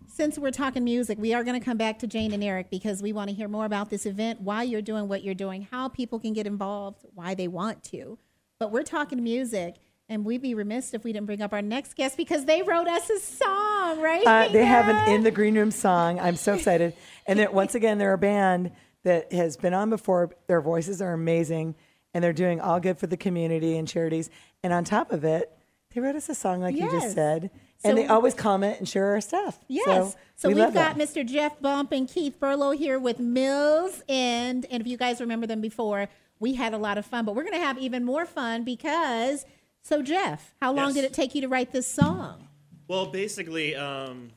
since 0.07 0.39
we're 0.39 0.49
talking 0.51 0.83
music, 0.83 1.19
we 1.19 1.33
are 1.33 1.43
going 1.43 1.59
to 1.59 1.63
come 1.63 1.77
back 1.77 1.99
to 1.99 2.07
Jane 2.07 2.33
and 2.33 2.43
Eric 2.43 2.71
because 2.71 3.01
we 3.01 3.13
want 3.13 3.29
to 3.29 3.35
hear 3.35 3.47
more 3.47 3.65
about 3.65 3.89
this 3.91 4.05
event, 4.07 4.41
why 4.41 4.63
you're 4.63 4.81
doing 4.81 5.07
what 5.07 5.23
you're 5.23 5.35
doing, 5.35 5.67
how 5.69 5.87
people 5.87 6.19
can 6.19 6.33
get 6.33 6.47
involved, 6.47 7.05
why 7.13 7.35
they 7.35 7.47
want 7.47 7.83
to. 7.85 8.17
But 8.59 8.71
we're 8.71 8.81
talking 8.83 9.21
music, 9.21 9.75
and 10.13 10.23
we'd 10.23 10.41
be 10.41 10.53
remiss 10.53 10.93
if 10.93 11.03
we 11.03 11.11
didn't 11.11 11.25
bring 11.25 11.41
up 11.41 11.51
our 11.53 11.61
next 11.61 11.95
guest 11.95 12.15
because 12.15 12.45
they 12.45 12.61
wrote 12.61 12.87
us 12.87 13.09
a 13.09 13.19
song, 13.19 13.99
right? 13.99 14.23
Uh, 14.25 14.47
they 14.49 14.63
have 14.63 14.87
an 14.87 15.11
in 15.13 15.23
the 15.23 15.31
green 15.31 15.55
room 15.55 15.71
song. 15.71 16.19
I'm 16.19 16.35
so 16.35 16.53
excited. 16.53 16.93
And 17.25 17.39
they're, 17.39 17.51
once 17.51 17.75
again, 17.75 17.97
they're 17.97 18.13
a 18.13 18.17
band 18.17 18.71
that 19.03 19.33
has 19.33 19.57
been 19.57 19.73
on 19.73 19.89
before. 19.89 20.31
Their 20.47 20.61
voices 20.61 21.01
are 21.01 21.13
amazing, 21.13 21.75
and 22.13 22.23
they're 22.23 22.31
doing 22.33 22.61
all 22.61 22.79
good 22.79 22.97
for 22.97 23.07
the 23.07 23.17
community 23.17 23.77
and 23.77 23.87
charities. 23.87 24.29
And 24.63 24.71
on 24.71 24.83
top 24.83 25.11
of 25.11 25.23
it, 25.23 25.51
they 25.93 25.99
wrote 26.01 26.15
us 26.15 26.29
a 26.29 26.35
song 26.35 26.61
like 26.61 26.75
you 26.75 26.89
just 26.89 27.13
said, 27.13 27.49
and 27.83 27.91
So- 27.91 27.95
they 27.95 28.07
always 28.07 28.33
comment 28.33 28.79
and 28.79 28.87
share 28.87 29.07
our 29.13 29.21
stuff. 29.21 29.59
Yes. 29.67 30.15
So, 30.35 30.47
we 30.49 30.55
we 30.55 30.61
have 30.61 30.73
got 30.73 30.97
that. 30.97 31.07
Mr. 31.09 31.25
Jeff 31.25 31.59
Bump 31.61 31.91
and 31.91 32.07
Keith 32.07 32.39
Furlow 32.39 32.75
here 32.75 32.97
with 32.99 33.19
Mills 33.19 34.01
End. 34.07 34.65
And 34.71 34.81
if 34.81 34.87
you 34.87 34.97
guys 34.97 35.19
remember 35.21 35.45
them 35.47 35.61
before, 35.61 36.07
we 36.39 36.55
had 36.55 36.73
a 36.73 36.77
lot 36.77 36.97
of 36.97 37.05
fun. 37.05 37.25
But 37.25 37.35
we're 37.35 37.43
going 37.43 37.53
to 37.59 37.65
have 37.65 37.77
even 37.77 38.03
more 38.03 38.25
fun 38.25 38.63
because. 38.63 39.45
So, 39.83 40.01
Jeff, 40.01 40.55
how 40.61 40.71
long 40.71 40.87
Yes. 40.87 40.93
did 40.95 41.03
it 41.03 41.13
take 41.13 41.35
you 41.35 41.41
to 41.41 41.49
write 41.49 41.73
this 41.73 41.85
song? 41.85 42.47
Well, 42.87 43.07
basically, 43.07 43.75
um, 43.75 44.31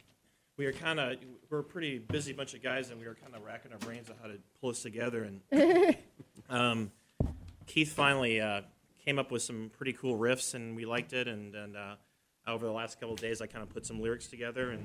we 0.56 0.66
were 0.66 0.72
kind 0.72 0.98
of 0.98 1.16
we're 1.48 1.60
a 1.60 1.64
pretty 1.64 1.98
busy 1.98 2.32
bunch 2.32 2.54
of 2.54 2.62
guys, 2.62 2.90
and 2.90 3.00
we 3.00 3.06
were 3.06 3.14
kind 3.14 3.32
of 3.34 3.44
racking 3.44 3.72
our 3.72 3.78
brains 3.78 4.10
on 4.10 4.16
how 4.20 4.26
to 4.26 4.38
pull 4.60 4.70
this 4.70 4.82
together. 4.82 5.22
And 5.52 5.96
um, 6.50 6.90
Keith 7.66 7.92
finally 7.92 8.40
uh, 8.40 8.62
came 9.04 9.20
up 9.20 9.30
with 9.30 9.42
some 9.42 9.70
pretty 9.76 9.92
cool 9.92 10.18
riffs, 10.18 10.54
and 10.54 10.74
we 10.74 10.84
liked 10.84 11.12
it. 11.12 11.28
And, 11.28 11.54
and 11.54 11.76
uh, 11.76 11.94
over 12.48 12.66
the 12.66 12.72
last 12.72 12.98
couple 12.98 13.14
of 13.14 13.20
days, 13.20 13.40
I 13.40 13.46
kind 13.46 13.62
of 13.62 13.68
put 13.68 13.86
some 13.86 14.00
lyrics 14.00 14.26
together, 14.26 14.70
and 14.72 14.84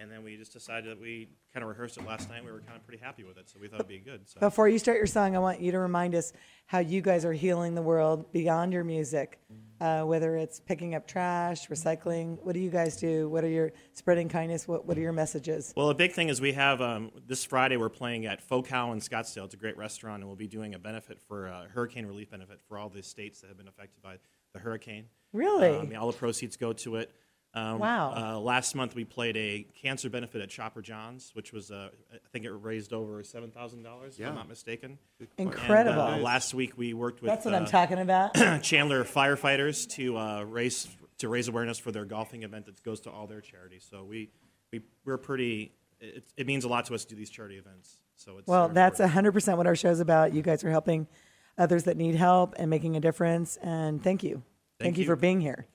and 0.00 0.10
then 0.10 0.22
we 0.22 0.36
just 0.36 0.52
decided 0.52 0.90
that 0.90 1.00
we 1.00 1.28
kind 1.52 1.64
of 1.64 1.68
rehearsed 1.68 1.96
it 1.96 2.06
last 2.06 2.28
night. 2.28 2.44
We 2.44 2.52
were 2.52 2.60
kind 2.60 2.76
of 2.76 2.86
pretty 2.86 3.02
happy 3.02 3.24
with 3.24 3.36
it, 3.36 3.48
so 3.48 3.58
we 3.60 3.66
thought 3.66 3.80
it'd 3.80 3.88
be 3.88 3.98
good. 3.98 4.28
So. 4.28 4.38
Before 4.38 4.68
you 4.68 4.78
start 4.78 4.96
your 4.96 5.06
song, 5.06 5.34
I 5.34 5.40
want 5.40 5.60
you 5.60 5.72
to 5.72 5.78
remind 5.78 6.14
us 6.14 6.32
how 6.66 6.78
you 6.78 7.00
guys 7.00 7.24
are 7.24 7.32
healing 7.32 7.74
the 7.74 7.82
world 7.82 8.30
beyond 8.30 8.72
your 8.72 8.84
music, 8.84 9.40
uh, 9.80 10.02
whether 10.02 10.36
it's 10.36 10.60
picking 10.60 10.94
up 10.94 11.08
trash, 11.08 11.68
recycling. 11.68 12.38
What 12.44 12.52
do 12.52 12.60
you 12.60 12.70
guys 12.70 12.96
do? 12.96 13.28
What 13.28 13.42
are 13.42 13.48
your 13.48 13.72
spreading 13.92 14.28
kindness? 14.28 14.68
What, 14.68 14.86
what 14.86 14.96
are 14.96 15.00
your 15.00 15.12
messages? 15.12 15.72
Well, 15.76 15.90
a 15.90 15.94
big 15.94 16.12
thing 16.12 16.28
is 16.28 16.40
we 16.40 16.52
have 16.52 16.80
um, 16.80 17.10
this 17.26 17.44
Friday 17.44 17.76
we're 17.76 17.88
playing 17.88 18.26
at 18.26 18.40
Focal 18.40 18.92
in 18.92 19.00
Scottsdale. 19.00 19.46
It's 19.46 19.54
a 19.54 19.58
great 19.58 19.76
restaurant, 19.76 20.20
and 20.20 20.26
we'll 20.26 20.36
be 20.36 20.46
doing 20.46 20.74
a 20.74 20.78
benefit 20.78 21.18
for 21.20 21.48
uh, 21.48 21.66
hurricane 21.72 22.06
relief 22.06 22.30
benefit 22.30 22.60
for 22.68 22.78
all 22.78 22.88
the 22.88 23.02
states 23.02 23.40
that 23.40 23.48
have 23.48 23.58
been 23.58 23.68
affected 23.68 24.00
by 24.00 24.18
the 24.52 24.60
hurricane. 24.60 25.06
Really? 25.32 25.76
Um, 25.76 25.92
all 25.98 26.10
the 26.10 26.16
proceeds 26.16 26.56
go 26.56 26.72
to 26.72 26.96
it. 26.96 27.10
Um, 27.54 27.78
Wow. 27.78 28.12
Uh, 28.14 28.38
last 28.38 28.74
month 28.74 28.94
we 28.94 29.04
played 29.04 29.36
a 29.36 29.66
cancer 29.80 30.10
benefit 30.10 30.42
at 30.42 30.48
Chopper 30.50 30.82
John's, 30.82 31.30
which 31.34 31.52
was 31.52 31.70
uh, 31.70 31.88
I 32.12 32.18
think 32.30 32.44
it 32.44 32.50
raised 32.50 32.92
over 32.92 33.22
seven 33.22 33.50
thousand 33.50 33.82
dollars, 33.82 34.18
if 34.18 34.26
I'm 34.26 34.34
not 34.34 34.48
mistaken. 34.48 34.98
Incredible. 35.38 36.02
And, 36.02 36.20
uh, 36.20 36.24
last 36.24 36.54
week 36.54 36.76
we 36.76 36.92
worked 36.94 37.22
with 37.22 37.30
That's 37.30 37.44
what 37.44 37.54
I'm 37.54 37.64
uh, 37.64 37.66
talking 37.66 37.98
about. 37.98 38.34
Chandler 38.62 39.04
firefighters 39.04 39.88
to 39.90 40.16
uh, 40.18 40.42
raise 40.42 40.88
to 41.18 41.28
raise 41.28 41.48
awareness 41.48 41.78
for 41.78 41.90
their 41.90 42.04
golfing 42.04 42.42
event 42.42 42.66
that 42.66 42.82
goes 42.82 43.00
to 43.00 43.10
all 43.10 43.26
their 43.26 43.40
charities. 43.40 43.86
So 43.88 44.04
we 44.04 44.30
we 44.72 44.82
we're 45.04 45.18
pretty. 45.18 45.72
It, 46.00 46.24
it 46.36 46.46
means 46.46 46.64
a 46.64 46.68
lot 46.68 46.84
to 46.86 46.94
us 46.94 47.04
to 47.04 47.10
do 47.10 47.16
these 47.16 47.30
charity 47.30 47.56
events. 47.56 47.98
So 48.14 48.38
it's 48.38 48.46
Well, 48.46 48.68
that's 48.68 49.00
important. 49.00 49.34
100% 49.34 49.56
what 49.56 49.66
our 49.66 49.74
show's 49.74 49.98
about. 50.00 50.32
You 50.32 50.42
guys 50.42 50.62
are 50.62 50.70
helping 50.70 51.08
others 51.56 51.84
that 51.84 51.96
need 51.96 52.14
help 52.14 52.54
and 52.56 52.70
making 52.70 52.94
a 52.96 53.00
difference. 53.00 53.56
And 53.62 54.00
thank 54.02 54.22
you. 54.22 54.34
Thank, 54.34 54.44
Thank 54.80 54.98
you 54.98 55.02
you. 55.02 55.08
for 55.08 55.16
being 55.16 55.40
here. 55.40 55.66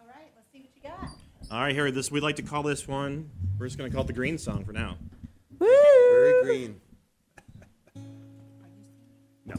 All 0.00 0.06
right, 0.06 0.30
let's 0.34 0.50
see 0.50 0.60
what 0.60 0.70
you 0.74 0.82
got. 0.82 1.10
All 1.50 1.60
right. 1.60 1.74
Here, 1.74 1.90
this 1.90 2.10
we'd 2.10 2.22
like 2.22 2.36
to 2.36 2.42
call 2.42 2.62
this 2.62 2.86
one. 2.88 3.30
We're 3.58 3.66
just 3.66 3.78
going 3.78 3.90
to 3.90 3.94
call 3.94 4.04
it 4.04 4.06
the 4.08 4.12
green 4.12 4.38
song 4.38 4.64
for 4.64 4.72
now. 4.72 4.96
Woo! 5.58 5.68
Very 5.68 6.42
green. 6.42 6.80
No, 9.46 9.56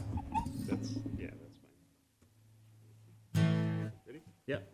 that's 0.68 0.94
yeah, 1.16 1.28
that's 1.40 1.58
fine. 3.34 3.92
Ready? 4.04 4.20
Yep. 4.48 4.68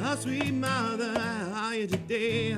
Oh, 0.00 0.16
sweet 0.20 0.52
mother, 0.54 1.18
how 1.18 1.70
are 1.70 1.74
you 1.74 1.86
today? 1.88 2.56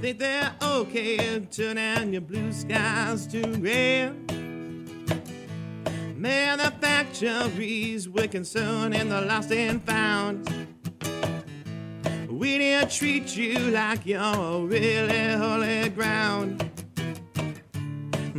Think 0.00 0.20
they're 0.20 0.54
okay 0.62 1.40
turning 1.50 2.12
your 2.12 2.22
blue 2.22 2.52
skies 2.52 3.26
to 3.26 3.42
red? 3.54 4.14
Manufactories 6.16 8.08
with 8.08 8.30
concern 8.30 8.92
in 8.92 9.08
the 9.08 9.20
lost 9.22 9.50
and 9.50 9.82
found. 9.82 10.48
We 12.30 12.58
didn't 12.58 12.92
treat 12.92 13.36
you 13.36 13.58
like 13.72 14.06
you're 14.06 14.20
a 14.20 14.60
really 14.60 15.32
holy 15.32 15.88
ground. 15.88 16.70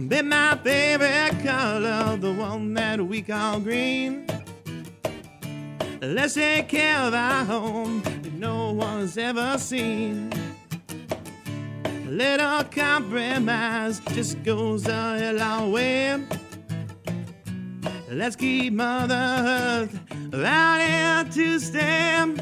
Be 0.07 0.21
my 0.21 0.57
favorite 0.63 1.43
color, 1.43 2.15
the 2.15 2.31
one 2.31 2.73
that 2.75 3.05
we 3.05 3.21
call 3.21 3.59
green. 3.59 4.25
Let's 6.01 6.35
take 6.35 6.69
care 6.69 6.99
of 6.99 7.13
our 7.13 7.43
home 7.43 8.01
that 8.03 8.31
no 8.31 8.71
one's 8.71 9.17
ever 9.17 9.57
seen 9.57 10.38
little 12.09 12.63
compromise 12.63 13.99
just 14.13 14.41
goes 14.43 14.87
a 14.87 15.33
long 15.33 15.71
way. 15.71 16.23
Let's 18.09 18.35
keep 18.35 18.73
Mother 18.73 19.15
Earth 19.15 19.99
right 20.33 21.23
here 21.25 21.31
to 21.31 21.59
stand. 21.59 22.37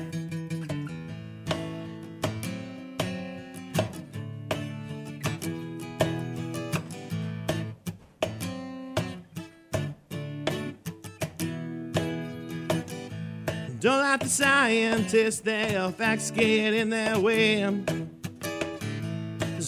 Don't 13.79 13.99
let 14.01 14.21
the 14.21 14.29
scientists, 14.29 15.41
their 15.41 15.91
facts 15.91 16.31
get 16.31 16.73
in 16.73 16.89
their 16.89 17.19
way. 17.19 18.06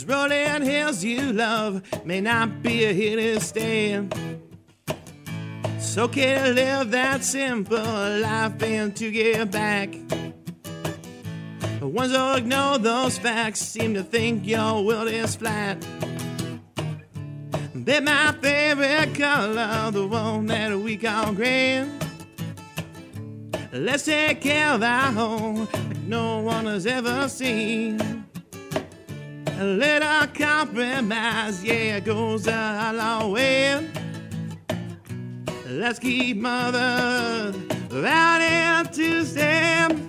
Rolling 0.10 0.64
hills 0.64 1.04
you 1.04 1.34
love 1.34 1.84
may 2.04 2.20
not 2.20 2.64
be 2.64 2.84
a 2.86 2.94
here 2.94 3.16
to 3.16 3.40
stay. 3.40 4.04
It's 5.66 5.98
okay 6.00 6.42
to 6.46 6.52
live 6.52 6.90
that 6.90 7.24
simple 7.24 7.78
life 7.78 8.60
and 8.64 8.96
to 8.96 9.12
give 9.12 9.52
back. 9.52 9.92
The 11.80 11.88
ones 11.88 12.12
who 12.12 12.34
ignore 12.34 12.80
those 12.80 13.20
facts 13.20 13.60
seem 13.60 13.94
to 13.94 14.02
think 14.02 14.48
your 14.48 14.84
world 14.84 15.10
is 15.10 15.36
flat. 15.36 15.78
They're 17.76 18.02
my 18.02 18.32
favorite 18.42 19.14
color, 19.14 19.92
the 19.92 20.08
one 20.08 20.48
that 20.48 20.76
we 20.76 20.98
call 20.98 21.34
green. 21.34 22.00
Let's 23.72 24.06
take 24.06 24.42
care 24.42 24.70
of 24.70 24.82
our 24.82 25.12
home 25.12 25.68
like 25.72 26.02
no 26.08 26.40
one 26.40 26.66
has 26.66 26.88
ever 26.88 27.30
seen. 27.30 28.19
A 29.60 29.66
little 29.66 30.26
compromise, 30.28 31.62
yeah, 31.62 32.00
goes 32.00 32.48
a 32.48 32.94
long 32.96 33.34
way. 33.34 33.90
Let's 35.68 36.00
keep 36.00 36.38
mother 36.38 37.54
right 37.92 38.86
here 38.86 38.94
to 38.94 39.26
stand. 39.26 40.06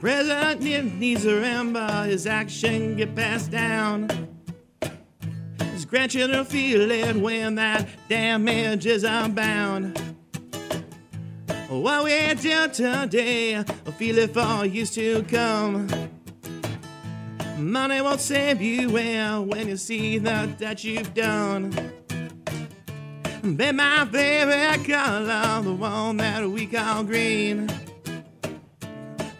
President 0.00 0.98
needs 0.98 1.22
to 1.22 1.36
remember 1.36 2.04
his 2.06 2.26
action 2.26 2.96
get 2.96 3.14
passed 3.14 3.52
down. 3.52 4.35
His 5.86 5.90
grandchildren 5.92 6.44
feel 6.44 6.90
it 6.90 7.14
when 7.14 7.54
that 7.54 7.86
damage 8.08 8.86
is 8.86 9.04
unbound. 9.04 9.96
What 11.68 12.02
we 12.02 12.34
do 12.34 12.66
today, 12.66 13.62
feel 13.96 14.18
it 14.18 14.34
for 14.34 14.66
years 14.66 14.90
to 14.96 15.22
come. 15.22 15.86
Money 17.56 18.00
won't 18.00 18.20
save 18.20 18.60
you 18.60 18.90
well 18.90 19.44
when 19.44 19.68
you 19.68 19.76
see 19.76 20.18
the 20.18 20.52
that 20.58 20.82
you've 20.82 21.14
done. 21.14 21.70
Be 23.44 23.70
my 23.70 24.08
favorite 24.10 24.84
color, 24.88 25.62
the 25.62 25.72
one 25.72 26.16
that 26.16 26.50
we 26.50 26.66
call 26.66 27.04
green. 27.04 27.70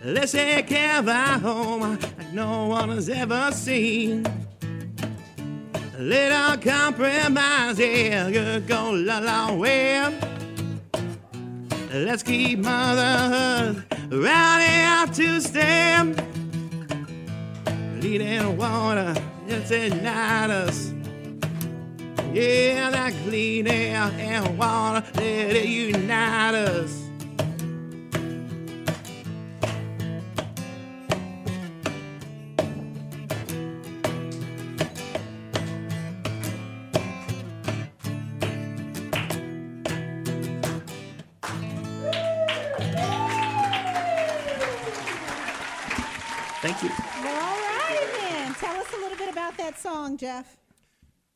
Let's 0.04 0.30
take 0.30 0.68
care 0.68 1.00
of 1.00 1.08
our 1.08 1.40
home 1.40 1.98
like 1.98 2.32
no 2.32 2.68
one 2.68 2.90
has 2.90 3.08
ever 3.08 3.50
seen. 3.50 4.24
Little 5.98 6.58
compromise, 6.58 7.78
yeah, 7.78 8.30
could 8.30 8.66
go 8.66 8.94
a 8.94 9.20
long 9.20 9.58
way. 9.58 10.14
Let's 11.90 12.22
keep 12.22 12.58
motherhood 12.58 13.82
right 14.12 15.06
here 15.08 15.14
to 15.14 15.40
stay. 15.40 16.14
Leading 17.98 18.58
water, 18.58 19.14
it's 19.48 19.70
ignite 19.70 20.50
us. 20.50 20.92
Yeah, 22.34 22.90
that 22.90 23.14
clean 23.24 23.66
air 23.66 24.12
and 24.18 24.58
water, 24.58 25.02
let 25.14 25.56
it 25.56 25.64
unite 25.64 26.54
us. 26.54 27.05
That 49.76 49.82
song, 49.82 50.16
Jeff. 50.16 50.56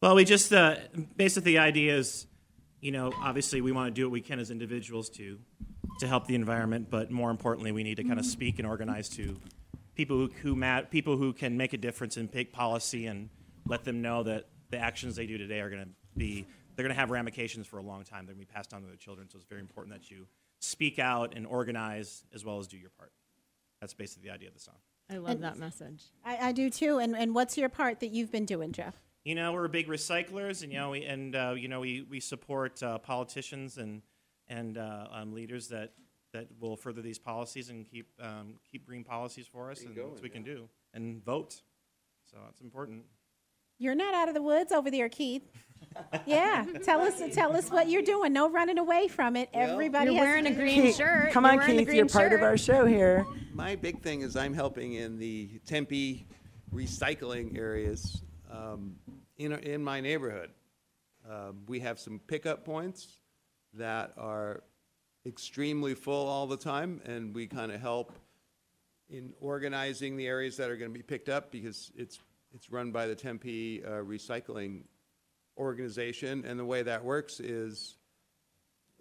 Well, 0.02 0.14
we 0.14 0.24
just 0.24 0.52
uh, 0.52 0.76
basically 1.16 1.52
the 1.52 1.58
idea 1.58 1.96
is, 1.96 2.26
you 2.80 2.92
know, 2.92 3.12
obviously 3.20 3.60
we 3.60 3.72
want 3.72 3.88
to 3.88 3.98
do 3.98 4.06
what 4.06 4.12
we 4.12 4.20
can 4.20 4.38
as 4.38 4.50
individuals 4.50 5.10
to 5.10 5.38
to 5.98 6.06
help 6.06 6.26
the 6.26 6.34
environment, 6.34 6.88
but 6.88 7.10
more 7.10 7.30
importantly, 7.30 7.72
we 7.72 7.82
need 7.82 7.96
to 7.96 8.04
kind 8.04 8.18
of 8.18 8.24
speak 8.24 8.58
and 8.58 8.66
organize 8.66 9.10
to 9.10 9.38
people 9.94 10.16
who, 10.16 10.30
who 10.40 10.56
mat, 10.56 10.90
people 10.90 11.18
who 11.18 11.34
can 11.34 11.58
make 11.58 11.74
a 11.74 11.76
difference 11.76 12.16
and 12.16 12.32
pick 12.32 12.52
policy 12.52 13.06
and 13.06 13.28
let 13.66 13.84
them 13.84 14.00
know 14.00 14.22
that 14.22 14.46
the 14.70 14.78
actions 14.78 15.16
they 15.16 15.26
do 15.26 15.36
today 15.36 15.60
are 15.60 15.68
going 15.68 15.82
to 15.82 15.90
be 16.16 16.46
they're 16.74 16.84
going 16.84 16.94
to 16.94 17.00
have 17.00 17.10
ramifications 17.10 17.66
for 17.66 17.78
a 17.78 17.82
long 17.82 18.04
time. 18.04 18.24
They're 18.24 18.34
going 18.34 18.46
to 18.46 18.50
be 18.50 18.54
passed 18.54 18.72
on 18.72 18.80
to 18.80 18.86
their 18.86 18.96
children. 18.96 19.28
So 19.28 19.36
it's 19.36 19.44
very 19.44 19.60
important 19.60 19.94
that 19.94 20.10
you 20.10 20.26
speak 20.60 20.98
out 20.98 21.34
and 21.36 21.46
organize 21.46 22.24
as 22.34 22.44
well 22.44 22.58
as 22.58 22.66
do 22.66 22.78
your 22.78 22.90
part. 22.90 23.12
That's 23.80 23.92
basically 23.92 24.28
the 24.28 24.34
idea 24.34 24.48
of 24.48 24.54
the 24.54 24.60
song. 24.60 24.76
I 25.10 25.16
love 25.16 25.40
that 25.40 25.58
message. 25.58 26.04
I, 26.24 26.48
I 26.48 26.52
do 26.52 26.70
too. 26.70 26.98
And, 26.98 27.16
and 27.16 27.34
what's 27.34 27.58
your 27.58 27.68
part 27.68 28.00
that 28.00 28.10
you've 28.10 28.30
been 28.30 28.44
doing, 28.44 28.72
Jeff? 28.72 28.94
You 29.24 29.34
know, 29.34 29.52
we're 29.52 29.68
big 29.68 29.88
recyclers, 29.88 30.62
and 30.62 30.72
you 30.72 30.78
know, 30.78 30.90
we, 30.90 31.04
and 31.04 31.36
uh, 31.36 31.54
you 31.56 31.68
know, 31.68 31.80
we, 31.80 32.06
we 32.08 32.20
support 32.20 32.82
uh, 32.82 32.98
politicians 32.98 33.76
and 33.76 34.02
and 34.48 34.78
uh, 34.78 35.06
um, 35.12 35.32
leaders 35.32 35.68
that, 35.68 35.92
that 36.32 36.48
will 36.58 36.76
further 36.76 37.02
these 37.02 37.18
policies 37.18 37.70
and 37.70 37.86
keep 37.86 38.08
um, 38.20 38.54
keep 38.70 38.86
green 38.86 39.04
policies 39.04 39.46
for 39.46 39.70
us, 39.70 39.82
and 39.82 39.94
that's 39.94 40.06
what 40.06 40.22
we 40.22 40.28
can 40.28 40.42
do, 40.42 40.68
and 40.94 41.24
vote. 41.24 41.60
So 42.30 42.38
it's 42.48 42.60
important. 42.60 43.04
You're 43.80 43.94
not 43.94 44.12
out 44.12 44.28
of 44.28 44.34
the 44.34 44.42
woods 44.42 44.72
over 44.72 44.90
there, 44.90 45.08
Keith. 45.08 45.42
Yeah, 46.26 46.66
tell 46.84 47.00
us 47.00 47.20
tell 47.32 47.56
us 47.56 47.70
what 47.70 47.88
you're 47.88 48.02
doing. 48.02 48.32
No 48.32 48.48
running 48.50 48.76
away 48.78 49.08
from 49.08 49.36
it. 49.36 49.48
Everybody 49.54 50.12
You're 50.12 50.16
has 50.16 50.22
wearing 50.22 50.46
a 50.46 50.54
green 50.54 50.82
Keith, 50.82 50.96
shirt. 50.96 51.32
Come 51.32 51.44
You're 51.44 51.52
on, 51.52 51.58
wearing 51.58 51.76
a 51.76 51.78
Keith. 51.78 51.86
green 51.86 51.96
You're 51.96 52.06
part 52.06 52.32
of 52.34 52.40
shirt. 52.40 52.42
our 52.42 52.58
show 52.58 52.84
here. 52.86 53.26
My 53.54 53.76
big 53.76 54.02
thing 54.02 54.20
is 54.20 54.36
I'm 54.36 54.52
helping 54.52 54.92
in 54.92 55.18
the 55.18 55.48
Tempe 55.66 56.26
recycling 56.74 57.58
areas 57.58 58.22
um, 58.52 58.96
in, 59.38 59.52
in 59.52 59.82
my 59.82 60.00
neighborhood. 60.00 60.50
Um, 61.28 61.62
we 61.66 61.80
have 61.80 61.98
some 61.98 62.20
pickup 62.26 62.64
points 62.66 63.08
that 63.74 64.12
are 64.18 64.62
extremely 65.26 65.94
full 65.94 66.28
all 66.28 66.46
the 66.46 66.56
time, 66.58 67.00
and 67.06 67.34
we 67.34 67.46
kind 67.46 67.72
of 67.72 67.80
help 67.80 68.12
in 69.08 69.32
organizing 69.40 70.16
the 70.18 70.26
areas 70.26 70.58
that 70.58 70.70
are 70.70 70.76
going 70.76 70.90
to 70.92 70.96
be 70.96 71.02
picked 71.02 71.30
up 71.30 71.50
because 71.50 71.90
it's, 71.96 72.20
it's 72.54 72.70
run 72.70 72.90
by 72.90 73.06
the 73.06 73.14
Tempe 73.14 73.82
uh, 73.84 73.90
Recycling 73.90 74.82
Organization. 75.56 76.44
And 76.46 76.58
the 76.58 76.64
way 76.64 76.82
that 76.82 77.04
works 77.04 77.40
is 77.40 77.96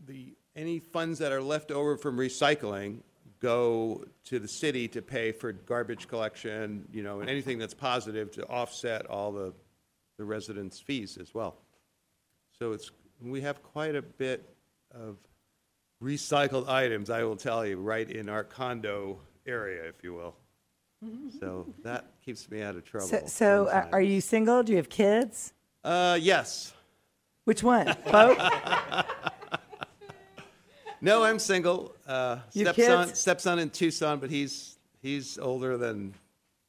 the, 0.05 0.35
any 0.55 0.79
funds 0.79 1.19
that 1.19 1.31
are 1.31 1.41
left 1.41 1.71
over 1.71 1.97
from 1.97 2.17
recycling 2.17 2.99
go 3.39 4.03
to 4.25 4.39
the 4.39 4.47
city 4.47 4.87
to 4.89 5.01
pay 5.01 5.31
for 5.31 5.51
garbage 5.51 6.07
collection, 6.07 6.85
you 6.91 7.03
know, 7.03 7.21
and 7.21 7.29
anything 7.29 7.57
that's 7.57 7.73
positive 7.73 8.31
to 8.31 8.45
offset 8.47 9.05
all 9.05 9.31
the, 9.31 9.53
the 10.17 10.25
residents' 10.25 10.79
fees 10.79 11.17
as 11.19 11.33
well. 11.33 11.55
So 12.57 12.73
it's, 12.73 12.91
we 13.21 13.41
have 13.41 13.63
quite 13.63 13.95
a 13.95 14.01
bit 14.01 14.53
of 14.93 15.17
recycled 16.03 16.67
items, 16.67 17.09
I 17.09 17.23
will 17.23 17.37
tell 17.37 17.65
you, 17.65 17.77
right 17.77 18.09
in 18.09 18.29
our 18.29 18.43
condo 18.43 19.19
area, 19.45 19.83
if 19.87 20.03
you 20.03 20.13
will. 20.13 20.35
So 21.39 21.65
that 21.83 22.05
keeps 22.23 22.49
me 22.51 22.61
out 22.61 22.75
of 22.75 22.83
trouble. 22.83 23.07
So, 23.07 23.21
so 23.25 23.65
uh, 23.67 23.87
are 23.91 24.01
you 24.01 24.19
single? 24.19 24.63
Do 24.63 24.73
you 24.73 24.77
have 24.77 24.89
kids? 24.89 25.53
Uh, 25.83 26.17
yes. 26.19 26.73
Which 27.45 27.63
one? 27.63 27.95
Both? 28.11 28.37
No, 31.01 31.23
I'm 31.23 31.39
single. 31.39 31.95
Uh, 32.05 32.39
Your 32.53 32.73
stepson, 32.73 33.07
kids? 33.07 33.19
stepson 33.19 33.59
in 33.59 33.69
Tucson, 33.69 34.19
but 34.19 34.29
he's 34.29 34.77
he's 35.01 35.37
older 35.37 35.77
than. 35.77 36.13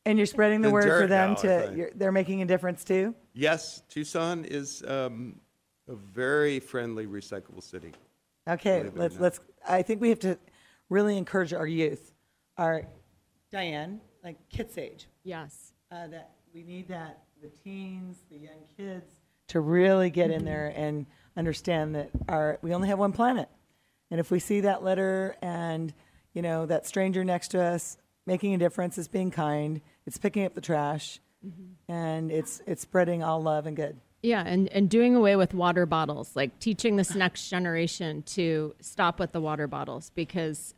And 0.07 0.19
you're 0.19 0.27
spreading 0.27 0.61
the 0.63 0.71
word 0.71 0.85
for 0.85 1.01
dirt 1.01 1.09
them 1.09 1.31
now, 1.31 1.39
I 1.39 1.43
to, 1.43 1.61
think. 1.67 1.77
you're, 1.77 1.91
they're 1.95 2.13
making 2.13 2.41
a 2.41 2.47
difference 2.47 2.85
too? 2.85 3.15
Yes, 3.35 3.83
Tucson 3.89 4.45
is 4.47 4.83
um, 4.89 5.39
a 5.89 5.95
very 5.95 6.59
friendly, 6.59 7.07
recyclable 7.07 7.63
city. 7.63 7.93
Okay, 8.49 8.79
Believe 8.79 8.87
it 8.87 8.97
or 8.97 9.01
let's, 9.01 9.15
not. 9.15 9.23
let's, 9.23 9.41
I 9.69 9.83
think 9.83 10.01
we 10.01 10.09
have 10.09 10.21
to 10.21 10.39
really 10.89 11.19
encourage 11.19 11.53
our 11.53 11.67
youth, 11.67 12.15
our, 12.57 12.85
Diane, 13.53 14.01
like 14.23 14.37
kids 14.49 14.77
age, 14.79 15.07
Yes. 15.25 15.73
uh, 15.91 16.07
that 16.09 16.33
we 16.55 16.63
need 16.63 16.89
that, 16.89 17.23
the 17.43 17.49
teens, 17.49 18.19
the 18.31 18.39
young 18.39 18.65
kids, 18.77 19.07
to 19.49 19.61
really 19.61 20.11
get 20.11 20.31
in 20.31 20.45
there 20.45 20.73
and 20.77 21.07
understand 21.37 21.95
that 21.95 22.11
our, 22.29 22.59
we 22.63 22.73
only 22.75 22.89
have 22.89 22.99
one 22.99 23.13
planet. 23.13 23.49
And 24.11 24.21
if 24.21 24.31
we 24.31 24.39
see 24.39 24.61
that 24.61 24.83
letter 24.83 25.37
and, 25.43 25.93
you 26.35 26.43
know, 26.43 26.67
that 26.67 26.87
stranger 26.87 27.25
next 27.25 27.49
to 27.49 27.63
us 27.63 27.97
making 28.27 28.55
a 28.55 28.59
difference, 28.59 28.99
is 28.99 29.09
being 29.09 29.31
kind, 29.31 29.81
it's 30.07 30.19
picking 30.19 30.45
up 30.45 30.55
the 30.55 30.61
trash, 30.61 31.19
and 31.89 32.31
it's, 32.31 32.61
it's 32.67 32.83
spreading 32.83 33.23
all 33.23 33.43
love 33.43 33.67
and 33.67 33.75
good. 33.77 33.97
Yeah, 34.23 34.43
and, 34.47 34.69
and 34.69 34.91
doing 34.91 35.17
away 35.17 35.35
with 35.37 35.55
water 35.55 35.87
bottles, 35.87 36.37
like 36.37 36.59
teaching 36.59 36.97
this 36.97 37.15
next 37.15 37.49
generation 37.49 38.23
to 38.25 38.75
stop 38.81 39.19
with 39.19 39.33
the 39.33 39.41
water 39.41 39.67
bottles 39.67 40.13
because, 40.15 40.75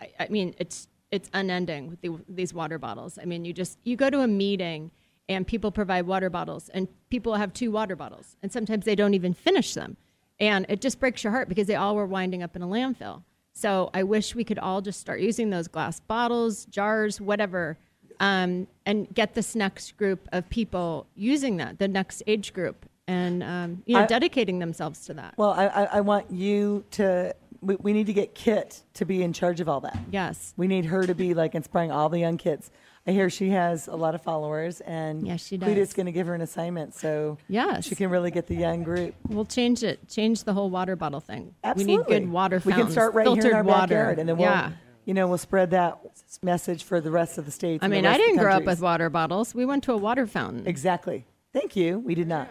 I, 0.00 0.10
I 0.18 0.28
mean, 0.28 0.54
it's 0.58 0.88
it's 1.12 1.30
unending 1.34 1.88
with 1.90 2.00
the, 2.00 2.10
these 2.28 2.52
water 2.52 2.78
bottles. 2.78 3.18
I 3.20 3.26
mean, 3.26 3.44
you 3.44 3.52
just 3.52 3.78
you 3.84 3.94
go 3.96 4.10
to 4.10 4.20
a 4.20 4.26
meeting 4.26 4.90
and 5.28 5.46
people 5.46 5.70
provide 5.70 6.06
water 6.06 6.28
bottles, 6.30 6.68
and 6.70 6.88
people 7.10 7.34
have 7.36 7.52
two 7.52 7.70
water 7.70 7.94
bottles, 7.94 8.36
and 8.42 8.50
sometimes 8.50 8.84
they 8.84 8.96
don't 8.96 9.14
even 9.14 9.32
finish 9.32 9.74
them, 9.74 9.96
and 10.40 10.66
it 10.68 10.80
just 10.80 10.98
breaks 10.98 11.22
your 11.22 11.30
heart 11.30 11.48
because 11.48 11.68
they 11.68 11.76
all 11.76 11.94
were 11.94 12.06
winding 12.06 12.42
up 12.42 12.56
in 12.56 12.62
a 12.62 12.66
landfill. 12.66 13.22
So 13.52 13.90
I 13.94 14.02
wish 14.02 14.34
we 14.34 14.42
could 14.44 14.58
all 14.58 14.80
just 14.80 14.98
start 14.98 15.20
using 15.20 15.50
those 15.50 15.68
glass 15.68 16.00
bottles, 16.00 16.64
jars, 16.64 17.20
whatever, 17.20 17.78
um, 18.18 18.66
and 18.84 19.12
get 19.14 19.34
this 19.34 19.54
next 19.54 19.96
group 19.96 20.26
of 20.32 20.48
people 20.48 21.06
using 21.14 21.58
that, 21.58 21.78
the 21.78 21.88
next 21.88 22.22
age 22.26 22.52
group, 22.52 22.84
and 23.06 23.42
um, 23.44 23.82
you 23.86 23.94
know, 23.94 24.02
I- 24.02 24.06
dedicating 24.06 24.58
themselves 24.58 25.04
to 25.06 25.14
that. 25.14 25.34
Well, 25.36 25.50
I, 25.52 25.66
I, 25.66 25.84
I 25.84 26.00
want 26.00 26.30
you 26.30 26.84
to. 26.92 27.34
We, 27.62 27.76
we 27.76 27.92
need 27.92 28.06
to 28.06 28.12
get 28.12 28.34
Kit 28.34 28.82
to 28.94 29.04
be 29.04 29.22
in 29.22 29.32
charge 29.32 29.60
of 29.60 29.68
all 29.68 29.80
that. 29.80 29.98
Yes. 30.10 30.52
We 30.56 30.66
need 30.66 30.84
her 30.86 31.06
to 31.06 31.14
be 31.14 31.32
like 31.32 31.54
inspiring 31.54 31.90
all 31.92 32.08
the 32.08 32.18
young 32.18 32.36
kids. 32.36 32.70
I 33.06 33.12
hear 33.12 33.30
she 33.30 33.50
has 33.50 33.88
a 33.88 33.96
lot 33.96 34.14
of 34.14 34.22
followers, 34.22 34.80
and 34.80 35.26
Yes, 35.26 35.44
she 35.46 35.58
Cleta's 35.58 35.88
does. 35.88 35.94
going 35.94 36.06
to 36.06 36.12
give 36.12 36.26
her 36.28 36.34
an 36.34 36.40
assignment 36.40 36.94
so 36.94 37.38
Yes. 37.48 37.84
she 37.86 37.94
can 37.96 38.10
really 38.10 38.30
get 38.30 38.46
the 38.46 38.54
young 38.54 38.82
group. 38.84 39.14
We'll 39.28 39.44
change 39.44 39.82
it. 39.82 40.08
Change 40.08 40.44
the 40.44 40.52
whole 40.52 40.70
water 40.70 40.94
bottle 40.94 41.18
thing. 41.20 41.54
Absolutely. 41.64 41.96
We 41.96 41.98
need 41.98 42.06
good 42.06 42.30
water 42.30 42.60
fountains. 42.60 42.76
We 42.76 42.82
can 42.84 42.92
start 42.92 43.14
right 43.14 43.24
filtered 43.24 43.44
here 43.44 43.52
in 43.52 43.56
our 43.56 43.64
water. 43.64 43.80
backyard, 43.94 44.18
and 44.20 44.28
then 44.28 44.36
we'll, 44.36 44.48
yeah. 44.50 44.70
you 45.04 45.14
know, 45.14 45.26
we'll 45.26 45.38
spread 45.38 45.70
that 45.70 45.98
message 46.42 46.84
for 46.84 47.00
the 47.00 47.10
rest 47.10 47.38
of 47.38 47.44
the 47.44 47.50
states. 47.50 47.82
I 47.82 47.88
mean, 47.88 48.06
I 48.06 48.10
rest 48.10 48.20
of 48.20 48.22
the 48.24 48.28
didn't 48.28 48.42
grow 48.44 48.54
up 48.54 48.64
with 48.64 48.80
water 48.80 49.10
bottles. 49.10 49.52
We 49.52 49.64
went 49.64 49.82
to 49.84 49.92
a 49.92 49.96
water 49.96 50.26
fountain. 50.28 50.66
Exactly. 50.66 51.26
Thank 51.52 51.74
you. 51.74 51.98
We 51.98 52.14
did 52.14 52.28
not. 52.28 52.50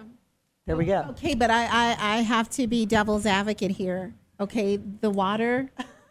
There 0.67 0.75
we 0.75 0.85
go. 0.85 1.05
Okay, 1.11 1.33
but 1.33 1.49
I, 1.49 1.63
I, 1.65 1.97
I 2.17 2.21
have 2.21 2.49
to 2.51 2.67
be 2.67 2.85
devil's 2.85 3.25
advocate 3.25 3.71
here. 3.71 4.13
Okay, 4.41 4.77
the 4.77 5.11
water 5.11 5.69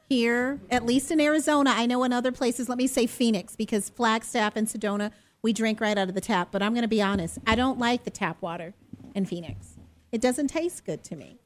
here, 0.09 0.61
at 0.71 0.87
least 0.87 1.11
in 1.11 1.21
Arizona, 1.21 1.73
I 1.75 1.87
know 1.87 2.05
in 2.05 2.13
other 2.13 2.31
places, 2.31 2.69
let 2.69 2.79
me 2.79 2.87
say 2.87 3.09
Phoenix, 3.09 3.57
because 3.57 3.91
Flagstaff 3.91 4.55
and 4.55 4.69
Sedona, 4.69 5.11
we 5.43 5.53
drink 5.53 5.81
right 5.81 5.99
out 5.99 6.09
of 6.09 6.15
the 6.15 6.21
tap. 6.21 6.51
But 6.53 6.63
I'm 6.63 6.73
going 6.73 6.83
to 6.83 6.89
be 6.89 7.03
honest, 7.03 7.39
I 7.45 7.57
don't 7.57 7.81
like 7.81 8.05
the 8.05 8.11
tap 8.11 8.41
water 8.41 8.73
in 9.17 9.27
Phoenix. 9.27 9.75
It 10.13 10.21
doesn't 10.21 10.47
taste 10.47 10.85
good 10.85 11.03
to 11.05 11.17
me. 11.17 11.39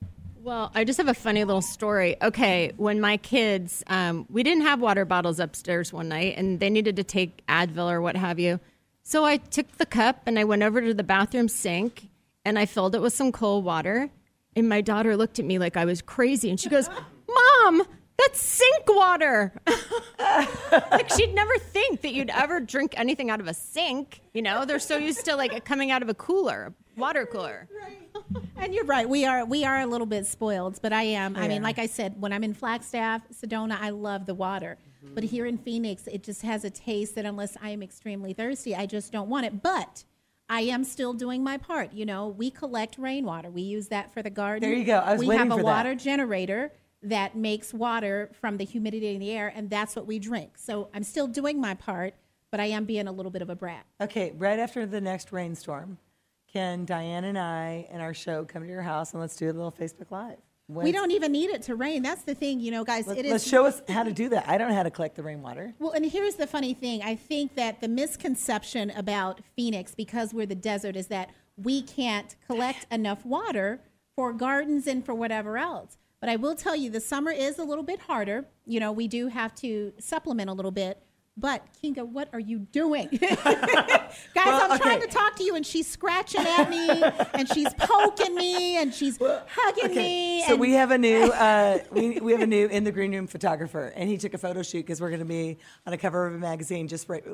Well, 0.43 0.71
I 0.75 0.85
just 0.85 0.99
have 0.99 1.09
a 1.09 1.15
funny 1.15 1.43
little 1.43 1.63
story. 1.63 2.17
Okay, 2.21 2.73
when 2.77 3.01
my 3.01 3.17
kids, 3.17 3.83
um, 3.87 4.27
we 4.29 4.43
didn't 4.43 4.65
have 4.65 4.79
water 4.79 5.07
bottles 5.07 5.41
upstairs 5.41 5.91
one 5.91 6.11
night, 6.11 6.35
and 6.37 6.61
they 6.61 6.69
needed 6.69 6.97
to 6.97 7.05
take 7.05 7.47
Advil 7.47 7.91
or 7.91 8.03
what 8.03 8.15
have 8.15 8.39
you. 8.39 8.61
So 9.05 9.25
I 9.25 9.39
took 9.39 9.79
the 9.79 9.87
cup 9.87 10.21
and 10.27 10.39
I 10.39 10.45
went 10.45 10.63
over 10.63 10.83
to 10.83 10.93
the 10.93 11.03
bathroom 11.03 11.49
sink 11.49 12.09
and 12.45 12.59
I 12.59 12.67
filled 12.67 12.95
it 12.95 13.01
with 13.01 13.15
some 13.15 13.33
cold 13.33 13.65
water. 13.65 14.11
And 14.57 14.69
my 14.69 14.81
daughter 14.81 15.17
looked 15.17 15.39
at 15.39 15.45
me 15.45 15.59
like 15.59 15.77
I 15.77 15.85
was 15.85 16.03
crazy, 16.03 16.51
and 16.51 16.59
she 16.59 16.69
goes, 16.69 16.89
"Mom, 17.29 17.83
that's 18.19 18.41
sink 18.41 18.85
water." 18.89 19.53
like 20.91 21.11
she'd 21.11 21.35
never 21.35 21.57
think 21.59 22.03
that 22.03 22.13
you'd 22.13 22.31
ever 22.31 22.61
drink 22.61 22.95
anything 22.97 23.31
out 23.31 23.41
of 23.41 23.49
a 23.49 23.55
sink. 23.55 24.21
You 24.33 24.43
know, 24.43 24.65
they're 24.65 24.79
so 24.79 24.97
used 24.97 25.25
to 25.25 25.37
like 25.37 25.53
it 25.53 25.65
coming 25.65 25.91
out 25.91 26.03
of 26.03 26.09
a 26.09 26.15
cooler, 26.15 26.75
water 26.97 27.27
cooler. 27.27 27.69
And 28.57 28.73
you're 28.73 28.85
right. 28.85 29.07
We 29.07 29.27
are 29.27 29.45
we 29.45 29.65
are 29.65 29.81
a 29.81 29.87
little 29.87 30.07
bit 30.07 30.25
spoiled, 30.27 30.81
but 30.81 30.93
I 30.93 31.03
am. 31.03 31.37
I 31.37 31.49
mean, 31.49 31.63
like 31.63 31.79
I 31.79 31.87
said, 31.87 32.19
when 32.19 32.33
I'm 32.33 32.43
in 32.45 32.55
Flagstaff, 32.55 33.23
Sedona, 33.31 33.77
I 33.79 33.91
love 33.91 34.25
the 34.25 34.35
water. 34.35 34.79
Mm-hmm. 35.05 35.15
But 35.15 35.25
here 35.25 35.45
in 35.45 35.59
Phoenix, 35.59 36.07
it 36.07 36.23
just 36.23 36.41
has 36.43 36.65
a 36.65 36.71
taste 36.71 37.17
that 37.17 37.27
unless 37.27 37.57
I 37.61 37.71
am 37.71 37.83
extremely 37.83 38.33
thirsty, 38.33 38.75
I 38.75 38.87
just 38.87 39.13
don't 39.13 39.29
want 39.29 39.45
it. 39.45 39.63
But 39.63 40.05
I 40.49 40.63
am 40.63 40.85
still 40.85 41.13
doing 41.13 41.43
my 41.43 41.57
part. 41.57 41.93
You 41.93 42.07
know, 42.07 42.29
we 42.29 42.51
collect 42.51 42.99
rainwater. 42.99 43.51
We 43.51 43.63
use 43.63 43.89
that 43.89 44.13
for 44.13 44.23
the 44.23 44.31
garden. 44.31 44.69
There 44.69 44.79
you 44.79 44.85
go. 44.85 44.99
I 44.99 45.13
was 45.13 45.21
we 45.21 45.29
waiting 45.29 45.51
have 45.51 45.53
a 45.53 45.57
for 45.57 45.63
that. 45.63 45.65
water 45.65 45.95
generator 45.95 46.73
that 47.03 47.37
makes 47.37 47.75
water 47.75 48.31
from 48.41 48.57
the 48.57 48.65
humidity 48.65 49.15
in 49.15 49.21
the 49.21 49.31
air, 49.31 49.53
and 49.55 49.69
that's 49.69 49.95
what 49.95 50.07
we 50.07 50.19
drink. 50.19 50.57
So 50.57 50.89
I'm 50.95 51.03
still 51.03 51.27
doing 51.27 51.61
my 51.61 51.75
part, 51.75 52.15
but 52.51 52.61
I 52.61 52.67
am 52.67 52.85
being 52.85 53.07
a 53.07 53.13
little 53.13 53.31
bit 53.31 53.43
of 53.43 53.51
a 53.51 53.57
brat. 53.57 53.85
Okay, 54.01 54.33
right 54.37 54.59
after 54.59 54.87
the 54.87 55.01
next 55.01 55.33
rainstorm, 55.33 55.99
can 56.51 56.85
Diane 56.85 57.25
and 57.25 57.39
I 57.39 57.87
and 57.91 58.01
our 58.01 58.15
show 58.15 58.45
come 58.45 58.63
to 58.63 58.69
your 58.69 58.83
house 58.83 59.13
and 59.13 59.21
let's 59.21 59.37
do 59.37 59.47
a 59.47 59.53
little 59.53 59.73
Facebook 59.73 60.11
Live? 60.11 60.39
We 60.67 60.93
don't 60.93 61.11
even 61.11 61.33
need 61.33 61.51
it 61.51 61.63
to 61.63 61.75
rain. 61.75 62.03
That's 62.03 62.23
the 62.23 62.35
thing, 62.35 62.61
you 62.61 62.71
know, 62.71 62.85
guys. 62.85 63.07
Let, 63.07 63.19
it 63.19 63.27
is 63.27 63.47
show 63.47 63.67
us 63.67 63.83
how 63.89 64.03
to 64.03 64.13
do 64.13 64.31
that. 64.31 64.49
I 64.49 64.57
don't 64.57 64.71
know 64.71 64.75
how 64.75 64.83
to 64.83 64.91
collect 64.91 65.15
the 65.15 65.23
rainwater. 65.23 65.75
Well, 65.79 65.93
and 65.93 66.07
here's 66.07 66.37
the 66.37 66.47
funny 66.47 66.73
thing. 66.73 67.03
I 67.03 67.17
think 67.17 67.55
that 67.57 67.83
the 67.83 67.89
misconception 67.89 68.91
about 68.91 69.41
Phoenix, 69.57 69.95
because 69.95 70.33
we're 70.33 70.47
the 70.47 70.55
desert, 70.55 70.97
is 70.97 71.09
that 71.09 71.31
we 71.57 71.83
can't 71.83 72.35
collect 72.47 72.87
enough 72.91 73.27
water 73.27 73.81
for 74.17 74.33
gardens 74.33 74.87
and 74.87 75.05
for 75.05 75.15
whatever 75.15 75.59
else. 75.59 75.99
But 76.21 76.31
I 76.31 76.37
will 76.37 76.55
tell 76.55 76.75
you, 76.75 76.89
the 76.89 77.01
summer 77.01 77.31
is 77.31 77.59
a 77.59 77.65
little 77.65 77.85
bit 77.85 78.01
harder. 78.01 78.47
You 78.65 78.81
know, 78.81 78.91
we 78.91 79.07
do 79.07 79.29
have 79.29 79.55
to 79.57 79.93
supplement 79.99 80.49
a 80.49 80.55
little 80.55 80.71
bit. 80.71 81.04
But 81.37 81.65
Kinga, 81.83 82.07
what 82.07 82.29
are 82.33 82.39
you 82.39 82.61
doing? 82.61 83.09
Guys, 83.21 83.39
Well, 84.37 84.71
I'm 84.73 84.79
trying 84.79 84.99
okay. 84.99 85.07
to 85.07 85.13
talk 85.13 85.35
to 85.37 85.43
you, 85.45 85.57
and 85.57 85.67
she's 85.67 85.89
scratching 85.89 86.43
at 86.43 86.71
me, 86.71 87.03
and 87.35 87.49
she's 87.53 87.75
poking 87.75 88.37
me, 88.37 88.77
and 88.77 88.95
she's 88.95 89.19
hugging 89.21 89.97
me. 89.97 90.45
So 90.47 90.55
we 90.55 90.73
have 90.73 90.93
a 90.93 90.99
new 90.99 91.25
uh, 91.33 91.79
we, 91.91 92.21
we 92.21 92.31
have 92.33 92.41
a 92.43 92.47
new 92.47 92.69
in 92.69 92.85
the 92.85 92.93
green 92.93 93.13
room 93.13 93.27
photographer, 93.27 93.93
and 93.97 94.09
he 94.09 94.17
took 94.17 94.35
a 94.35 94.39
photo 94.39 94.63
shoot 94.63 94.79
because 94.87 95.01
we're 95.01 95.09
going 95.11 95.19
to 95.21 95.25
be 95.27 95.59
on 95.87 95.93
a 95.93 95.99
cover 95.99 96.25
of 96.27 96.35
a 96.35 96.39
magazine 96.39 96.87
just 96.87 97.09
right 97.09 97.25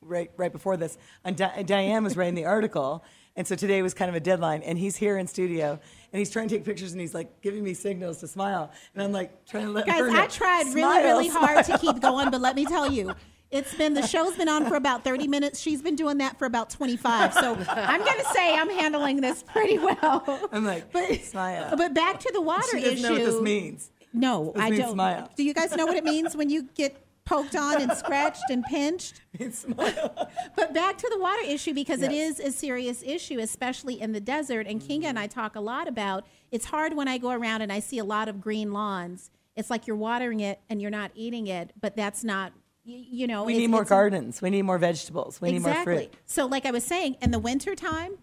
right 0.00 0.30
right 0.38 0.52
before 0.52 0.78
this. 0.78 0.96
And 1.24 1.36
Di- 1.36 1.62
Diane 1.64 2.02
was 2.02 2.16
writing 2.16 2.36
the 2.36 2.46
article, 2.46 3.04
and 3.36 3.46
so 3.46 3.56
today 3.56 3.82
was 3.82 3.92
kind 3.92 4.08
of 4.08 4.14
a 4.14 4.20
deadline, 4.20 4.62
and 4.62 4.78
he's 4.78 4.96
here 4.96 5.18
in 5.18 5.26
studio, 5.26 5.78
and 6.12 6.18
he's 6.18 6.30
trying 6.30 6.48
to 6.48 6.54
take 6.56 6.64
pictures, 6.64 6.92
and 6.92 7.00
he's 7.00 7.12
like 7.12 7.42
giving 7.42 7.62
me 7.62 7.74
signals 7.74 8.20
to 8.20 8.26
smile, 8.26 8.70
and 8.94 9.02
I'm 9.02 9.12
like 9.12 9.44
trying 9.44 9.66
to 9.66 9.70
let 9.70 9.84
Guys, 9.84 10.00
I 10.00 10.26
tried 10.28 10.64
really, 10.68 10.80
"Smile, 10.80 11.02
really 11.04 11.28
hard 11.28 11.66
to 11.66 11.76
keep 11.76 12.00
going, 12.00 12.30
but 12.30 12.40
let 12.40 12.56
me 12.56 12.64
tell 12.64 12.90
you, 12.90 13.12
it's 13.50 13.74
been 13.74 13.94
the 13.94 14.06
show's 14.06 14.36
been 14.36 14.48
on 14.48 14.66
for 14.66 14.76
about 14.76 15.02
30 15.04 15.26
minutes. 15.26 15.58
She's 15.60 15.82
been 15.82 15.96
doing 15.96 16.18
that 16.18 16.38
for 16.38 16.44
about 16.46 16.70
25. 16.70 17.34
So 17.34 17.54
I'm 17.68 18.00
going 18.04 18.18
to 18.18 18.24
say 18.32 18.54
I'm 18.56 18.70
handling 18.70 19.20
this 19.20 19.42
pretty 19.42 19.78
well. 19.78 20.48
I'm 20.52 20.64
like, 20.64 20.92
But, 20.92 21.20
smile. 21.22 21.74
but 21.76 21.92
back 21.94 22.20
to 22.20 22.30
the 22.32 22.40
water 22.40 22.66
she 22.70 22.80
doesn't 22.80 22.92
issue. 22.98 23.02
know 23.02 23.12
what 23.12 23.24
this 23.24 23.40
means. 23.40 23.90
No, 24.12 24.52
This 24.54 24.62
I 24.62 24.70
means 24.70 24.82
don't. 24.82 24.92
smile. 24.92 25.30
Do 25.36 25.42
you 25.44 25.54
guys 25.54 25.74
know 25.76 25.86
what 25.86 25.96
it 25.96 26.04
means 26.04 26.36
when 26.36 26.48
you 26.50 26.68
get 26.74 27.04
poked 27.24 27.54
on 27.54 27.80
and 27.80 27.92
scratched 27.92 28.50
and 28.50 28.64
pinched? 28.64 29.20
smile. 29.52 30.28
But 30.56 30.72
back 30.74 30.98
to 30.98 31.08
the 31.12 31.18
water 31.18 31.42
issue 31.46 31.74
because 31.74 32.02
it 32.02 32.12
Yes. 32.12 32.38
is 32.40 32.46
a 32.48 32.52
serious 32.52 33.02
issue, 33.04 33.38
especially 33.38 34.00
in 34.00 34.12
the 34.12 34.20
desert. 34.20 34.66
And 34.66 34.80
Kinga 34.80 35.04
and 35.04 35.18
I 35.18 35.26
mm-hmm. 35.28 35.40
talk 35.40 35.56
a 35.56 35.60
lot 35.60 35.86
about 35.88 36.24
it's 36.50 36.66
hard 36.66 36.94
when 36.96 37.08
I 37.08 37.18
go 37.18 37.30
around 37.30 37.62
and 37.62 37.72
I 37.72 37.80
see 37.80 37.98
a 37.98 38.04
lot 38.04 38.28
of 38.28 38.40
green 38.40 38.72
lawns. 38.72 39.30
It's 39.56 39.70
like 39.70 39.86
you're 39.86 39.96
watering 39.96 40.40
it 40.40 40.60
and 40.68 40.80
you're 40.80 40.90
not 40.90 41.10
eating 41.14 41.46
it, 41.46 41.72
but 41.80 41.96
that's 41.96 42.24
not, 42.24 42.52
you 42.84 43.26
know. 43.26 43.44
We 43.44 43.52
it's- 43.52 43.60
need 43.60 43.70
more 43.70 43.84
gardens. 43.84 44.40
We 44.42 44.50
need 44.50 44.62
more 44.62 44.78
vegetables. 44.78 45.40
We 45.40 45.52
need 45.52 45.62
more 45.62 45.82
fruit. 45.82 46.12
So, 46.26 46.46
like 46.46 46.66
I 46.66 46.70
was 46.70 46.84
saying, 46.84 47.16
in 47.20 47.30
the 47.30 47.38
wintertime, 47.38 48.18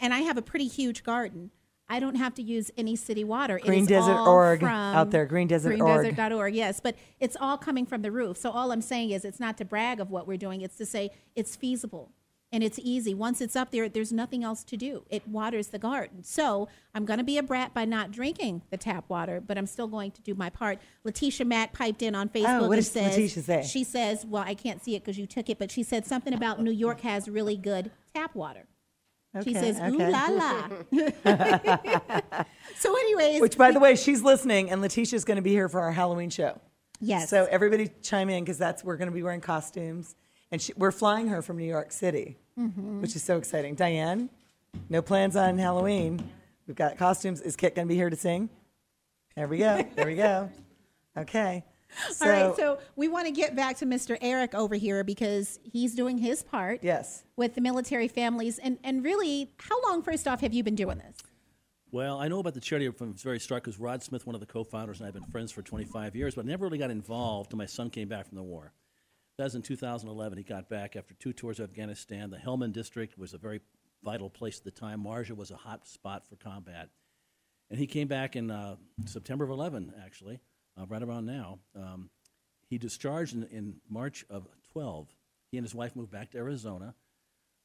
and 0.00 0.12
I 0.12 0.20
have 0.20 0.36
a 0.36 0.42
pretty 0.42 0.68
huge 0.68 1.02
garden. 1.02 1.50
I 1.88 2.00
don't 2.00 2.16
have 2.16 2.34
to 2.34 2.42
use 2.42 2.70
any 2.76 2.96
city 2.96 3.22
water. 3.22 3.60
Green 3.62 3.82
is 3.82 3.88
Desert 3.88 4.12
all 4.12 4.28
Org 4.28 4.64
out 4.64 5.12
there, 5.12 5.24
Green 5.24 5.46
Desert 5.46 5.80
Org. 5.80 6.04
greendesert.org, 6.16 6.54
yes. 6.54 6.80
But 6.80 6.96
it's 7.20 7.36
all 7.40 7.56
coming 7.56 7.86
from 7.86 8.02
the 8.02 8.10
roof. 8.10 8.36
So 8.36 8.50
all 8.50 8.72
I'm 8.72 8.82
saying 8.82 9.10
is 9.10 9.24
it's 9.24 9.38
not 9.38 9.56
to 9.58 9.64
brag 9.64 10.00
of 10.00 10.10
what 10.10 10.26
we're 10.26 10.36
doing. 10.36 10.62
It's 10.62 10.76
to 10.78 10.86
say 10.86 11.10
it's 11.36 11.54
feasible 11.54 12.10
and 12.56 12.64
it's 12.64 12.80
easy. 12.82 13.12
Once 13.12 13.42
it's 13.42 13.54
up 13.54 13.70
there, 13.70 13.86
there's 13.86 14.14
nothing 14.14 14.42
else 14.42 14.64
to 14.64 14.78
do. 14.78 15.04
It 15.10 15.28
waters 15.28 15.66
the 15.66 15.78
garden. 15.78 16.24
So 16.24 16.68
I'm 16.94 17.04
going 17.04 17.18
to 17.18 17.24
be 17.24 17.36
a 17.36 17.42
brat 17.42 17.74
by 17.74 17.84
not 17.84 18.10
drinking 18.10 18.62
the 18.70 18.78
tap 18.78 19.04
water, 19.10 19.42
but 19.46 19.58
I'm 19.58 19.66
still 19.66 19.86
going 19.86 20.10
to 20.12 20.22
do 20.22 20.34
my 20.34 20.48
part. 20.48 20.78
Letitia 21.04 21.44
Mack 21.44 21.74
piped 21.74 22.00
in 22.00 22.14
on 22.14 22.30
oh, 22.34 22.38
Facebook 22.38 22.60
Oh, 22.62 22.68
what 22.68 22.78
and 22.78 22.86
says, 22.86 23.14
Letitia 23.14 23.42
say? 23.42 23.62
she 23.62 23.84
says, 23.84 24.24
well, 24.24 24.42
I 24.42 24.54
can't 24.54 24.82
see 24.82 24.96
it 24.96 25.00
because 25.00 25.18
you 25.18 25.26
took 25.26 25.50
it, 25.50 25.58
but 25.58 25.70
she 25.70 25.82
said 25.82 26.06
something 26.06 26.32
about 26.32 26.62
New 26.62 26.70
York 26.70 27.02
has 27.02 27.28
really 27.28 27.58
good 27.58 27.90
tap 28.14 28.34
water. 28.34 28.64
Okay, 29.36 29.50
she 29.50 29.54
says, 29.54 29.78
ooh 29.78 29.96
okay. 29.96 30.10
la 30.10 30.28
la. 30.28 30.68
so, 32.78 32.96
anyways, 32.98 33.42
Which, 33.42 33.58
by 33.58 33.70
the 33.70 33.80
way, 33.80 33.96
she's 33.96 34.22
listening, 34.22 34.70
and 34.70 34.80
Letitia's 34.80 35.26
going 35.26 35.36
to 35.36 35.42
be 35.42 35.50
here 35.50 35.68
for 35.68 35.80
our 35.80 35.92
Halloween 35.92 36.30
show. 36.30 36.58
yes. 37.02 37.28
So 37.28 37.46
everybody 37.50 37.90
chime 38.00 38.30
in 38.30 38.44
because 38.44 38.56
that's 38.56 38.82
we're 38.82 38.96
going 38.96 39.10
to 39.10 39.14
be 39.14 39.22
wearing 39.22 39.42
costumes, 39.42 40.14
and 40.52 40.60
she, 40.62 40.72
we're 40.76 40.92
flying 40.92 41.28
her 41.28 41.42
from 41.42 41.58
New 41.58 41.64
York 41.68 41.92
City, 41.92 42.38
Mm-hmm. 42.58 43.02
which 43.02 43.14
is 43.14 43.22
so 43.22 43.36
exciting. 43.36 43.74
Diane, 43.74 44.30
no 44.88 45.02
plans 45.02 45.36
on 45.36 45.58
Halloween. 45.58 46.26
We've 46.66 46.74
got 46.76 46.96
costumes. 46.96 47.42
Is 47.42 47.54
Kit 47.54 47.74
going 47.74 47.86
to 47.86 47.88
be 47.88 47.96
here 47.96 48.08
to 48.08 48.16
sing? 48.16 48.48
There 49.36 49.46
we 49.46 49.58
go. 49.58 49.86
There 49.94 50.06
we 50.06 50.16
go. 50.16 50.50
Okay. 51.18 51.64
So, 52.10 52.26
All 52.26 52.30
right, 52.30 52.56
so 52.56 52.78
we 52.94 53.08
want 53.08 53.24
to 53.26 53.32
get 53.32 53.56
back 53.56 53.78
to 53.78 53.86
Mr. 53.86 54.18
Eric 54.20 54.54
over 54.54 54.74
here 54.74 55.02
because 55.02 55.58
he's 55.64 55.94
doing 55.94 56.18
his 56.18 56.42
part 56.42 56.80
yes, 56.82 57.24
with 57.36 57.54
the 57.54 57.62
military 57.62 58.06
families. 58.08 58.58
And, 58.58 58.78
and 58.84 59.02
really, 59.02 59.50
how 59.58 59.80
long, 59.82 60.02
first 60.02 60.28
off, 60.28 60.42
have 60.42 60.52
you 60.52 60.62
been 60.62 60.74
doing 60.74 60.98
this? 60.98 61.16
Well, 61.92 62.18
I 62.20 62.28
know 62.28 62.40
about 62.40 62.52
the 62.52 62.60
charity 62.60 62.90
from 62.90 63.14
very 63.14 63.40
start 63.40 63.62
because 63.64 63.78
Rod 63.80 64.02
Smith, 64.02 64.26
one 64.26 64.34
of 64.34 64.40
the 64.40 64.46
co-founders, 64.46 64.98
and 65.00 65.06
I've 65.06 65.14
been 65.14 65.24
friends 65.24 65.52
for 65.52 65.62
25 65.62 66.14
years, 66.14 66.34
but 66.34 66.44
I 66.44 66.48
never 66.48 66.66
really 66.66 66.76
got 66.78 66.90
involved 66.90 67.46
until 67.46 67.58
my 67.58 67.66
son 67.66 67.88
came 67.88 68.08
back 68.08 68.26
from 68.28 68.36
the 68.36 68.42
war. 68.42 68.72
That 69.38 69.44
was 69.44 69.54
in 69.54 69.62
2011. 69.62 70.38
He 70.38 70.44
got 70.44 70.68
back 70.68 70.96
after 70.96 71.12
two 71.14 71.32
tours 71.32 71.60
of 71.60 71.68
Afghanistan. 71.68 72.30
The 72.30 72.38
Helmand 72.38 72.72
district 72.72 73.18
was 73.18 73.34
a 73.34 73.38
very 73.38 73.60
vital 74.02 74.30
place 74.30 74.58
at 74.58 74.64
the 74.64 74.70
time. 74.70 75.04
Marja 75.04 75.36
was 75.36 75.50
a 75.50 75.56
hot 75.56 75.86
spot 75.86 76.26
for 76.26 76.36
combat. 76.36 76.88
And 77.70 77.78
he 77.78 77.86
came 77.86 78.08
back 78.08 78.34
in 78.34 78.50
uh, 78.50 78.76
September 79.04 79.44
of 79.44 79.50
11, 79.50 79.92
actually, 80.02 80.40
uh, 80.80 80.86
right 80.86 81.02
around 81.02 81.26
now. 81.26 81.58
Um, 81.74 82.08
he 82.70 82.78
discharged 82.78 83.34
in, 83.34 83.44
in 83.44 83.74
March 83.90 84.24
of 84.30 84.48
12. 84.72 85.08
He 85.50 85.58
and 85.58 85.66
his 85.66 85.74
wife 85.74 85.94
moved 85.94 86.10
back 86.10 86.30
to 86.30 86.38
Arizona. 86.38 86.94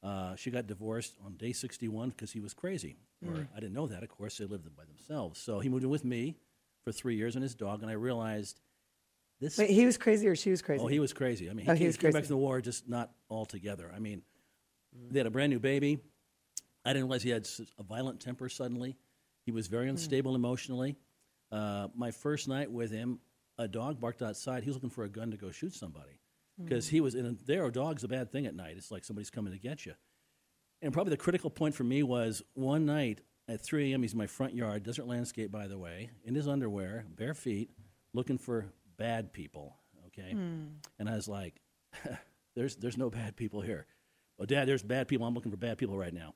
Uh, 0.02 0.34
she 0.36 0.50
got 0.50 0.66
divorced 0.66 1.14
on 1.24 1.36
day 1.36 1.52
61 1.52 2.10
because 2.10 2.32
he 2.32 2.40
was 2.40 2.52
crazy. 2.52 2.96
Or 3.26 3.48
I 3.56 3.60
didn't 3.60 3.74
know 3.74 3.86
that. 3.86 4.02
Of 4.02 4.08
course, 4.08 4.36
they 4.38 4.44
lived 4.44 4.64
by 4.76 4.84
themselves. 4.84 5.40
So 5.40 5.60
he 5.60 5.68
moved 5.68 5.84
in 5.84 5.90
with 5.90 6.04
me 6.04 6.36
for 6.84 6.90
three 6.90 7.14
years 7.14 7.36
and 7.36 7.42
his 7.42 7.54
dog, 7.54 7.82
and 7.82 7.90
I 7.90 7.94
realized 7.94 8.60
this. 9.42 9.58
Wait, 9.58 9.70
he 9.70 9.84
was 9.84 9.98
crazy 9.98 10.26
or 10.26 10.34
she 10.36 10.50
was 10.50 10.62
crazy? 10.62 10.82
Oh, 10.82 10.86
he 10.86 10.98
was 11.00 11.12
crazy. 11.12 11.50
I 11.50 11.52
mean, 11.52 11.66
he, 11.66 11.70
Oh, 11.70 11.74
he 11.74 11.80
came, 11.80 11.86
was 11.88 11.96
came 11.96 12.08
back 12.10 12.12
crazy. 12.22 12.26
from 12.28 12.34
the 12.34 12.38
war 12.38 12.60
just 12.60 12.88
not 12.88 13.10
altogether. 13.28 13.92
I 13.94 13.98
mean, 13.98 14.22
they 15.10 15.18
had 15.18 15.26
a 15.26 15.30
brand 15.30 15.50
new 15.50 15.58
baby. 15.58 15.98
I 16.84 16.92
didn't 16.92 17.04
realize 17.06 17.22
he 17.22 17.30
had 17.30 17.48
a 17.78 17.82
violent 17.82 18.20
temper 18.20 18.48
suddenly. 18.48 18.96
He 19.44 19.52
was 19.52 19.66
Hmm. 19.66 19.72
very 19.72 19.88
unstable 19.88 20.34
emotionally. 20.34 20.96
Uh, 21.50 21.88
my 21.94 22.10
first 22.10 22.48
night 22.48 22.70
with 22.70 22.90
him, 22.90 23.18
a 23.58 23.68
dog 23.68 24.00
barked 24.00 24.22
outside. 24.22 24.62
He 24.62 24.70
was 24.70 24.76
looking 24.76 24.90
for 24.90 25.04
a 25.04 25.08
gun 25.08 25.30
to 25.32 25.36
go 25.36 25.50
shoot 25.50 25.74
somebody 25.74 26.18
because 26.58 26.88
he 26.88 27.00
was 27.00 27.14
in. 27.14 27.26
A, 27.26 27.32
there, 27.44 27.64
a 27.66 27.70
dog's 27.72 28.04
a 28.04 28.08
bad 28.08 28.32
thing 28.32 28.46
at 28.46 28.54
night. 28.54 28.76
It's 28.78 28.90
like 28.90 29.04
somebody's 29.04 29.30
coming 29.30 29.52
to 29.52 29.58
get 29.58 29.84
you. 29.84 29.94
And 30.80 30.92
probably 30.92 31.10
the 31.10 31.16
critical 31.18 31.50
point 31.50 31.74
for 31.74 31.84
me 31.84 32.02
was 32.02 32.42
one 32.54 32.86
night 32.86 33.20
at 33.48 33.60
3 33.60 33.92
a.m. 33.92 34.02
He's 34.02 34.12
in 34.12 34.18
my 34.18 34.26
front 34.26 34.54
yard, 34.54 34.82
desert 34.82 35.06
landscape, 35.06 35.50
by 35.52 35.66
the 35.68 35.78
way, 35.78 36.10
in 36.24 36.34
his 36.34 36.48
underwear, 36.48 37.04
bare 37.16 37.34
feet, 37.34 37.70
looking 38.14 38.38
for 38.38 38.66
bad 38.96 39.32
people. 39.32 39.76
Okay, 40.08 40.32
hmm. 40.32 40.64
and 40.98 41.08
I 41.08 41.14
was 41.14 41.28
like, 41.28 41.60
"There's 42.54 42.76
there's 42.76 42.98
no 42.98 43.10
bad 43.10 43.36
people 43.36 43.60
here." 43.60 43.86
Well, 44.38 44.46
Dad, 44.46 44.66
there's 44.66 44.82
bad 44.82 45.08
people. 45.08 45.26
I'm 45.26 45.34
looking 45.34 45.52
for 45.52 45.56
bad 45.56 45.78
people 45.78 45.96
right 45.96 46.12
now. 46.12 46.34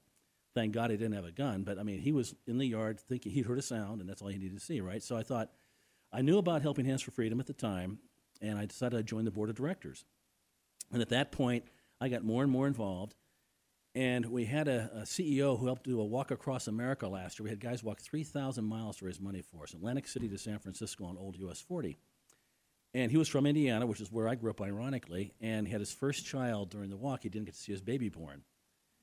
Thank 0.55 0.73
God 0.73 0.91
he 0.91 0.97
didn't 0.97 1.15
have 1.15 1.25
a 1.25 1.33
gun, 1.33 1.65
but 1.65 1.79
I 1.79 1.83
mean, 1.83 1.99
he 1.99 2.13
was 2.13 2.35
in 2.47 2.59
the 2.59 2.67
yard 2.67 3.01
thinking 3.01 3.33
he'd 3.33 3.47
heard 3.47 3.59
a 3.59 3.63
sound, 3.63 4.01
and 4.01 4.09
that's 4.09 4.23
all 4.23 4.29
he 4.29 4.39
needed 4.39 4.59
to 4.59 4.65
see, 4.65 4.81
right? 4.81 5.03
So 5.03 5.17
I 5.17 5.23
thought, 5.23 5.51
I 6.13 6.23
knew 6.23 6.39
about 6.39 6.63
Helping 6.63 6.87
Hands 6.87 7.03
for 7.03 7.11
Freedom 7.11 7.41
at 7.41 7.47
the 7.47 7.53
time, 7.53 7.99
and 8.41 8.59
I 8.59 8.65
decided 8.65 8.99
I'd 8.99 9.07
join 9.07 9.25
the 9.25 9.31
board 9.31 9.51
of 9.51 9.57
directors. 9.57 10.05
And 10.93 11.03
at 11.03 11.11
that 11.11 11.33
point, 11.33 11.65
I 12.01 12.09
got 12.09 12.25
more 12.25 12.43
and 12.43 12.51
more 12.51 12.67
involved. 12.67 13.15
And 13.95 14.27
we 14.27 14.45
had 14.45 14.69
a, 14.69 14.91
a 14.95 15.01
CEO 15.01 15.59
who 15.59 15.67
helped 15.67 15.85
do 15.85 16.01
a 16.01 16.05
walk 16.05 16.31
across 16.31 16.69
America 16.69 17.09
last 17.09 17.39
year. 17.39 17.45
We 17.45 17.51
had 17.51 17.61
guys 17.61 17.83
walk 17.83 18.01
3,000 18.01 18.63
miles 18.63 18.99
to 18.99 19.07
raise 19.07 19.21
money 19.21 19.41
for 19.41 19.63
us, 19.63 19.73
Atlantic 19.73 20.07
City 20.07 20.29
to 20.29 20.37
San 20.37 20.59
Francisco 20.59 21.07
on 21.07 21.17
Old 21.17 21.37
US 21.39 21.63
40. 21.63 21.97
And 22.95 23.11
he 23.11 23.19
was 23.19 23.29
from 23.29 23.47
Indiana, 23.47 23.87
which 23.87 24.01
is 24.01 24.11
where 24.11 24.29
I 24.29 24.35
grew 24.37 24.51
up, 24.51 24.61
ironically. 24.63 25.35
And 25.41 25.67
he 25.67 25.73
had 25.73 25.81
his 25.81 25.93
first 25.93 26.25
child 26.25 26.71
during 26.71 26.89
the 26.89 26.97
walk. 26.97 27.23
He 27.23 27.29
didn't 27.29 27.47
get 27.47 27.55
to 27.55 27.61
see 27.61 27.73
his 27.73 27.83
baby 27.83 28.09
born. 28.09 28.43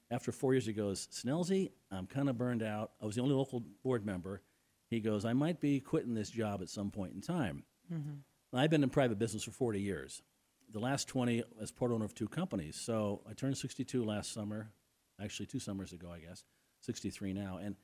After 0.10 0.32
four 0.32 0.54
years, 0.54 0.66
he 0.66 0.74
goes, 0.74 1.08
Snellsy, 1.08 1.72
I'm 1.92 2.08
kind 2.08 2.30
of 2.30 2.38
burned 2.38 2.64
out. 2.64 2.92
I 3.02 3.06
was 3.06 3.16
the 3.16 3.22
only 3.22 3.36
local 3.36 3.64
board 3.84 4.06
member. 4.06 4.42
He 4.90 5.00
goes, 5.00 5.26
I 5.26 5.34
might 5.34 5.60
be 5.60 5.80
quitting 5.80 6.14
this 6.14 6.30
job 6.30 6.62
at 6.62 6.70
some 6.70 6.92
point 6.92 7.14
in 7.14 7.22
time. 7.22 7.64
Mm-hmm. 7.92 8.58
I've 8.58 8.70
been 8.70 8.84
in 8.84 8.90
private 8.90 9.18
business 9.18 9.44
for 9.44 9.52
40 9.52 9.82
years. 9.82 10.22
The 10.72 10.80
last 10.80 11.08
20 11.08 11.44
as 11.62 11.72
part 11.72 11.92
owner 11.92 12.06
of 12.06 12.14
two 12.14 12.28
companies. 12.28 12.76
So 12.76 13.22
I 13.30 13.34
turned 13.34 13.58
62 13.58 14.04
last 14.04 14.34
summer, 14.34 14.70
actually 15.22 15.48
two 15.48 15.60
summers 15.60 15.94
ago, 15.94 16.12
I 16.12 16.20
guess. 16.20 16.44
63 16.82 17.34
now. 17.34 17.60
And 17.62 17.76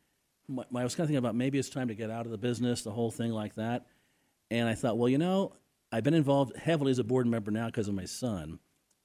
my, 0.47 0.65
my- 0.69 0.81
I 0.81 0.83
was 0.83 0.95
kind 0.95 1.05
of 1.05 1.09
thinking 1.09 1.17
about 1.17 1.35
maybe 1.35 1.57
it's 1.57 1.69
time 1.69 1.87
to 1.87 1.95
get 1.95 2.11
out 2.11 2.25
of 2.25 2.31
the 2.31 2.37
business, 2.37 2.83
the 2.83 2.91
whole 2.91 3.11
thing 3.11 3.31
like 3.31 3.55
that. 3.55 3.87
And 4.51 4.67
I 4.67 4.75
thought, 4.75 4.97
well, 4.97 5.09
you 5.09 5.17
know, 5.17 5.53
I've 5.91 6.03
been 6.03 6.13
involved 6.13 6.55
heavily 6.55 6.91
as 6.91 6.99
a 6.99 7.03
board 7.03 7.27
member 7.27 7.51
now 7.51 7.65
because 7.67 7.87
of 7.87 7.95
my 7.95 8.05
son, 8.05 8.59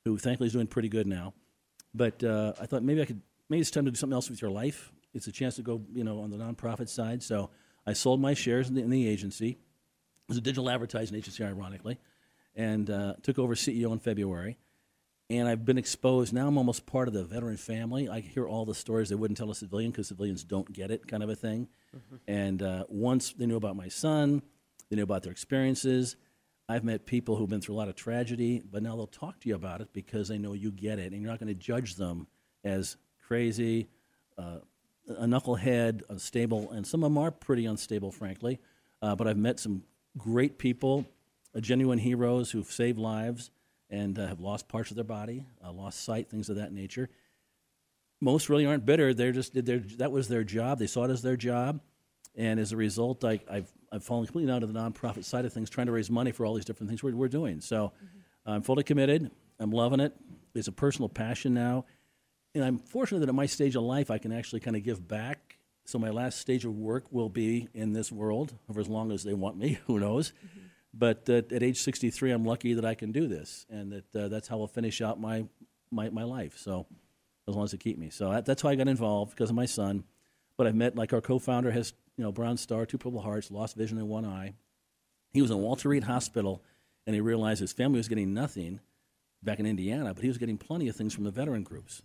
who 0.04 0.18
thankfully 0.18 0.48
is 0.48 0.52
doing 0.52 0.66
pretty 0.66 0.88
good 0.88 1.06
now. 1.06 1.34
But 1.94 2.22
uh, 2.22 2.52
I 2.60 2.66
thought 2.66 2.82
maybe 2.82 3.00
I 3.00 3.04
could, 3.06 3.22
maybe 3.48 3.60
it's 3.60 3.70
time 3.70 3.84
to 3.84 3.90
do 3.90 3.96
something 3.96 4.14
else 4.14 4.28
with 4.28 4.42
your 4.42 4.50
life. 4.50 4.92
It's 5.14 5.26
a 5.26 5.32
chance 5.32 5.56
to 5.56 5.62
go, 5.62 5.80
you 5.92 6.04
know, 6.04 6.20
on 6.20 6.30
the 6.30 6.36
nonprofit 6.36 6.88
side. 6.88 7.22
So 7.22 7.50
I 7.86 7.92
sold 7.92 8.20
my 8.20 8.34
shares 8.34 8.68
in 8.68 8.74
the, 8.74 8.82
in 8.82 8.90
the 8.90 9.08
agency. 9.08 9.50
It 9.50 10.28
was 10.28 10.36
a 10.36 10.40
digital 10.40 10.68
advertising 10.68 11.16
agency, 11.16 11.44
ironically, 11.44 11.98
and 12.56 12.90
uh, 12.90 13.14
took 13.22 13.38
over 13.38 13.54
CEO 13.54 13.92
in 13.92 13.98
February. 13.98 14.58
And 15.30 15.48
I've 15.48 15.64
been 15.64 15.78
exposed. 15.78 16.34
Now 16.34 16.48
I'm 16.48 16.58
almost 16.58 16.84
part 16.84 17.08
of 17.08 17.14
the 17.14 17.24
veteran 17.24 17.56
family. 17.56 18.08
I 18.10 18.20
hear 18.20 18.46
all 18.46 18.66
the 18.66 18.74
stories 18.74 19.08
they 19.08 19.14
wouldn't 19.14 19.38
tell 19.38 19.50
a 19.50 19.54
civilian 19.54 19.90
because 19.90 20.08
civilians 20.08 20.44
don't 20.44 20.70
get 20.70 20.90
it, 20.90 21.08
kind 21.08 21.22
of 21.22 21.30
a 21.30 21.34
thing. 21.34 21.68
And 22.28 22.62
uh, 22.62 22.84
once 22.88 23.32
they 23.32 23.46
knew 23.46 23.56
about 23.56 23.76
my 23.76 23.88
son, 23.88 24.42
they 24.90 24.96
knew 24.96 25.02
about 25.02 25.22
their 25.22 25.32
experiences. 25.32 26.16
I've 26.68 26.84
met 26.84 27.04
people 27.04 27.36
who've 27.36 27.48
been 27.48 27.60
through 27.60 27.74
a 27.74 27.76
lot 27.76 27.88
of 27.88 27.94
tragedy, 27.94 28.62
but 28.70 28.82
now 28.82 28.96
they'll 28.96 29.06
talk 29.06 29.40
to 29.40 29.48
you 29.48 29.54
about 29.54 29.80
it 29.80 29.88
because 29.92 30.28
they 30.28 30.38
know 30.38 30.54
you 30.54 30.70
get 30.70 30.98
it, 30.98 31.12
and 31.12 31.20
you're 31.20 31.30
not 31.30 31.38
going 31.38 31.48
to 31.48 31.54
judge 31.54 31.96
them 31.96 32.26
as 32.64 32.96
crazy, 33.26 33.88
uh, 34.38 34.58
a 35.08 35.26
knucklehead, 35.26 36.02
unstable, 36.08 36.70
and 36.70 36.86
some 36.86 37.02
of 37.02 37.10
them 37.10 37.18
are 37.18 37.30
pretty 37.30 37.66
unstable, 37.66 38.10
frankly. 38.10 38.58
Uh, 39.02 39.14
but 39.14 39.28
I've 39.28 39.36
met 39.36 39.60
some 39.60 39.82
great 40.16 40.58
people, 40.58 41.04
uh, 41.54 41.60
genuine 41.60 41.98
heroes 41.98 42.50
who've 42.50 42.70
saved 42.70 42.98
lives 42.98 43.50
and 43.90 44.18
uh, 44.18 44.26
have 44.26 44.40
lost 44.40 44.66
parts 44.68 44.90
of 44.90 44.96
their 44.96 45.04
body, 45.04 45.44
uh, 45.62 45.70
lost 45.70 46.02
sight, 46.02 46.30
things 46.30 46.48
of 46.48 46.56
that 46.56 46.72
nature. 46.72 47.10
Most 48.20 48.48
really 48.48 48.64
aren't 48.64 48.86
bitter. 48.86 49.12
They're 49.12 49.32
just 49.32 49.52
their 49.66 49.80
that 49.98 50.10
was 50.10 50.28
their 50.28 50.44
job. 50.44 50.78
They 50.78 50.86
saw 50.86 51.04
it 51.04 51.10
as 51.10 51.20
their 51.20 51.36
job, 51.36 51.80
and 52.36 52.58
as 52.58 52.72
a 52.72 52.76
result, 52.76 53.24
I, 53.24 53.40
I've 53.50 53.72
I've 53.92 54.02
fallen 54.02 54.26
completely 54.26 54.52
out 54.52 54.62
of 54.62 54.72
the 54.72 54.78
nonprofit 54.78 55.24
side 55.24 55.44
of 55.44 55.52
things, 55.52 55.70
trying 55.70 55.86
to 55.86 55.92
raise 55.92 56.10
money 56.10 56.32
for 56.32 56.44
all 56.44 56.54
these 56.54 56.64
different 56.64 56.90
things 56.90 57.02
we're, 57.02 57.14
we're 57.14 57.28
doing. 57.28 57.60
So 57.60 57.92
I'm 58.44 58.62
fully 58.62 58.82
committed. 58.82 59.30
I'm 59.60 59.70
loving 59.70 60.00
it. 60.00 60.14
It's 60.54 60.66
a 60.66 60.72
personal 60.72 61.08
passion 61.08 61.54
now, 61.54 61.84
and 62.54 62.64
I'm 62.64 62.78
fortunate 62.78 63.20
that 63.20 63.28
at 63.28 63.34
my 63.34 63.46
stage 63.46 63.76
of 63.76 63.82
life, 63.82 64.10
I 64.10 64.18
can 64.18 64.32
actually 64.32 64.60
kind 64.60 64.76
of 64.76 64.82
give 64.82 65.06
back. 65.06 65.58
So 65.84 65.98
my 65.98 66.10
last 66.10 66.38
stage 66.38 66.64
of 66.64 66.74
work 66.74 67.04
will 67.12 67.28
be 67.28 67.68
in 67.74 67.92
this 67.92 68.10
world 68.10 68.54
for 68.72 68.80
as 68.80 68.88
long 68.88 69.12
as 69.12 69.22
they 69.22 69.34
want 69.34 69.56
me. 69.56 69.78
Who 69.86 70.00
knows? 70.00 70.32
But 70.92 71.28
uh, 71.28 71.42
at 71.50 71.62
age 71.62 71.80
63, 71.80 72.30
I'm 72.30 72.44
lucky 72.44 72.74
that 72.74 72.84
I 72.84 72.94
can 72.94 73.12
do 73.12 73.26
this, 73.28 73.66
and 73.68 73.92
that 73.92 74.16
uh, 74.16 74.28
that's 74.28 74.48
how 74.48 74.60
I'll 74.60 74.66
finish 74.66 75.00
out 75.00 75.20
my, 75.20 75.44
my 75.90 76.08
my 76.10 76.24
life. 76.24 76.56
So 76.58 76.86
as 77.48 77.54
long 77.54 77.64
as 77.64 77.72
they 77.72 77.78
keep 77.78 77.98
me. 77.98 78.10
So 78.10 78.30
that, 78.30 78.46
that's 78.46 78.62
how 78.62 78.68
I 78.68 78.74
got 78.74 78.88
involved 78.88 79.32
because 79.32 79.50
of 79.50 79.56
my 79.56 79.66
son. 79.66 80.04
But 80.56 80.66
I've 80.66 80.74
met 80.74 80.96
like 80.96 81.12
our 81.12 81.20
co-founder 81.20 81.70
has 81.72 81.92
you 82.16 82.24
know 82.24 82.32
Bronze 82.32 82.60
Star, 82.60 82.86
two 82.86 82.98
Purple 82.98 83.20
Hearts, 83.20 83.50
lost 83.50 83.76
vision 83.76 83.98
in 83.98 84.08
one 84.08 84.24
eye. 84.24 84.54
He 85.32 85.42
was 85.42 85.50
in 85.50 85.58
Walter 85.58 85.88
Reed 85.88 86.04
Hospital, 86.04 86.62
and 87.06 87.14
he 87.14 87.20
realized 87.20 87.60
his 87.60 87.72
family 87.72 87.98
was 87.98 88.08
getting 88.08 88.32
nothing 88.32 88.80
back 89.42 89.60
in 89.60 89.66
Indiana, 89.66 90.14
but 90.14 90.22
he 90.22 90.28
was 90.28 90.38
getting 90.38 90.56
plenty 90.56 90.88
of 90.88 90.96
things 90.96 91.14
from 91.14 91.24
the 91.24 91.30
veteran 91.30 91.62
groups. 91.62 92.02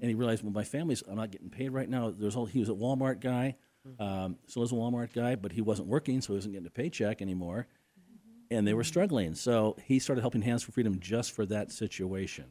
And 0.00 0.08
he 0.08 0.14
realized, 0.14 0.42
well, 0.42 0.52
my 0.52 0.64
family's 0.64 1.02
I'm 1.08 1.16
not 1.16 1.30
getting 1.30 1.50
paid 1.50 1.70
right 1.70 1.88
now. 1.88 2.10
There's 2.10 2.36
all, 2.36 2.46
he 2.46 2.58
was 2.58 2.68
a 2.68 2.74
Walmart 2.74 3.20
guy, 3.20 3.56
um, 3.98 4.36
still 4.46 4.62
is 4.62 4.72
a 4.72 4.74
Walmart 4.74 5.12
guy, 5.12 5.36
but 5.36 5.52
he 5.52 5.60
wasn't 5.60 5.88
working, 5.88 6.20
so 6.20 6.32
he 6.32 6.36
wasn't 6.36 6.54
getting 6.54 6.66
a 6.66 6.70
paycheck 6.70 7.22
anymore. 7.22 7.66
And 8.50 8.66
they 8.66 8.74
were 8.74 8.84
struggling, 8.84 9.34
so 9.34 9.76
he 9.84 9.98
started 10.00 10.22
helping 10.22 10.42
Hands 10.42 10.62
for 10.62 10.72
Freedom 10.72 10.98
just 10.98 11.32
for 11.32 11.46
that 11.46 11.70
situation. 11.70 12.46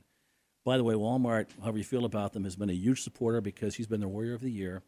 By 0.63 0.77
the 0.77 0.83
way, 0.83 0.93
Walmart, 0.93 1.47
however 1.61 1.77
you 1.77 1.83
feel 1.83 2.05
about 2.05 2.33
them, 2.33 2.45
has 2.45 2.55
been 2.55 2.69
a 2.69 2.73
huge 2.73 3.01
supporter 3.01 3.41
because 3.41 3.75
he's 3.75 3.87
been 3.87 3.99
their 3.99 4.09
Warrior 4.09 4.33
of 4.33 4.41
the 4.41 4.51
Year, 4.51 4.81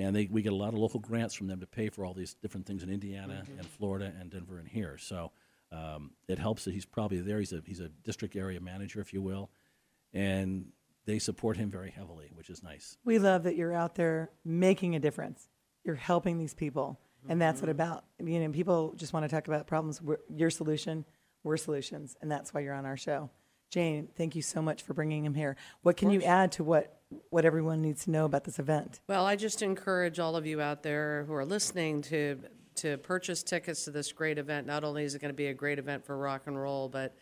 and 0.00 0.16
they, 0.16 0.28
we 0.30 0.40
get 0.40 0.52
a 0.52 0.56
lot 0.56 0.72
of 0.72 0.78
local 0.78 0.98
grants 0.98 1.34
from 1.34 1.46
them 1.46 1.60
to 1.60 1.66
pay 1.66 1.90
for 1.90 2.04
all 2.04 2.14
these 2.14 2.34
different 2.34 2.66
things 2.66 2.82
in 2.82 2.90
Indiana 2.90 3.44
and 3.58 3.66
Florida 3.66 4.12
and 4.18 4.30
Denver 4.30 4.58
and 4.58 4.66
here. 4.66 4.96
So 4.98 5.30
um, 5.70 6.12
it 6.26 6.38
helps 6.38 6.64
that 6.64 6.72
he's 6.72 6.86
probably 6.86 7.20
there. 7.20 7.38
He's 7.38 7.52
a 7.52 7.62
he's 7.66 7.80
a 7.80 7.88
district 7.88 8.34
area 8.34 8.60
manager, 8.60 9.00
if 9.00 9.12
you 9.12 9.20
will, 9.20 9.50
and 10.14 10.66
they 11.04 11.18
support 11.18 11.56
him 11.56 11.70
very 11.70 11.90
heavily, 11.90 12.30
which 12.34 12.48
is 12.48 12.62
nice. 12.62 12.96
We 13.04 13.18
love 13.18 13.42
that 13.42 13.56
you're 13.56 13.74
out 13.74 13.94
there 13.94 14.30
making 14.44 14.96
a 14.96 14.98
difference. 14.98 15.48
You're 15.84 15.96
helping 15.96 16.38
these 16.38 16.54
people, 16.54 16.98
and 17.28 17.40
that's 17.40 17.60
what 17.60 17.68
about. 17.68 18.04
You 18.18 18.40
know, 18.40 18.50
people 18.50 18.94
just 18.96 19.12
want 19.12 19.24
to 19.24 19.28
talk 19.28 19.48
about 19.48 19.66
problems. 19.66 20.00
We're, 20.00 20.18
your 20.28 20.50
solution, 20.50 21.04
we're 21.44 21.56
solutions, 21.56 22.16
and 22.22 22.30
that's 22.30 22.54
why 22.54 22.60
you're 22.60 22.74
on 22.74 22.86
our 22.86 22.96
show. 22.96 23.30
Jane, 23.70 24.08
thank 24.16 24.34
you 24.34 24.42
so 24.42 24.60
much 24.60 24.82
for 24.82 24.94
bringing 24.94 25.24
him 25.24 25.34
here. 25.34 25.56
What 25.82 25.96
can 25.96 26.10
you 26.10 26.22
add 26.22 26.52
to 26.52 26.64
what 26.64 26.99
what 27.30 27.44
everyone 27.44 27.82
needs 27.82 28.04
to 28.04 28.10
know 28.10 28.24
about 28.24 28.44
this 28.44 28.58
event? 28.58 29.00
Well, 29.08 29.26
I 29.26 29.36
just 29.36 29.62
encourage 29.62 30.18
all 30.18 30.36
of 30.36 30.46
you 30.46 30.60
out 30.60 30.82
there 30.82 31.24
who 31.26 31.34
are 31.34 31.44
listening 31.44 32.02
to 32.02 32.38
to 32.76 32.96
purchase 32.98 33.42
tickets 33.42 33.84
to 33.84 33.90
this 33.90 34.10
great 34.12 34.38
event. 34.38 34.66
Not 34.66 34.84
only 34.84 35.04
is 35.04 35.14
it 35.14 35.20
going 35.20 35.32
to 35.32 35.36
be 35.36 35.48
a 35.48 35.54
great 35.54 35.78
event 35.78 36.04
for 36.04 36.16
rock 36.16 36.42
and 36.46 36.58
roll, 36.58 36.88
but 36.88 37.14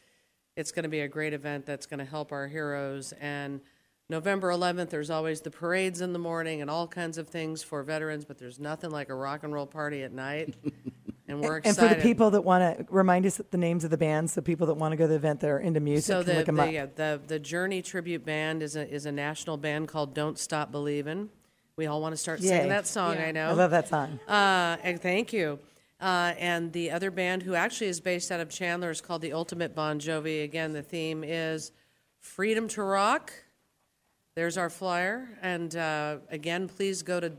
it's 0.56 0.70
going 0.70 0.84
to 0.84 0.88
be 0.88 1.00
a 1.00 1.08
great 1.08 1.32
event 1.32 1.66
that's 1.66 1.86
going 1.86 1.98
to 1.98 2.04
help 2.04 2.30
our 2.30 2.46
heroes. 2.46 3.12
And 3.20 3.60
November 4.08 4.50
11th, 4.50 4.90
there's 4.90 5.10
always 5.10 5.40
the 5.40 5.50
parades 5.50 6.00
in 6.00 6.12
the 6.12 6.18
morning 6.18 6.62
and 6.62 6.70
all 6.70 6.86
kinds 6.86 7.18
of 7.18 7.28
things 7.28 7.62
for 7.62 7.82
veterans, 7.82 8.24
but 8.24 8.38
there's 8.38 8.58
nothing 8.58 8.90
like 8.90 9.08
a 9.08 9.14
rock 9.14 9.42
and 9.42 9.52
roll 9.52 9.66
party 9.66 10.02
at 10.02 10.12
night. 10.12 10.54
And 11.28 11.40
we're 11.42 11.58
excited. 11.58 11.78
And 11.78 11.88
for 11.90 11.94
the 11.94 12.00
people 12.02 12.30
that 12.30 12.40
want 12.42 12.78
to 12.78 12.86
remind 12.90 13.26
us 13.26 13.40
the 13.50 13.58
names 13.58 13.84
of 13.84 13.90
the 13.90 13.98
bands, 13.98 14.34
the 14.34 14.40
people 14.42 14.66
that 14.68 14.74
want 14.74 14.92
to 14.92 14.96
go 14.96 15.04
to 15.04 15.08
the 15.08 15.16
event 15.16 15.40
that 15.40 15.50
are 15.50 15.58
into 15.58 15.80
music 15.80 16.06
So 16.06 16.22
can 16.22 16.32
the 16.32 16.38
look 16.38 16.46
them 16.46 16.56
the, 16.56 16.62
up. 16.62 16.72
yeah, 16.72 16.86
the 16.94 17.20
the 17.26 17.38
Journey 17.38 17.82
tribute 17.82 18.24
band 18.24 18.62
is 18.62 18.76
a 18.76 18.88
is 18.88 19.04
a 19.06 19.12
national 19.12 19.56
band 19.58 19.88
called 19.88 20.14
Don't 20.14 20.38
Stop 20.38 20.72
Believin'. 20.72 21.28
We 21.76 21.86
all 21.86 22.00
want 22.00 22.12
to 22.14 22.16
start 22.16 22.40
Yay. 22.40 22.48
singing 22.48 22.68
that 22.70 22.86
song. 22.86 23.18
I 23.18 23.30
know. 23.30 23.50
I 23.50 23.52
love 23.52 23.70
that 23.70 23.88
song. 23.88 24.18
Uh, 24.26 24.78
and 24.82 25.00
thank 25.00 25.32
you. 25.32 25.58
Uh, 26.00 26.32
and 26.38 26.72
the 26.72 26.90
other 26.90 27.10
band, 27.10 27.42
who 27.42 27.54
actually 27.54 27.88
is 27.88 28.00
based 28.00 28.32
out 28.32 28.40
of 28.40 28.48
Chandler, 28.48 28.90
is 28.90 29.00
called 29.00 29.20
the 29.20 29.32
Ultimate 29.32 29.74
Bon 29.74 30.00
Jovi. 30.00 30.44
Again, 30.44 30.72
the 30.72 30.82
theme 30.82 31.22
is 31.22 31.72
freedom 32.18 32.68
to 32.68 32.82
rock. 32.82 33.32
There's 34.34 34.56
our 34.56 34.70
flyer. 34.70 35.28
And 35.42 35.74
uh, 35.76 36.18
again, 36.30 36.68
please 36.68 37.02
go 37.02 37.20
to 37.20 37.32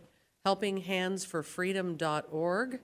helpinghandsforfreedom.org 0.45 2.79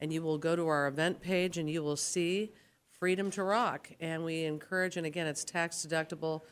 and 0.00 0.12
you 0.12 0.22
will 0.22 0.38
go 0.38 0.54
to 0.56 0.66
our 0.68 0.86
event 0.86 1.20
page 1.20 1.58
and 1.58 1.68
you 1.70 1.82
will 1.82 1.96
see 1.96 2.52
Freedom 2.98 3.30
to 3.32 3.42
Rock. 3.42 3.90
And 4.00 4.24
we 4.24 4.44
encourage, 4.44 4.96
and 4.96 5.06
again, 5.06 5.26
it's 5.26 5.44
tax 5.44 5.86
deductible. 5.86 6.42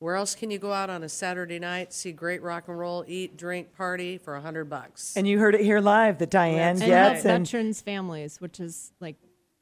Where 0.00 0.16
else 0.16 0.34
can 0.34 0.50
you 0.50 0.58
go 0.58 0.72
out 0.72 0.90
on 0.90 1.04
a 1.04 1.08
Saturday 1.08 1.60
night, 1.60 1.92
see 1.92 2.10
great 2.10 2.42
rock 2.42 2.66
and 2.66 2.76
roll, 2.76 3.04
eat, 3.06 3.36
drink, 3.36 3.72
party 3.76 4.18
for 4.18 4.34
a 4.34 4.40
hundred 4.40 4.64
bucks? 4.68 5.16
And 5.16 5.28
you 5.28 5.38
heard 5.38 5.54
it 5.54 5.60
here 5.60 5.78
live 5.78 6.18
that 6.18 6.30
Diane 6.30 6.76
That's 6.76 6.82
and 6.82 6.92
help 6.92 7.12
gets 7.14 7.24
and 7.24 7.46
veterans 7.46 7.80
families, 7.80 8.40
which 8.40 8.58
is 8.58 8.90
like 8.98 9.14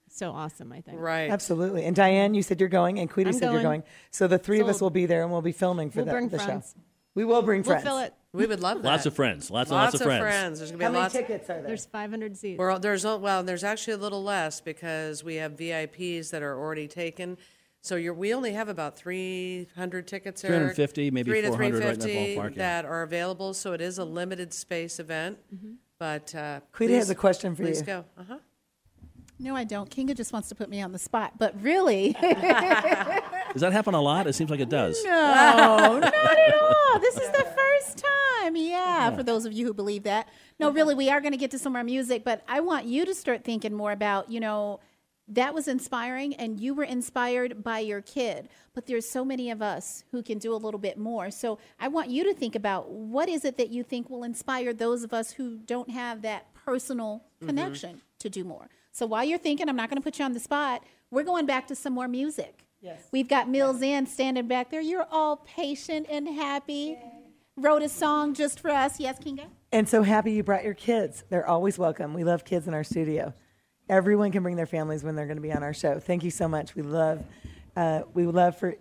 so 0.08 0.30
awesome. 0.30 0.72
I 0.72 0.80
think. 0.80 0.98
Right. 0.98 1.30
absolutely. 1.30 1.84
And 1.84 1.94
Diane, 1.94 2.32
you 2.32 2.42
said 2.42 2.58
you're 2.58 2.70
going, 2.70 2.98
and 2.98 3.10
Queenie 3.10 3.28
I'm 3.28 3.34
said 3.34 3.52
you're 3.52 3.62
going. 3.62 3.80
going. 3.80 3.82
So 4.12 4.26
the 4.28 4.38
three 4.38 4.60
of 4.60 4.68
us 4.68 4.78
Sold. 4.78 4.86
will 4.92 4.94
be 4.94 5.04
there, 5.04 5.22
and 5.22 5.30
we'll 5.30 5.42
be 5.42 5.52
filming 5.52 5.90
for 5.90 5.98
We'll 5.98 6.06
the, 6.06 6.12
bring 6.12 6.28
the 6.30 6.38
show. 6.38 6.44
friends. 6.46 6.74
We 7.14 7.26
will 7.26 7.42
bring 7.42 7.60
We'll 7.62 7.72
friends. 7.72 7.84
fill 7.84 7.98
it. 7.98 8.14
We 8.32 8.46
would 8.46 8.60
love 8.60 8.82
that. 8.82 8.88
Lots 8.88 9.06
of 9.06 9.14
friends. 9.14 9.50
Lots 9.50 9.70
and 9.70 9.76
lots 9.78 9.94
of 9.94 10.02
friends. 10.02 10.58
There's 10.60 10.70
gonna 10.70 10.78
be 10.78 10.84
How 10.84 10.90
many 10.92 11.02
lots. 11.02 11.14
tickets 11.14 11.50
are 11.50 11.54
there? 11.54 11.62
There's 11.66 11.86
500 11.86 12.36
seats. 12.36 12.58
Well, 12.58 12.78
there's 12.78 13.04
o- 13.04 13.16
well, 13.18 13.42
there's 13.42 13.64
actually 13.64 13.94
a 13.94 13.98
little 13.98 14.22
less 14.22 14.60
because 14.60 15.24
we 15.24 15.36
have 15.36 15.56
VIPs 15.56 16.30
that 16.30 16.42
are 16.42 16.56
already 16.56 16.86
taken. 16.86 17.38
So 17.82 17.96
you're, 17.96 18.14
we 18.14 18.32
only 18.34 18.52
have 18.52 18.68
about 18.68 18.96
300 18.96 20.06
tickets. 20.06 20.44
Eric. 20.44 20.76
350, 20.76 21.10
maybe 21.10 21.30
Three 21.30 21.40
to 21.40 21.48
400 21.48 21.72
right 21.80 21.82
in 21.82 21.88
that 21.98 22.02
350 22.02 22.36
ballpark, 22.36 22.50
yeah. 22.56 22.58
that 22.82 22.84
are 22.84 23.02
available. 23.02 23.52
So 23.54 23.72
it 23.72 23.80
is 23.80 23.98
a 23.98 24.04
limited 24.04 24.52
space 24.52 25.00
event. 25.00 25.38
But 25.98 26.32
uh, 26.34 26.60
Quita 26.72 26.94
has 26.94 27.06
please- 27.06 27.10
a 27.10 27.14
question 27.16 27.56
for 27.56 27.62
you. 27.62 27.68
please 27.68 27.80
you. 27.80 27.86
go. 27.86 28.04
Uh 28.16 28.22
huh. 28.28 28.38
No, 29.40 29.56
I 29.56 29.64
don't. 29.64 29.90
Kinga 29.90 30.14
just 30.14 30.32
wants 30.34 30.50
to 30.50 30.54
put 30.54 30.68
me 30.68 30.82
on 30.82 30.92
the 30.92 30.98
spot, 30.98 31.32
but 31.38 31.60
really, 31.62 32.14
Does 33.52 33.62
that 33.62 33.72
happen 33.72 33.94
a 33.94 34.00
lot? 34.00 34.26
It 34.26 34.34
seems 34.34 34.50
like 34.50 34.60
it 34.60 34.68
does. 34.68 35.02
no, 35.04 35.98
not 35.98 36.04
at 36.04 36.54
all. 36.54 37.00
This 37.00 37.16
is 37.16 37.30
the 37.30 37.46
first 37.56 37.98
time. 37.98 38.56
Yeah, 38.56 39.14
for 39.14 39.22
those 39.22 39.44
of 39.44 39.52
you 39.52 39.66
who 39.66 39.74
believe 39.74 40.04
that. 40.04 40.28
No, 40.58 40.70
really, 40.70 40.94
we 40.94 41.10
are 41.10 41.20
going 41.20 41.32
to 41.32 41.38
get 41.38 41.50
to 41.52 41.58
some 41.58 41.72
more 41.72 41.84
music, 41.84 42.24
but 42.24 42.42
I 42.48 42.60
want 42.60 42.86
you 42.86 43.04
to 43.04 43.14
start 43.14 43.44
thinking 43.44 43.74
more 43.74 43.92
about, 43.92 44.30
you 44.30 44.40
know, 44.40 44.80
that 45.30 45.54
was 45.54 45.68
inspiring 45.68 46.34
and 46.34 46.58
you 46.58 46.74
were 46.74 46.84
inspired 46.84 47.62
by 47.62 47.78
your 47.78 48.00
kid 48.02 48.48
but 48.74 48.86
there's 48.86 49.08
so 49.08 49.24
many 49.24 49.50
of 49.50 49.62
us 49.62 50.04
who 50.10 50.22
can 50.22 50.38
do 50.38 50.52
a 50.52 50.56
little 50.56 50.80
bit 50.80 50.98
more 50.98 51.30
so 51.30 51.58
i 51.78 51.86
want 51.86 52.10
you 52.10 52.24
to 52.24 52.34
think 52.34 52.54
about 52.54 52.90
what 52.90 53.28
is 53.28 53.44
it 53.44 53.56
that 53.56 53.70
you 53.70 53.82
think 53.82 54.10
will 54.10 54.24
inspire 54.24 54.72
those 54.74 55.04
of 55.04 55.14
us 55.14 55.32
who 55.32 55.56
don't 55.58 55.90
have 55.90 56.22
that 56.22 56.52
personal 56.52 57.22
mm-hmm. 57.36 57.46
connection 57.46 58.02
to 58.18 58.28
do 58.28 58.42
more 58.42 58.68
so 58.90 59.06
while 59.06 59.24
you're 59.24 59.38
thinking 59.38 59.68
i'm 59.68 59.76
not 59.76 59.88
going 59.88 60.00
to 60.00 60.04
put 60.04 60.18
you 60.18 60.24
on 60.24 60.32
the 60.32 60.40
spot 60.40 60.82
we're 61.10 61.22
going 61.22 61.46
back 61.46 61.66
to 61.66 61.76
some 61.76 61.92
more 61.92 62.08
music 62.08 62.66
Yes. 62.80 63.02
we've 63.12 63.28
got 63.28 63.48
mills 63.48 63.82
in 63.82 64.06
standing 64.06 64.48
back 64.48 64.70
there 64.70 64.80
you're 64.80 65.06
all 65.10 65.36
patient 65.36 66.06
and 66.10 66.26
happy 66.28 66.98
wrote 67.56 67.82
a 67.82 67.88
song 67.88 68.32
just 68.34 68.60
for 68.60 68.70
us 68.70 68.98
yes 68.98 69.18
kinga 69.18 69.46
And 69.72 69.88
so 69.88 70.02
happy 70.02 70.32
you 70.32 70.42
brought 70.42 70.64
your 70.64 70.74
kids. 70.74 71.22
They're 71.30 71.46
always 71.46 71.78
welcome. 71.78 72.12
We 72.12 72.24
love 72.24 72.44
kids 72.44 72.66
in 72.66 72.74
our 72.74 72.82
studio. 72.82 73.32
Everyone 73.88 74.32
can 74.32 74.42
bring 74.42 74.56
their 74.56 74.66
families 74.66 75.04
when 75.04 75.14
they're 75.14 75.26
going 75.26 75.36
to 75.36 75.42
be 75.42 75.52
on 75.52 75.62
our 75.62 75.74
show. 75.74 76.00
Thank 76.00 76.24
you 76.24 76.30
so 76.30 76.48
much. 76.48 76.74
We 76.74 76.82
love, 76.82 77.24
uh, 77.76 78.02
we 78.14 78.26
love 78.26 78.58
for 78.58 78.74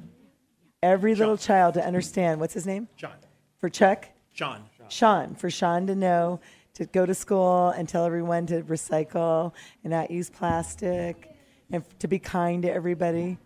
every 0.82 1.14
little 1.14 1.38
child 1.38 1.76
to 1.76 1.86
understand. 1.86 2.40
What's 2.40 2.54
his 2.56 2.66
name? 2.66 2.88
John. 2.96 3.14
For 3.60 3.70
Chuck? 3.70 4.10
Sean. 4.34 4.64
Sean. 4.88 5.36
For 5.36 5.50
Sean 5.52 5.86
to 5.88 5.96
know 5.96 6.40
to 6.76 6.86
go 6.86 7.06
to 7.06 7.14
school 7.14 7.70
and 7.70 7.88
tell 7.88 8.06
everyone 8.06 8.48
to 8.48 8.62
recycle 8.64 9.54
and 9.84 9.92
not 9.92 10.10
use 10.10 10.30
plastic 10.30 11.36
and 11.72 11.84
to 12.00 12.08
be 12.08 12.18
kind 12.18 12.64
to 12.64 12.72
everybody 12.72 13.38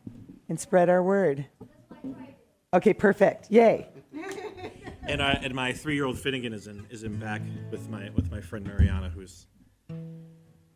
and 0.53 0.59
spread 0.59 0.87
our 0.87 1.01
word. 1.01 1.47
Okay, 2.75 2.93
perfect. 2.93 3.49
Yay. 3.49 3.87
And, 5.05 5.21
I, 5.21 5.31
and 5.31 5.53
my 5.53 5.73
three-year-old 5.73 6.17
Finnegan 6.17 6.53
is 6.53 6.67
in 6.67 6.87
is 6.89 7.03
in 7.03 7.19
back 7.19 7.41
with 7.71 7.89
my 7.89 8.09
with 8.11 8.31
my 8.31 8.39
friend 8.39 8.65
Mariana, 8.65 9.09
who's 9.09 9.47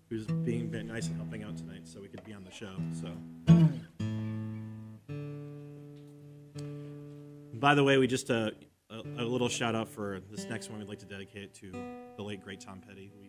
who's 0.10 0.26
being 0.26 0.70
nice 0.86 1.08
and 1.08 1.16
helping 1.16 1.44
out 1.44 1.56
tonight, 1.56 1.88
so 1.88 2.02
we 2.02 2.10
could 2.10 2.26
be 2.26 2.34
on 2.34 2.44
the 2.44 2.52
show. 2.52 2.76
So, 2.92 3.08
by 7.54 7.74
the 7.74 7.86
way, 7.86 7.98
we 7.98 8.06
just 8.06 8.30
uh, 8.30 8.52
a, 8.90 9.02
a 9.20 9.24
little 9.24 9.48
shout 9.48 9.76
out 9.76 9.88
for 9.88 10.20
this 10.30 10.44
next 10.44 10.70
one. 10.70 10.80
We'd 10.80 10.90
like 10.90 11.00
to 11.00 11.06
dedicate 11.06 11.54
to 11.62 11.72
the 12.18 12.22
late 12.22 12.44
great 12.44 12.60
Tom 12.60 12.82
Petty, 12.86 13.14
we 13.22 13.27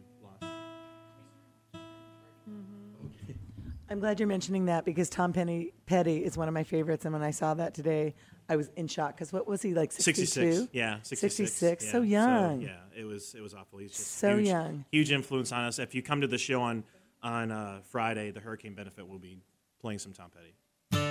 I'm 3.91 4.01
glad 4.01 4.21
you're 4.21 4.29
mentioning 4.29 4.67
that 4.67 4.85
because 4.85 5.09
Tom 5.09 5.33
Penny, 5.33 5.73
Petty 5.87 6.19
is 6.25 6.37
one 6.37 6.47
of 6.49 6.55
my 6.55 6.65
favorites. 6.65 7.05
And 7.05 7.13
when 7.13 7.23
I 7.23 7.31
saw 7.31 7.55
that 7.55 7.75
today, 7.75 8.15
I 8.49 8.57
was 8.57 8.71
in 8.77 8.87
shock 8.87 9.15
because 9.15 9.33
what 9.33 9.47
was 9.47 9.63
he 9.63 9.75
like? 9.75 9.93
62? 9.93 10.27
66. 10.27 10.69
Yeah, 10.73 10.99
66. 11.03 11.53
66, 11.53 11.91
so 11.91 12.03
yeah. 12.03 12.51
young. 12.51 12.61
yeah, 12.61 12.77
it 12.97 13.05
was 13.05 13.35
it 13.35 13.41
was 13.41 13.55
awful. 13.55 13.79
He's 13.79 13.93
just 13.93 14.19
So 14.19 14.37
huge, 14.37 14.49
young. 14.49 14.85
Huge 14.91 15.13
influence 15.13 15.53
on 15.53 15.65
us. 15.65 15.79
If 15.79 15.95
you 15.95 16.03
come 16.03 16.21
to 16.21 16.27
the 16.27 16.39
show 16.39 16.61
on 16.61 16.85
on 17.23 17.51
uh, 17.51 17.81
Friday, 17.91 18.31
the 18.31 18.41
Hurricane 18.41 18.75
Benefit 18.75 19.09
will 19.09 19.19
be 19.19 19.39
playing 19.81 19.99
some 19.99 20.13
Tom 20.13 20.31
Petty. 20.31 20.55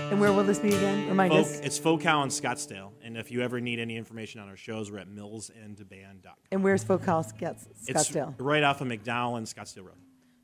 And 0.10 0.22
where 0.22 0.32
will 0.32 0.44
this 0.44 0.60
be 0.60 0.70
again? 0.70 1.10
Remind 1.10 1.34
Folk, 1.34 1.46
us. 1.46 1.60
it's 1.60 1.78
Focal 1.78 2.24
in 2.24 2.30
Scottsdale, 2.30 2.92
and 3.04 3.18
if 3.18 3.30
you 3.30 3.42
ever 3.42 3.60
need 3.60 3.78
any 3.78 3.98
information 3.98 4.40
on 4.40 4.48
our 4.48 4.56
shows, 4.56 4.90
we're 4.90 5.00
at 5.00 5.10
millsandband.com. 5.10 6.34
And 6.50 6.64
where's 6.64 6.84
Focal 6.84 7.24
Scottsdale? 7.24 7.68
It's 7.88 8.10
Scottsdale. 8.10 8.34
right 8.40 8.64
off 8.64 8.80
of 8.80 8.88
McDowell 8.88 9.38
and 9.38 9.46
Scottsdale 9.46 9.86
Road. 9.86 9.98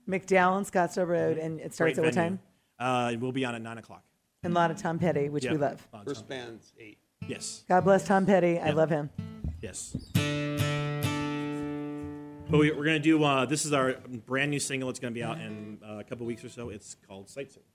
McDowell 0.07 0.57
and 0.57 0.65
Scottsdale 0.65 1.07
Road. 1.07 1.37
And 1.37 1.59
it 1.59 1.73
starts 1.73 1.95
Great 1.95 1.97
at 1.99 2.05
what 2.05 2.13
venue. 2.15 2.37
time? 2.37 2.39
Uh, 2.79 3.17
we'll 3.19 3.31
be 3.31 3.45
on 3.45 3.55
at 3.55 3.61
nine 3.61 3.77
o'clock. 3.77 4.03
And 4.43 4.51
a 4.51 4.55
lot 4.55 4.71
of 4.71 4.77
Tom 4.77 4.99
Petty, 4.99 5.29
which 5.29 5.43
we 5.45 5.51
Yeah. 5.51 5.57
love. 5.57 5.87
On 5.93 6.03
First 6.05 6.21
Tom- 6.21 6.27
band's 6.29 6.73
eight. 6.79 6.97
Yes, 7.27 7.63
God 7.69 7.85
bless 7.85 8.05
Tom 8.05 8.25
Petty. 8.25 8.59
I 8.59 8.67
Yeah. 8.67 8.73
love 8.73 8.89
him. 8.89 9.09
yes. 9.61 9.95
But 12.49 12.59
we, 12.59 12.71
we're 12.71 12.83
going 12.83 12.97
to 12.97 12.99
do. 12.99 13.23
Uh, 13.23 13.45
this 13.45 13.65
is 13.65 13.71
our 13.73 13.93
brand 14.25 14.51
new 14.51 14.59
single. 14.59 14.89
It's 14.89 14.99
going 14.99 15.13
to 15.13 15.17
be 15.17 15.23
out 15.23 15.39
in 15.39 15.79
uh, 15.83 15.99
a 15.99 16.03
couple 16.03 16.25
weeks 16.25 16.43
or 16.43 16.49
so. 16.49 16.69
It's 16.69 16.95
called 17.07 17.29
Sightseeing. 17.29 17.65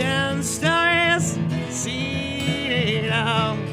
Ten 0.00 0.42
stories, 0.42 1.38
see 1.68 3.04
it 3.04 3.12
all. 3.12 3.69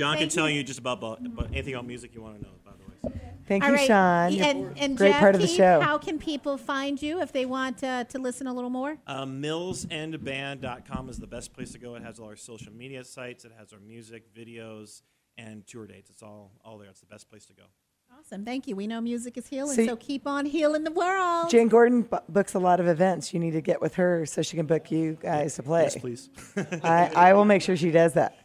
Sean 0.00 0.12
can 0.14 0.20
Thank 0.22 0.32
tell 0.32 0.48
you. 0.48 0.56
you 0.56 0.64
just 0.64 0.78
about, 0.78 0.98
about, 0.98 1.24
about 1.24 1.46
anything 1.52 1.74
about 1.74 1.86
music 1.86 2.14
you 2.14 2.22
want 2.22 2.36
to 2.38 2.42
know, 2.42 2.52
by 2.64 2.72
the 2.72 3.08
way. 3.10 3.20
Thank 3.46 3.64
All 3.64 3.70
you, 3.70 3.76
right. 3.76 3.86
Sean. 3.86 4.32
And, 4.40 4.78
and 4.78 4.96
Great 4.96 5.10
Jeff, 5.10 5.20
part 5.20 5.34
of 5.34 5.40
the 5.40 5.46
Keith, 5.48 5.56
show. 5.56 5.80
How 5.80 5.98
can 5.98 6.18
people 6.18 6.56
find 6.56 7.00
you 7.02 7.20
if 7.20 7.32
they 7.32 7.46
want 7.46 7.82
uh, 7.82 8.04
to 8.04 8.18
listen 8.18 8.46
a 8.46 8.54
little 8.54 8.70
more? 8.70 8.96
Um, 9.06 9.42
millsandband.com 9.42 11.08
is 11.08 11.18
the 11.18 11.26
best 11.26 11.52
place 11.52 11.72
to 11.72 11.78
go. 11.78 11.96
It 11.96 12.02
has 12.02 12.18
all 12.18 12.26
our 12.28 12.36
social 12.36 12.72
media 12.72 13.04
sites. 13.04 13.44
It 13.44 13.52
has 13.58 13.72
our 13.72 13.80
music, 13.80 14.32
videos, 14.34 15.02
and 15.36 15.66
tour 15.66 15.86
dates. 15.86 16.10
It's 16.10 16.22
all 16.22 16.52
all 16.64 16.78
there. 16.78 16.88
It's 16.88 17.00
the 17.00 17.06
best 17.06 17.28
place 17.28 17.44
to 17.46 17.54
go. 17.54 17.64
Awesome. 18.18 18.44
Thank 18.44 18.66
you. 18.66 18.74
We 18.74 18.86
know 18.86 19.00
music 19.00 19.36
is 19.36 19.46
healing, 19.46 19.74
See- 19.76 19.86
so 19.86 19.96
keep 19.96 20.26
on 20.26 20.44
healing 20.44 20.82
the 20.84 20.90
world. 20.90 21.48
Jane 21.48 21.68
Gordon 21.68 22.02
bu- 22.02 22.18
books 22.28 22.54
a 22.54 22.58
lot 22.58 22.80
of 22.80 22.88
events. 22.88 23.32
You 23.32 23.38
need 23.38 23.52
to 23.52 23.60
get 23.60 23.80
with 23.80 23.94
her 23.94 24.26
so 24.26 24.42
she 24.42 24.56
can 24.56 24.66
book 24.66 24.90
you 24.90 25.16
guys 25.20 25.54
to 25.56 25.62
play. 25.62 25.84
Yes, 25.84 25.96
please. 25.96 26.28
I, 26.82 27.10
I 27.14 27.32
will 27.34 27.44
make 27.44 27.62
sure 27.62 27.76
she 27.76 27.90
does 27.92 28.14
that. 28.14 28.36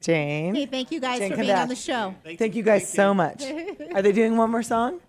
Jane. 0.00 0.54
Hey, 0.54 0.66
thank 0.66 0.90
you 0.90 1.00
guys 1.00 1.18
Jane 1.18 1.30
for 1.30 1.36
being 1.36 1.50
on 1.50 1.68
the 1.68 1.76
show. 1.76 2.14
Thank 2.24 2.54
you 2.54 2.62
guys 2.62 2.88
so 2.88 3.12
much. 3.12 3.42
Are 3.94 4.02
they 4.02 4.12
doing 4.12 4.36
one 4.36 4.50
more 4.50 4.62
song? 4.62 5.00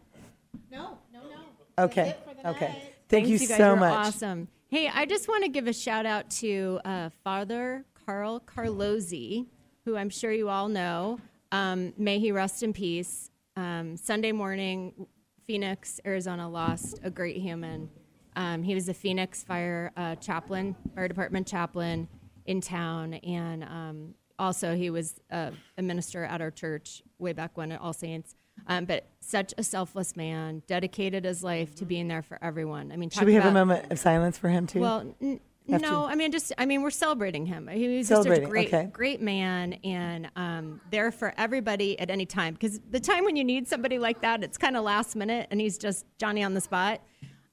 No, 0.70 0.98
no, 1.14 1.20
no. 1.22 1.84
Okay. 1.86 2.16
Okay. 2.44 2.66
Thank 3.08 3.28
Thanks, 3.28 3.30
you, 3.30 3.38
you 3.38 3.48
guys 3.48 3.58
so 3.58 3.70
were 3.72 3.76
much. 3.78 4.08
Awesome. 4.08 4.48
Hey, 4.68 4.90
I 4.94 5.06
just 5.06 5.28
want 5.28 5.44
to 5.44 5.50
give 5.50 5.68
a 5.68 5.74
shout 5.74 6.06
out 6.06 6.30
to 6.32 6.80
uh, 6.86 7.10
Father 7.24 7.86
Carl 8.06 8.42
Carlozzi, 8.42 9.48
who 9.86 9.96
I'm 9.96 10.10
sure 10.10 10.32
you 10.32 10.50
all 10.50 10.68
know. 10.70 11.20
Um, 11.52 11.94
may 11.98 12.20
he 12.20 12.32
rest 12.32 12.64
in 12.64 12.74
peace. 12.74 13.32
Um, 13.56 13.98
Sunday 13.98 14.32
morning, 14.32 15.08
Phoenix, 15.46 16.00
Arizona 16.06 16.50
lost 16.50 17.00
a 17.04 17.10
great 17.10 17.38
human. 17.38 17.90
Um, 18.36 18.64
he 18.64 18.74
was 18.74 18.88
a 18.88 18.94
Phoenix 18.94 19.44
fire 19.44 19.92
uh, 19.98 20.16
chaplain, 20.16 20.76
fire 20.96 21.08
department 21.08 21.48
chaplain 21.48 22.08
in 22.46 22.62
town, 22.62 23.16
and 23.16 23.64
um, 23.66 24.14
also 24.42 24.76
he 24.76 24.90
was 24.90 25.20
uh, 25.32 25.52
a 25.78 25.82
minister 25.82 26.26
at 26.26 26.42
our 26.42 26.52
church 26.52 27.04
way 27.20 27.32
back 27.32 27.56
when 27.56 27.72
at 27.72 27.80
All 27.80 27.94
Saints. 27.94 28.36
Um, 28.68 28.86
but 28.86 29.08
such 29.22 29.54
a 29.58 29.64
selfless 29.64 30.16
man, 30.16 30.62
dedicated 30.68 31.26
his 31.26 31.44
life 31.44 31.74
to 31.76 31.86
being 31.86 32.08
there 32.08 32.22
for 32.22 32.38
everyone. 32.44 32.92
I 32.92 32.98
mean, 32.98 33.10
Should 33.10 33.26
we 33.26 33.34
have 33.36 33.46
a 33.46 33.52
moment 33.52 33.92
of 33.92 33.98
silence 33.98 34.38
for 34.38 34.50
him, 34.50 34.68
too? 34.68 34.80
well, 34.80 35.16
n- 35.22 35.40
no, 35.68 36.06
I 36.06 36.16
mean, 36.16 36.32
just 36.32 36.52
I 36.58 36.66
mean, 36.66 36.82
we're 36.82 36.90
celebrating 36.90 37.46
him. 37.46 37.68
He 37.68 37.98
was 37.98 38.10
just 38.10 38.28
a 38.28 38.42
great, 38.42 38.68
okay. 38.68 38.90
great 38.92 39.22
man, 39.22 39.74
and 39.84 40.30
um, 40.36 40.82
there 40.90 41.12
for 41.12 41.34
everybody 41.38 41.98
at 42.00 42.10
any 42.10 42.26
time. 42.26 42.54
Because 42.54 42.80
the 42.90 43.00
time 43.00 43.24
when 43.24 43.36
you 43.36 43.44
need 43.44 43.68
somebody 43.68 43.98
like 44.00 44.22
that, 44.22 44.44
it's 44.44 44.58
kind 44.58 44.76
of 44.76 44.84
last 44.84 45.16
minute, 45.16 45.48
and 45.50 45.62
he's 45.62 45.78
just 45.78 46.06
Johnny 46.18 46.44
on 46.44 46.54
the 46.54 46.62
spot. 46.62 47.02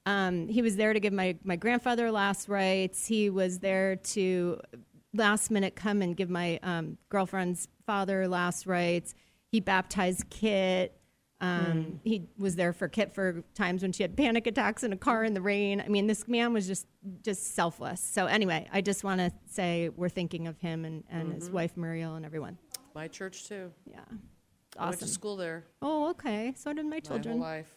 Um, 0.07 0.49
he 0.49 0.63
was 0.63 0.77
there 0.77 0.95
to 0.95 1.01
give 1.01 1.13
my 1.13 1.37
my 1.45 1.57
grandfather 1.57 2.11
last 2.11 2.49
rites. 2.49 3.07
He 3.07 3.29
was 3.29 3.59
there 3.59 3.97
to 3.97 4.59
last 5.15 5.51
minute 5.51 5.75
come 5.77 6.03
and 6.03 6.17
give 6.17 6.31
my 6.31 6.59
um, 6.63 6.99
girlfriend's 7.09 7.69
father 7.87 8.29
last 8.29 8.67
rites. 8.67 9.15
He 9.51 9.61
baptized 9.61 10.29
Kit. 10.31 10.95
Um, 11.41 12.01
He 12.05 12.29
was 12.37 12.57
there 12.57 12.73
for 12.73 12.89
Kit 12.89 13.15
for 13.15 13.45
times 13.55 13.83
when 13.83 13.93
she 13.93 14.03
had 14.03 14.17
panic 14.17 14.47
attacks 14.47 14.83
in 14.83 14.93
a 14.93 14.97
car 14.97 15.23
in 15.25 15.35
the 15.35 15.41
rain. 15.41 15.81
I 15.81 15.89
mean, 15.89 16.07
this 16.09 16.27
man 16.27 16.53
was 16.53 16.67
just 16.67 16.87
just 17.23 17.55
selfless. 17.55 18.01
So 18.01 18.27
anyway, 18.27 18.69
I 18.73 18.81
just 18.81 19.05
want 19.05 19.21
to 19.21 19.33
say 19.47 19.89
we're 19.89 20.09
thinking 20.09 20.49
of 20.49 20.59
him 20.59 20.85
and, 20.85 21.05
and 21.09 21.33
his 21.33 21.49
wife 21.51 21.77
Muriel 21.77 22.17
and 22.17 22.25
everyone. 22.27 22.59
My 22.95 23.07
church 23.09 23.47
too. 23.47 23.71
Yeah, 23.87 24.01
I 24.77 24.87
went 24.87 24.99
to 24.99 25.05
awesome. 25.05 25.09
school 25.09 25.37
there 25.37 25.65
Oh, 25.81 26.11
okay. 26.11 26.53
So 26.57 26.73
did 26.73 26.85
my 26.85 26.91
my 26.91 26.97
whole 26.97 27.01
children. 27.03 27.39
life. 27.39 27.73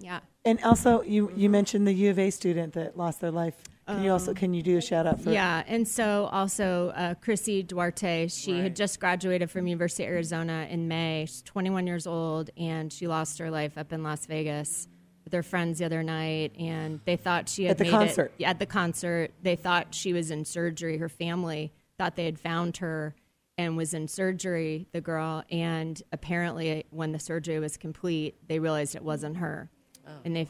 Yeah. 0.00 0.20
and 0.44 0.62
also, 0.64 1.02
you, 1.02 1.30
you 1.36 1.48
mentioned 1.50 1.86
the 1.86 1.92
U 1.92 2.10
of 2.10 2.18
A 2.18 2.30
student 2.30 2.72
that 2.74 2.96
lost 2.96 3.20
their 3.20 3.30
life. 3.30 3.54
Can 3.86 4.04
you 4.04 4.12
also 4.12 4.34
can 4.34 4.54
you 4.54 4.62
do 4.62 4.76
a 4.76 4.80
shout 4.80 5.04
out 5.04 5.20
for? 5.20 5.30
Yeah, 5.32 5.64
and 5.66 5.86
so 5.88 6.28
also 6.30 6.90
uh, 6.94 7.14
Chrissy 7.14 7.64
Duarte, 7.64 8.28
she 8.28 8.52
Right. 8.52 8.62
had 8.62 8.76
just 8.76 9.00
graduated 9.00 9.50
from 9.50 9.66
University 9.66 10.04
of 10.04 10.10
Arizona 10.10 10.68
in 10.70 10.86
May. 10.86 11.24
She's 11.26 11.42
21 11.42 11.88
years 11.88 12.06
old, 12.06 12.50
and 12.56 12.92
she 12.92 13.08
lost 13.08 13.38
her 13.40 13.50
life 13.50 13.76
up 13.76 13.92
in 13.92 14.04
Las 14.04 14.26
Vegas 14.26 14.86
with 15.24 15.32
her 15.32 15.42
friends 15.42 15.80
the 15.80 15.86
other 15.86 16.04
night, 16.04 16.52
and 16.56 17.00
they 17.04 17.16
thought 17.16 17.48
she 17.48 17.64
had 17.64 17.72
At 17.72 17.78
the 17.78 17.84
made 17.84 17.90
concert. 17.90 18.32
It, 18.38 18.44
at 18.44 18.58
the 18.60 18.66
concert, 18.66 19.32
they 19.42 19.56
thought 19.56 19.92
she 19.92 20.12
was 20.12 20.30
in 20.30 20.44
surgery. 20.44 20.98
Her 20.98 21.08
family 21.08 21.72
thought 21.98 22.14
they 22.14 22.26
had 22.26 22.38
found 22.38 22.76
her 22.76 23.16
and 23.58 23.76
was 23.76 23.92
in 23.92 24.06
surgery. 24.06 24.86
The 24.92 25.00
girl, 25.00 25.42
and 25.50 26.00
apparently, 26.12 26.84
when 26.90 27.10
the 27.10 27.18
surgery 27.18 27.58
was 27.58 27.76
complete, 27.76 28.36
they 28.46 28.60
realized 28.60 28.94
it 28.94 29.02
wasn't 29.02 29.38
her, 29.38 29.68
Oh, 30.10 30.20
and 30.24 30.36
they. 30.36 30.48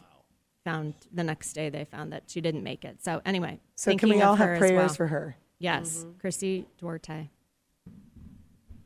Found 0.66 0.92
the 1.10 1.24
next 1.24 1.54
day, 1.54 1.70
they 1.70 1.86
found 1.86 2.12
that 2.12 2.24
she 2.26 2.42
didn't 2.42 2.62
make 2.62 2.84
it. 2.84 3.02
So 3.02 3.22
anyway, 3.24 3.58
So 3.76 3.96
can 3.96 4.10
we 4.10 4.20
all 4.20 4.34
have 4.34 4.58
prayers 4.58 4.76
well. 4.76 4.88
for 4.90 5.06
her? 5.06 5.34
Yes, 5.58 6.00
mm-hmm. 6.00 6.18
Christy 6.18 6.66
Duarte. 6.76 7.30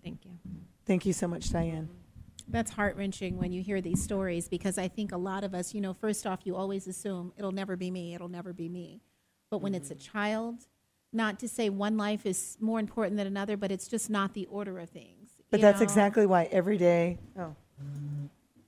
Thank 0.04 0.24
you. 0.24 0.30
Thank 0.86 1.04
you 1.04 1.12
so 1.12 1.26
much, 1.26 1.50
Diane. 1.50 1.88
That's 2.48 2.70
heart 2.70 2.96
wrenching 2.96 3.38
when 3.38 3.50
you 3.50 3.60
hear 3.60 3.80
these 3.80 4.00
stories 4.00 4.48
because 4.48 4.78
I 4.78 4.86
think 4.86 5.10
a 5.10 5.16
lot 5.16 5.42
of 5.42 5.52
us, 5.52 5.74
you 5.74 5.80
know, 5.80 5.94
first 5.94 6.28
off, 6.28 6.40
you 6.44 6.54
always 6.54 6.86
assume 6.86 7.32
it'll 7.36 7.50
never 7.50 7.74
be 7.74 7.90
me, 7.90 8.14
it'll 8.14 8.28
never 8.28 8.52
be 8.52 8.68
me. 8.68 9.00
But 9.50 9.58
when 9.58 9.74
it's 9.74 9.90
a 9.90 9.96
mm-hmm. 9.96 10.12
child, 10.12 10.66
not 11.12 11.40
to 11.40 11.48
say 11.48 11.70
one 11.70 11.96
life 11.96 12.24
is 12.24 12.56
more 12.60 12.78
important 12.78 13.16
than 13.16 13.26
another, 13.26 13.56
but 13.56 13.72
it's 13.72 13.88
just 13.88 14.10
not 14.10 14.34
the 14.34 14.46
order 14.46 14.78
of 14.78 14.90
things. 14.90 15.30
But 15.50 15.60
that's 15.60 15.80
know? 15.80 15.84
exactly 15.84 16.26
why 16.26 16.44
every 16.52 16.78
day. 16.78 17.18
Oh, 17.36 17.52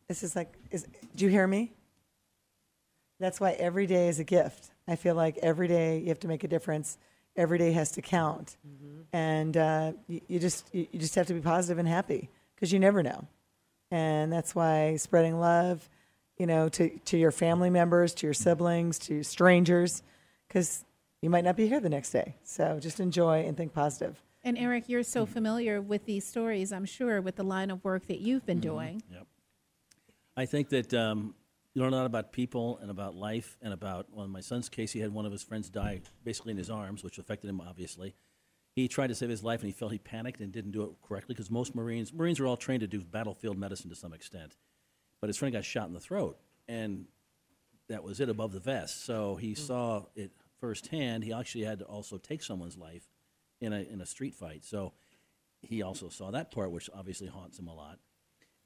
this 0.09 0.25
is 0.25 0.35
like. 0.35 0.53
Is 0.73 0.87
do 1.15 1.25
you 1.25 1.31
hear 1.31 1.47
me? 1.47 1.73
That's 3.19 3.41
why 3.41 3.53
every 3.53 3.87
day 3.87 4.09
is 4.09 4.19
a 4.19 4.25
gift. 4.25 4.71
I 4.87 4.97
feel 4.97 5.15
like 5.15 5.39
every 5.39 5.69
day 5.69 5.99
you 5.99 6.09
have 6.09 6.21
to 6.21 6.29
make 6.29 6.45
a 6.45 6.49
difference. 6.49 6.99
Every 7.37 7.59
day 7.59 7.73
has 7.73 7.91
to 7.93 8.03
count, 8.03 8.57
and 9.13 9.55
uh, 9.57 9.93
you, 10.09 10.23
you 10.27 10.39
just 10.39 10.75
you, 10.75 10.87
you 10.91 10.99
just 10.99 11.15
have 11.17 11.27
to 11.27 11.35
be 11.35 11.41
positive 11.41 11.79
and 11.79 11.87
happy 11.87 12.31
because 12.55 12.73
you 12.73 12.79
never 12.79 13.03
know. 13.03 13.27
And 13.91 14.33
that's 14.33 14.55
why 14.55 14.97
spreading 14.97 15.39
love, 15.39 15.87
you 16.39 16.47
know, 16.47 16.71
to 16.71 16.89
to 16.89 17.19
your 17.19 17.31
family 17.31 17.69
members, 17.69 18.15
to 18.15 18.27
your 18.27 18.33
siblings, 18.35 18.99
to 19.01 19.23
strangers, 19.23 20.03
because 20.49 20.83
you 21.21 21.29
might 21.29 21.45
not 21.45 21.57
be 21.57 21.69
here 21.69 21.79
the 21.81 21.91
next 21.91 22.11
day. 22.11 22.37
So 22.43 22.79
just 22.81 23.01
enjoy 23.01 23.45
and 23.45 23.55
think 23.55 23.75
positive. 23.75 24.23
And 24.43 24.57
Eric, 24.57 24.89
you're 24.89 25.03
so 25.03 25.27
familiar 25.27 25.81
with 25.83 26.07
these 26.07 26.25
stories, 26.27 26.73
I'm 26.73 26.85
sure, 26.87 27.21
with 27.21 27.37
the 27.37 27.43
line 27.43 27.71
of 27.71 27.85
work 27.85 28.07
that 28.07 28.21
you've 28.21 28.47
been 28.47 28.61
Mm-hmm. 28.61 28.69
doing. 28.71 29.03
Yep. 29.13 29.27
I 30.39 30.47
think 30.47 30.69
that 30.71 30.95
um, 30.95 31.35
you 31.77 31.83
learn 31.83 31.93
a 31.93 31.97
lot 31.97 32.07
about 32.07 32.33
people 32.33 32.79
and 32.81 32.91
about 32.91 33.15
life 33.15 33.59
and 33.61 33.71
about, 33.71 34.07
well, 34.11 34.25
in 34.25 34.31
my 34.31 34.41
son's 34.41 34.71
case, 34.71 34.93
he 34.93 35.01
had 35.01 35.13
one 35.13 35.27
of 35.27 35.33
his 35.33 35.43
friends 35.43 35.69
die 35.69 36.01
basically 36.25 36.53
in 36.53 36.57
his 36.57 36.71
arms, 36.71 37.05
which 37.05 37.19
affected 37.19 37.51
him, 37.51 37.61
obviously. 37.61 38.15
He 38.75 38.89
tried 38.89 39.09
to 39.09 39.15
save 39.15 39.29
his 39.29 39.45
life 39.45 39.61
and 39.61 39.67
he 39.67 39.75
felt 39.75 39.93
he 39.93 39.99
panicked 39.99 40.41
and 40.41 40.51
didn't 40.51 40.71
do 40.71 40.85
it 40.85 40.91
correctly 41.07 41.35
because 41.35 41.51
most 41.51 41.75
Marines, 41.75 42.15
Marines 42.15 42.41
are 42.41 42.47
all 42.47 42.57
trained 42.57 42.81
to 42.81 42.87
do 42.87 43.03
battlefield 43.03 43.59
medicine 43.59 43.91
to 43.91 43.95
some 43.95 44.15
extent. 44.15 44.57
But 45.21 45.29
his 45.29 45.37
friend 45.37 45.53
got 45.53 45.67
shot 45.67 45.87
in 45.87 45.93
the 45.93 46.01
throat 46.01 46.39
and 46.67 47.05
that 47.91 48.03
was 48.03 48.21
it 48.21 48.31
above 48.31 48.53
the 48.53 48.61
vest. 48.61 49.05
So 49.05 49.37
he 49.37 49.51
hmm. 49.51 49.61
saw 49.61 50.05
it 50.15 50.31
firsthand. 50.59 51.25
He 51.25 51.35
actually 51.35 51.65
had 51.65 51.81
to 51.81 51.85
also 51.85 52.17
take 52.17 52.43
someone's 52.43 52.79
life 52.79 53.07
in 53.61 53.75
a, 53.75 53.81
in 53.81 54.01
a 54.01 54.07
street 54.07 54.35
fight. 54.35 54.65
So 54.65 54.95
he 55.61 55.83
also 55.83 56.09
saw 56.09 56.31
that 56.31 56.53
part, 56.53 56.71
which 56.71 56.89
obviously 56.97 57.27
haunts 57.27 57.59
him 57.59 57.69
a 57.69 57.75
lot. 57.75 57.99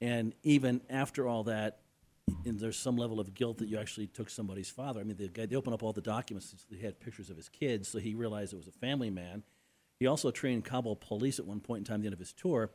And 0.00 0.32
even 0.44 0.80
after 0.88 1.26
all 1.26 1.42
that, 1.44 1.80
and 2.44 2.58
there's 2.58 2.78
some 2.78 2.96
level 2.96 3.20
of 3.20 3.34
guilt 3.34 3.58
that 3.58 3.68
you 3.68 3.78
actually 3.78 4.06
took 4.06 4.30
somebody's 4.30 4.70
father. 4.70 5.00
I 5.00 5.04
mean, 5.04 5.16
the 5.16 5.28
guy, 5.28 5.46
they 5.46 5.56
opened 5.56 5.74
up 5.74 5.82
all 5.82 5.92
the 5.92 6.00
documents. 6.00 6.54
They 6.70 6.78
had 6.78 7.00
pictures 7.00 7.30
of 7.30 7.36
his 7.36 7.48
kids, 7.48 7.88
so 7.88 7.98
he 7.98 8.14
realized 8.14 8.52
it 8.52 8.56
was 8.56 8.68
a 8.68 8.72
family 8.72 9.10
man. 9.10 9.42
He 9.98 10.06
also 10.06 10.30
trained 10.30 10.64
Kabul 10.64 10.96
police 10.96 11.38
at 11.38 11.46
one 11.46 11.60
point 11.60 11.80
in 11.80 11.84
time, 11.84 11.96
at 11.96 12.00
the 12.02 12.06
end 12.06 12.14
of 12.14 12.18
his 12.18 12.32
tour, 12.32 12.70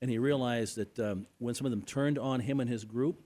and 0.00 0.10
he 0.10 0.18
realized 0.18 0.76
that 0.76 0.98
um, 0.98 1.26
when 1.38 1.54
some 1.54 1.66
of 1.66 1.70
them 1.70 1.82
turned 1.82 2.18
on 2.18 2.40
him 2.40 2.60
and 2.60 2.68
his 2.68 2.84
group, 2.84 3.22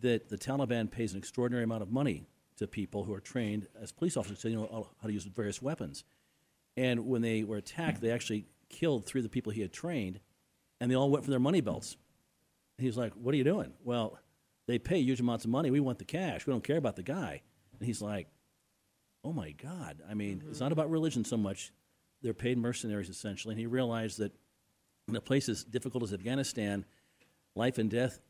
that 0.00 0.28
the 0.28 0.38
Taliban 0.38 0.90
pays 0.90 1.12
an 1.12 1.18
extraordinary 1.18 1.64
amount 1.64 1.82
of 1.82 1.90
money 1.90 2.26
to 2.56 2.66
people 2.66 3.04
who 3.04 3.14
are 3.14 3.20
trained 3.20 3.66
as 3.80 3.92
police 3.92 4.16
officers, 4.16 4.40
so 4.40 4.48
you 4.48 4.56
know 4.56 4.88
how 5.00 5.06
to 5.06 5.12
use 5.12 5.24
various 5.24 5.62
weapons. 5.62 6.04
And 6.76 7.06
when 7.06 7.22
they 7.22 7.42
were 7.44 7.56
attacked, 7.56 8.00
they 8.00 8.10
actually 8.10 8.46
killed 8.68 9.06
three 9.06 9.20
of 9.20 9.24
the 9.24 9.28
people 9.28 9.52
he 9.52 9.62
had 9.62 9.72
trained, 9.72 10.20
and 10.80 10.90
they 10.90 10.94
all 10.94 11.10
went 11.10 11.24
for 11.24 11.30
their 11.30 11.40
money 11.40 11.60
belts. 11.60 11.96
And 12.76 12.86
was 12.86 12.96
like, 12.96 13.12
"What 13.14 13.34
are 13.34 13.36
you 13.38 13.44
doing?" 13.44 13.72
Well, 13.82 14.18
they 14.68 14.78
pay 14.78 14.98
huge 15.00 15.18
amounts 15.18 15.46
of 15.46 15.50
money. 15.50 15.70
We 15.70 15.80
want 15.80 15.98
the 15.98 16.04
cash. 16.04 16.46
We 16.46 16.52
don't 16.52 16.62
care 16.62 16.76
about 16.76 16.94
the 16.94 17.02
guy. 17.02 17.42
And 17.80 17.86
he's 17.86 18.02
like, 18.02 18.28
"Oh 19.24 19.32
my 19.32 19.50
God!" 19.52 20.02
I 20.08 20.14
mean, 20.14 20.44
it's 20.48 20.60
not 20.60 20.72
about 20.72 20.90
religion 20.90 21.24
so 21.24 21.38
much. 21.38 21.72
They're 22.22 22.34
paid 22.34 22.58
mercenaries 22.58 23.08
essentially. 23.08 23.54
And 23.54 23.60
he 23.60 23.66
realized 23.66 24.18
that 24.18 24.32
in 25.08 25.16
a 25.16 25.20
place 25.22 25.48
as 25.48 25.64
difficult 25.64 26.04
as 26.04 26.12
Afghanistan, 26.12 26.84
life 27.54 27.78
and 27.78 27.90
death 27.90 28.20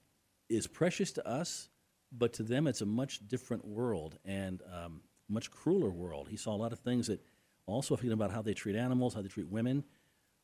is 0.49 0.69
precious 0.69 1.11
to 1.13 1.29
us, 1.29 1.69
but 2.13 2.33
to 2.35 2.45
them 2.45 2.69
it's 2.69 2.83
a 2.83 2.87
much 2.87 3.27
different 3.27 3.67
world 3.67 4.17
and 4.25 4.63
um, 4.73 5.03
much 5.29 5.51
crueler 5.51 5.91
world. 5.91 6.29
He 6.29 6.37
saw 6.37 6.55
a 6.55 6.57
lot 6.57 6.73
of 6.73 6.79
things 6.79 7.09
that 7.09 7.21
also 7.67 7.97
thinking 7.97 8.13
about 8.13 8.31
how 8.31 8.43
they 8.43 8.55
treat 8.55 8.77
animals, 8.77 9.13
how 9.13 9.23
they 9.23 9.29
treat 9.29 9.49
women. 9.49 9.83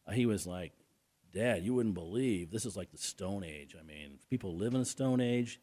Uh, 0.08 0.12
he 0.12 0.26
was 0.26 0.44
like, 0.44 0.72
Dad, 1.32 1.64
you 1.64 1.72
wouldn't 1.74 1.94
believe 1.94 2.50
this 2.50 2.66
is 2.66 2.76
like 2.76 2.90
the 2.90 2.98
Stone 2.98 3.44
Age. 3.44 3.76
I 3.78 3.84
mean, 3.84 4.18
people 4.28 4.56
live 4.56 4.74
in 4.74 4.80
a 4.80 4.84
Stone 4.84 5.20
Age. 5.20 5.60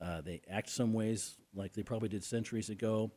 Uh, 0.00 0.20
they 0.20 0.42
act 0.50 0.68
some 0.70 0.92
ways 0.92 1.36
like 1.54 1.72
they 1.72 1.82
probably 1.82 2.08
did 2.08 2.24
centuries 2.24 2.68
ago. 2.70 3.10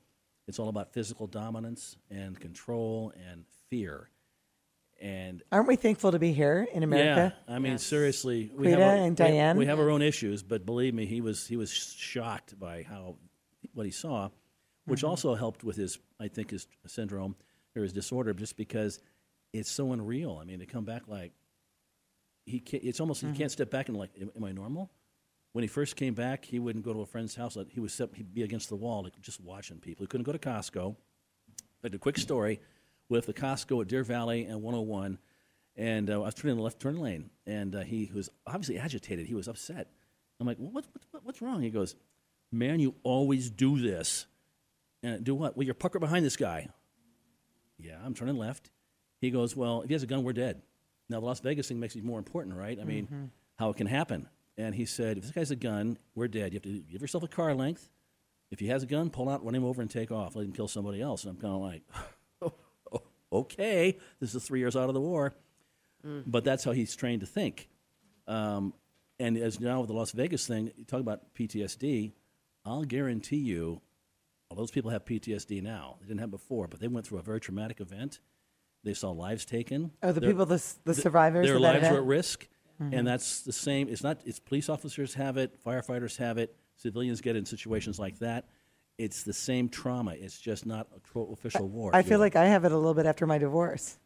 It's 0.47 0.59
all 0.59 0.69
about 0.69 0.93
physical 0.93 1.27
dominance 1.27 1.97
and 2.09 2.39
control 2.39 3.11
and 3.29 3.45
fear. 3.69 4.09
And 4.99 5.43
Aren't 5.51 5.67
we 5.67 5.75
thankful 5.75 6.11
to 6.11 6.19
be 6.19 6.31
here 6.33 6.67
in 6.73 6.81
America? 6.83 7.35
yeah, 7.47 7.55
I 7.55 7.59
mean, 7.59 7.77
seriously, 7.77 8.51
we 8.55 8.65
Quita 8.67 8.71
have, 8.81 8.81
our, 8.81 8.95
and 8.95 9.15
Diane? 9.15 9.57
we 9.57 9.65
have 9.67 9.79
our 9.79 9.89
own 9.91 10.01
issues, 10.01 10.41
but 10.41 10.65
believe 10.65 10.93
me, 10.95 11.05
he 11.05 11.21
was 11.21 11.45
he 11.45 11.55
was 11.55 11.71
shocked 11.71 12.57
by 12.59 12.83
how 12.83 13.15
what 13.73 13.85
he 13.85 13.91
saw, 13.91 14.29
which 14.85 15.01
Mm-hmm. 15.01 15.09
also 15.09 15.35
helped 15.35 15.63
with 15.63 15.75
his 15.75 15.99
I 16.19 16.29
think 16.29 16.49
his 16.51 16.67
syndrome 16.87 17.35
or 17.75 17.83
his 17.83 17.93
disorder, 17.93 18.33
just 18.33 18.57
because 18.57 18.99
it's 19.53 19.69
so 19.69 19.91
unreal. 19.91 20.39
I 20.41 20.45
mean, 20.45 20.59
to 20.59 20.65
come 20.65 20.83
back 20.85 21.07
like 21.07 21.33
he 22.45 22.59
can't, 22.59 22.83
it's 22.83 22.99
almost 22.99 23.23
Mm-hmm. 23.23 23.33
he 23.33 23.37
can't 23.37 23.51
step 23.51 23.69
back 23.69 23.89
and 23.89 23.97
like, 23.97 24.11
am, 24.19 24.31
am 24.35 24.43
I 24.45 24.51
normal? 24.51 24.89
When 25.53 25.63
he 25.63 25.67
first 25.67 25.95
came 25.95 26.13
back, 26.13 26.45
he 26.45 26.59
wouldn't 26.59 26.85
go 26.85 26.93
to 26.93 27.01
a 27.01 27.05
friend's 27.05 27.35
house. 27.35 27.57
He 27.69 27.79
was 27.79 27.99
he'd 28.13 28.33
be 28.33 28.43
against 28.43 28.69
the 28.69 28.75
wall, 28.75 29.03
like, 29.03 29.19
just 29.21 29.41
watching 29.41 29.79
people. 29.79 30.03
He 30.03 30.07
couldn't 30.07 30.25
go 30.25 30.31
to 30.31 30.39
Costco. 30.39 30.95
But 31.81 31.93
a 31.93 31.99
quick 31.99 32.17
story 32.17 32.59
with 33.09 33.25
the 33.25 33.33
Costco 33.33 33.81
at 33.81 33.87
Deer 33.87 34.03
Valley 34.03 34.45
and 34.45 34.61
101, 34.61 35.17
and 35.75 36.09
uh, 36.09 36.13
I 36.13 36.17
was 36.17 36.33
turning 36.33 36.53
in 36.53 36.57
the 36.57 36.63
left 36.63 36.79
turn 36.79 36.97
lane, 36.97 37.29
and 37.45 37.75
uh, 37.75 37.81
he 37.81 38.11
was 38.13 38.29
obviously 38.45 38.77
agitated. 38.77 39.27
He 39.27 39.35
was 39.35 39.47
upset. 39.47 39.87
I'm 40.39 40.47
like, 40.47 40.57
well, 40.59 40.71
what, 40.71 40.85
what, 41.11 41.23
what's 41.23 41.41
wrong? 41.41 41.61
He 41.61 41.69
goes, 41.69 41.95
man, 42.51 42.79
you 42.79 42.95
always 43.03 43.49
do 43.49 43.79
this. 43.79 44.25
And 45.03 45.23
do 45.23 45.35
what? 45.35 45.55
Well, 45.55 45.65
you're 45.65 45.75
pucker 45.75 45.99
behind 45.99 46.25
this 46.25 46.35
guy. 46.35 46.67
Yeah, 47.77 47.97
I'm 48.03 48.13
turning 48.15 48.37
left. 48.37 48.71
He 49.21 49.29
goes, 49.29 49.55
well, 49.55 49.81
if 49.81 49.87
he 49.89 49.93
has 49.93 50.03
a 50.03 50.07
gun, 50.07 50.23
we're 50.23 50.33
dead. 50.33 50.61
Now, 51.09 51.19
the 51.19 51.25
Las 51.25 51.39
Vegas 51.39 51.67
thing 51.67 51.79
makes 51.79 51.95
it 51.95 52.03
more 52.03 52.17
important, 52.19 52.55
right? 52.55 52.77
I 52.79 52.83
mean, 52.83 53.07
how 53.57 53.69
it 53.69 53.77
can 53.77 53.87
happen. 53.87 54.27
And 54.57 54.73
he 54.73 54.85
said, 54.85 55.17
if 55.17 55.23
this 55.23 55.31
guy's 55.31 55.51
a 55.51 55.55
gun, 55.55 55.97
we're 56.15 56.27
dead. 56.27 56.51
You 56.53 56.57
have 56.57 56.63
to 56.63 56.79
give 56.91 57.01
yourself 57.01 57.23
a 57.23 57.27
car 57.27 57.53
length. 57.53 57.89
If 58.49 58.59
he 58.59 58.67
has 58.67 58.81
a 58.81 58.85
gun, 58.87 59.09
pull 59.09 59.29
out, 59.29 59.43
run 59.45 59.53
him 59.53 59.63
over, 59.65 59.81
and 59.81 59.91
take 59.91 60.11
off. 60.11 60.35
Let 60.35 60.45
him 60.45 60.51
kill 60.53 60.67
somebody 60.67 61.01
else. 61.01 61.25
And 61.25 61.31
I'm 61.35 61.37
kind 61.41 61.53
of 61.53 61.61
like, 61.61 61.83
oh, 62.91 63.01
okay, 63.39 63.97
this 64.19 64.33
is 64.33 64.43
three 64.43 64.59
years 64.59 64.75
out 64.75 64.87
of 64.89 64.93
the 64.93 65.01
war. 65.01 65.33
But 66.25 66.45
that's 66.45 66.63
how 66.63 66.71
he's 66.71 66.95
trained 66.95 67.19
to 67.19 67.27
think. 67.27 67.67
Um, 68.29 68.73
and 69.19 69.35
as 69.37 69.59
now 69.59 69.79
with 69.81 69.89
the 69.89 69.93
Las 69.93 70.11
Vegas 70.11 70.47
thing, 70.47 70.71
you 70.77 70.85
talk 70.85 71.01
about 71.01 71.33
PTSD. 71.35 72.13
I'll 72.63 72.85
guarantee 72.85 73.35
you, 73.37 73.81
all 74.49 74.55
those 74.55 74.71
people 74.71 74.89
have 74.91 75.03
PTSD 75.03 75.61
now. 75.61 75.97
They 75.99 76.07
didn't 76.07 76.21
have 76.21 76.31
before, 76.31 76.69
but 76.69 76.79
they 76.79 76.87
went 76.87 77.05
through 77.05 77.19
a 77.19 77.23
very 77.23 77.41
traumatic 77.41 77.81
event. 77.81 78.21
They 78.85 78.93
saw 78.93 79.11
lives 79.11 79.43
taken. 79.43 79.91
Oh, 80.01 80.13
the 80.13 80.21
Their- 80.21 80.29
people, 80.29 80.45
the, 80.45 80.55
s- 80.55 80.79
the 80.85 80.93
th- 80.93 81.03
survivors 81.03 81.47
Their 81.47 81.57
of 81.57 81.61
that 81.63 81.73
lives 81.73 81.83
are 81.83 81.87
event? 81.87 81.97
at 81.97 82.05
risk, 82.05 82.47
and 82.79 83.07
that's 83.07 83.41
the 83.41 83.53
same. 83.53 83.89
It's 83.89 84.03
not. 84.03 84.21
It's 84.25 84.39
police 84.39 84.69
officers 84.69 85.13
have 85.15 85.37
it, 85.37 85.63
firefighters 85.63 86.17
have 86.17 86.37
it, 86.37 86.55
civilians 86.75 87.21
get 87.21 87.35
in 87.35 87.45
situations 87.45 87.99
like 87.99 88.19
that. 88.19 88.45
It's 88.97 89.23
the 89.23 89.33
same 89.33 89.69
trauma. 89.69 90.13
It's 90.13 90.39
just 90.39 90.65
not 90.65 90.87
a 90.95 90.99
tro- 90.99 91.29
official 91.31 91.67
war. 91.67 91.91
I 91.95 92.01
feel 92.01 92.17
will. 92.17 92.25
like 92.25 92.35
I 92.35 92.45
have 92.45 92.65
it 92.65 92.71
a 92.71 92.75
little 92.75 92.93
bit 92.93 93.05
after 93.05 93.27
my 93.27 93.37
divorce. 93.37 93.97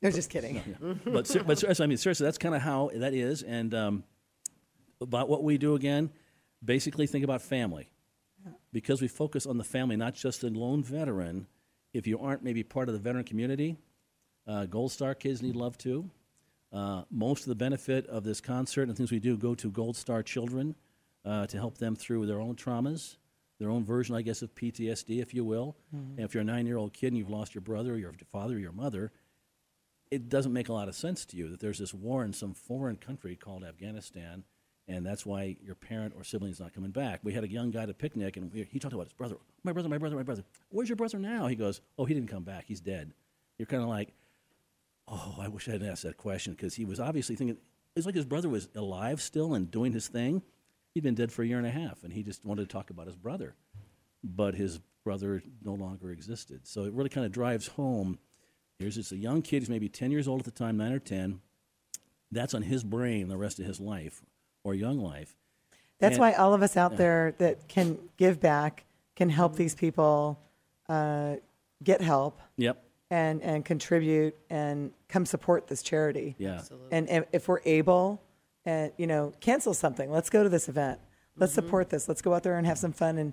No, 0.00 0.10
just 0.10 0.30
kidding. 0.30 1.00
but 1.04 1.26
ser- 1.26 1.44
but 1.44 1.58
seriously, 1.58 1.84
I 1.84 1.86
mean 1.86 1.96
seriously, 1.98 2.24
that's 2.24 2.38
kind 2.38 2.54
of 2.54 2.62
how 2.62 2.90
that 2.94 3.14
is. 3.14 3.42
And 3.42 3.72
um, 3.74 4.04
about 5.00 5.28
what 5.28 5.44
we 5.44 5.58
do 5.58 5.74
again, 5.74 6.10
basically 6.64 7.06
think 7.06 7.24
about 7.24 7.40
family, 7.40 7.90
because 8.72 9.00
we 9.00 9.08
focus 9.08 9.46
on 9.46 9.58
the 9.58 9.64
family, 9.64 9.96
not 9.96 10.14
just 10.14 10.40
the 10.40 10.50
lone 10.50 10.82
veteran. 10.82 11.46
If 11.92 12.06
you 12.06 12.18
aren't 12.18 12.42
maybe 12.42 12.62
part 12.62 12.88
of 12.88 12.94
the 12.94 13.00
veteran 13.00 13.24
community, 13.24 13.76
uh, 14.46 14.64
Gold 14.66 14.92
Star 14.92 15.14
kids 15.14 15.42
need 15.42 15.54
love 15.54 15.76
too. 15.76 16.10
Uh, 16.72 17.02
most 17.10 17.42
of 17.42 17.48
the 17.48 17.54
benefit 17.54 18.06
of 18.06 18.24
this 18.24 18.40
concert 18.40 18.88
and 18.88 18.96
things 18.96 19.10
we 19.12 19.18
do 19.20 19.36
go 19.36 19.54
to 19.54 19.70
Gold 19.70 19.96
Star 19.96 20.22
children 20.22 20.74
uh, 21.24 21.46
to 21.46 21.56
help 21.58 21.78
them 21.78 21.94
through 21.94 22.26
their 22.26 22.40
own 22.40 22.56
traumas, 22.56 23.16
their 23.60 23.68
own 23.70 23.84
version, 23.84 24.14
I 24.14 24.22
guess, 24.22 24.40
of 24.42 24.54
PTSD, 24.54 25.20
if 25.20 25.34
you 25.34 25.44
will. 25.44 25.76
And 26.16 26.20
if 26.20 26.34
you're 26.34 26.40
a 26.40 26.44
nine-year-old 26.44 26.92
kid 26.94 27.08
and 27.08 27.18
you've 27.18 27.30
lost 27.30 27.54
your 27.54 27.62
brother, 27.62 27.92
or 27.92 27.96
your 27.96 28.12
father, 28.30 28.56
or 28.56 28.58
your 28.58 28.72
mother, 28.72 29.12
it 30.10 30.28
doesn't 30.28 30.52
make 30.52 30.68
a 30.68 30.72
lot 30.72 30.88
of 30.88 30.94
sense 30.94 31.24
to 31.26 31.36
you 31.36 31.48
that 31.50 31.60
there's 31.60 31.78
this 31.78 31.94
war 31.94 32.24
in 32.24 32.32
some 32.32 32.54
foreign 32.54 32.96
country 32.96 33.36
called 33.36 33.64
Afghanistan, 33.64 34.44
and 34.88 35.06
that's 35.06 35.24
why 35.24 35.56
your 35.62 35.74
parent 35.74 36.14
or 36.16 36.24
sibling 36.24 36.50
is 36.52 36.60
not 36.60 36.72
coming 36.74 36.90
back. 36.90 37.20
We 37.22 37.32
had 37.32 37.44
a 37.44 37.48
young 37.48 37.70
guy 37.70 37.84
at 37.84 37.90
a 37.90 37.94
picnic, 37.94 38.36
and 38.36 38.52
we, 38.52 38.66
he 38.70 38.78
talked 38.78 38.94
about 38.94 39.06
his 39.06 39.12
brother. 39.12 39.36
My 39.62 39.72
brother, 39.72 39.88
my 39.88 39.98
brother, 39.98 40.16
my 40.16 40.22
brother. 40.22 40.42
Where's 40.70 40.88
your 40.88 40.96
brother 40.96 41.18
now? 41.18 41.46
He 41.46 41.54
goes, 41.54 41.80
Oh, 41.98 42.04
he 42.04 42.14
didn't 42.14 42.30
come 42.30 42.42
back. 42.44 42.64
He's 42.66 42.80
dead. 42.80 43.12
You're 43.58 43.66
kind 43.66 43.82
of 43.82 43.88
like, 43.88 44.12
Oh, 45.08 45.36
I 45.40 45.48
wish 45.48 45.68
I 45.68 45.72
hadn't 45.72 45.88
asked 45.88 46.04
that 46.04 46.16
question 46.16 46.54
because 46.54 46.74
he 46.74 46.84
was 46.84 47.00
obviously 47.00 47.36
thinking, 47.36 47.58
it's 47.94 48.06
like 48.06 48.14
his 48.14 48.24
brother 48.24 48.48
was 48.48 48.68
alive 48.74 49.20
still 49.20 49.54
and 49.54 49.70
doing 49.70 49.92
his 49.92 50.08
thing. 50.08 50.42
He'd 50.94 51.02
been 51.02 51.14
dead 51.14 51.32
for 51.32 51.42
a 51.42 51.46
year 51.46 51.58
and 51.58 51.66
a 51.66 51.70
half, 51.70 52.04
and 52.04 52.12
he 52.12 52.22
just 52.22 52.44
wanted 52.44 52.68
to 52.68 52.72
talk 52.72 52.90
about 52.90 53.06
his 53.06 53.16
brother. 53.16 53.54
But 54.22 54.54
his 54.54 54.78
brother 55.04 55.42
no 55.62 55.74
longer 55.74 56.10
existed. 56.10 56.66
So 56.66 56.84
it 56.84 56.92
really 56.92 57.08
kind 57.08 57.26
of 57.26 57.32
drives 57.32 57.66
home 57.68 58.18
Here's 58.82 58.96
just 58.96 59.12
a 59.12 59.16
young 59.16 59.42
kid 59.42 59.60
who's 59.60 59.70
maybe 59.70 59.88
10 59.88 60.10
years 60.10 60.26
old 60.26 60.40
at 60.40 60.44
the 60.44 60.50
time, 60.50 60.76
9 60.76 60.92
or 60.92 60.98
10. 60.98 61.40
That's 62.32 62.52
on 62.52 62.62
his 62.62 62.82
brain 62.82 63.28
the 63.28 63.36
rest 63.36 63.60
of 63.60 63.64
his 63.66 63.78
life 63.78 64.22
or 64.64 64.74
young 64.74 64.98
life. 64.98 65.36
That's 66.00 66.14
And- 66.14 66.20
why 66.20 66.32
all 66.32 66.52
of 66.52 66.62
us 66.62 66.76
out 66.76 66.96
there 66.96 67.32
that 67.38 67.68
can 67.68 67.96
give 68.16 68.40
back 68.40 68.84
can 69.14 69.30
help 69.30 69.54
these 69.54 69.76
people 69.76 70.40
uh, 70.88 71.36
get 71.84 72.00
help 72.00 72.40
Yep. 72.56 72.84
And 73.12 73.42
and 73.42 73.62
contribute 73.62 74.34
and 74.48 74.90
come 75.08 75.26
support 75.26 75.68
this 75.68 75.82
charity. 75.82 76.34
Yeah. 76.38 76.54
Absolutely. 76.54 76.88
And, 76.92 77.08
and 77.10 77.26
if 77.30 77.46
we're 77.46 77.60
able, 77.66 78.22
and 78.64 78.90
you 78.96 79.06
know, 79.06 79.34
cancel 79.40 79.74
something. 79.74 80.10
Let's 80.10 80.30
go 80.30 80.42
to 80.42 80.48
this 80.48 80.68
event. 80.68 80.98
Let's 81.36 81.52
support 81.52 81.90
this. 81.90 82.08
Let's 82.08 82.22
go 82.22 82.34
out 82.34 82.42
there 82.42 82.56
and 82.56 82.66
have 82.66 82.78
some 82.78 82.92
fun 82.92 83.18
and 83.18 83.32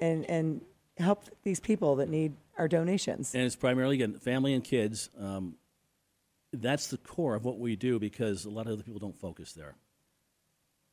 and 0.00 0.28
and 0.28 0.60
help 0.98 1.24
these 1.44 1.60
people 1.60 1.96
that 1.96 2.08
need 2.08 2.32
our 2.58 2.66
donations. 2.66 3.32
And 3.34 3.44
it's 3.44 3.54
primarily 3.54 3.94
again 3.94 4.18
family 4.18 4.54
and 4.54 4.64
kids. 4.64 5.08
Um, 5.18 5.54
that's 6.52 6.88
the 6.88 6.96
core 6.96 7.36
of 7.36 7.44
what 7.44 7.60
we 7.60 7.76
do 7.76 8.00
because 8.00 8.44
a 8.44 8.50
lot 8.50 8.66
of 8.66 8.72
other 8.72 8.82
people 8.82 8.98
don't 8.98 9.16
focus 9.16 9.52
there. 9.52 9.76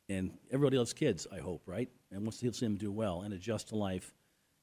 And 0.09 0.32
everybody 0.51 0.78
loves 0.78 0.93
kids, 0.93 1.26
I 1.32 1.39
hope, 1.39 1.64
right? 1.66 1.89
And 2.11 2.22
wants 2.22 2.39
to 2.39 2.53
see 2.53 2.66
them 2.66 2.76
do 2.76 2.91
well 2.91 3.22
and 3.22 3.34
adjust 3.34 3.70
to 3.70 3.76
life 3.76 4.14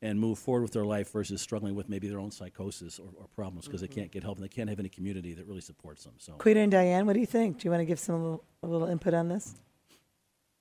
and 0.02 0.18
move 0.18 0.38
forward 0.38 0.62
with 0.62 0.72
their 0.72 0.84
life 0.84 1.12
versus 1.12 1.42
struggling 1.42 1.74
with 1.74 1.88
maybe 1.88 2.08
their 2.08 2.18
own 2.18 2.30
psychosis 2.30 2.98
or, 2.98 3.08
or 3.18 3.26
problems 3.34 3.66
because 3.66 3.80
they 3.80 3.86
mm-hmm. 3.86 4.00
can't 4.00 4.12
get 4.12 4.22
help 4.22 4.38
and 4.38 4.44
they 4.44 4.48
can't 4.48 4.68
have 4.68 4.78
any 4.78 4.88
community 4.88 5.34
that 5.34 5.46
really 5.46 5.60
supports 5.60 6.04
them. 6.04 6.14
So 6.18 6.32
Quita 6.32 6.60
and 6.60 6.72
Diane, 6.72 7.06
what 7.06 7.12
do 7.12 7.20
you 7.20 7.26
think? 7.26 7.58
Do 7.58 7.66
you 7.66 7.70
want 7.70 7.82
to 7.82 7.86
give 7.86 7.98
some 7.98 8.22
little, 8.22 8.44
a 8.62 8.66
little 8.66 8.88
input 8.88 9.14
on 9.14 9.28
this? 9.28 9.54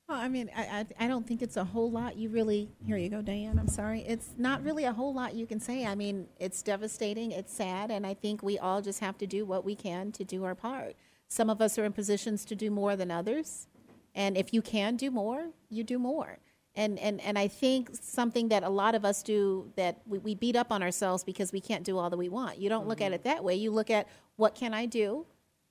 Well, 0.09 0.17
I 0.17 0.27
mean, 0.27 0.49
I, 0.55 0.63
I, 0.63 1.05
I 1.05 1.07
don't 1.07 1.27
think 1.27 1.43
it's 1.43 1.55
a 1.55 1.63
whole 1.63 1.91
lot 1.91 2.17
you 2.17 2.29
really. 2.29 2.67
Here 2.83 2.97
you 2.97 3.09
go, 3.09 3.21
Diane. 3.21 3.59
I'm 3.59 3.67
sorry. 3.67 4.01
It's 4.01 4.29
not 4.39 4.63
really 4.63 4.85
a 4.85 4.91
whole 4.91 5.13
lot 5.13 5.35
you 5.35 5.45
can 5.45 5.59
say. 5.59 5.85
I 5.85 5.93
mean, 5.93 6.27
it's 6.39 6.63
devastating, 6.63 7.31
it's 7.31 7.53
sad, 7.53 7.91
and 7.91 8.07
I 8.07 8.15
think 8.15 8.41
we 8.41 8.57
all 8.57 8.81
just 8.81 9.01
have 9.01 9.19
to 9.19 9.27
do 9.27 9.45
what 9.45 9.63
we 9.63 9.75
can 9.75 10.11
to 10.13 10.23
do 10.23 10.45
our 10.45 10.55
part. 10.55 10.95
Some 11.27 11.47
of 11.47 11.61
us 11.61 11.77
are 11.77 11.85
in 11.85 11.93
positions 11.93 12.43
to 12.45 12.55
do 12.55 12.71
more 12.71 12.95
than 12.95 13.11
others, 13.11 13.67
and 14.15 14.35
if 14.35 14.51
you 14.51 14.63
can 14.63 14.95
do 14.95 15.11
more, 15.11 15.49
you 15.69 15.83
do 15.83 15.99
more. 15.99 16.39
And, 16.75 16.99
and, 16.99 17.19
and 17.21 17.37
I 17.37 17.47
think 17.47 17.89
something 17.99 18.49
that 18.49 18.63
a 18.63 18.69
lot 18.69 18.95
of 18.95 19.03
us 19.03 19.23
do 19.23 19.71
that 19.75 20.01
we, 20.05 20.19
we 20.19 20.35
beat 20.35 20.55
up 20.55 20.71
on 20.71 20.81
ourselves 20.83 21.23
because 21.23 21.51
we 21.51 21.59
can't 21.59 21.83
do 21.83 21.97
all 21.97 22.09
that 22.09 22.17
we 22.17 22.29
want. 22.29 22.57
You 22.57 22.69
don't 22.69 22.87
look 22.87 23.01
at 23.01 23.05
mm-hmm. 23.05 23.15
it 23.15 23.23
that 23.23 23.43
way. 23.43 23.55
You 23.55 23.71
look 23.71 23.89
at 23.89 24.07
what 24.35 24.55
can 24.55 24.73
I 24.73 24.85
do, 24.85 25.25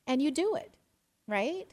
and 0.07 0.21
you 0.21 0.31
do 0.31 0.57
it, 0.57 0.75
right? 1.27 1.73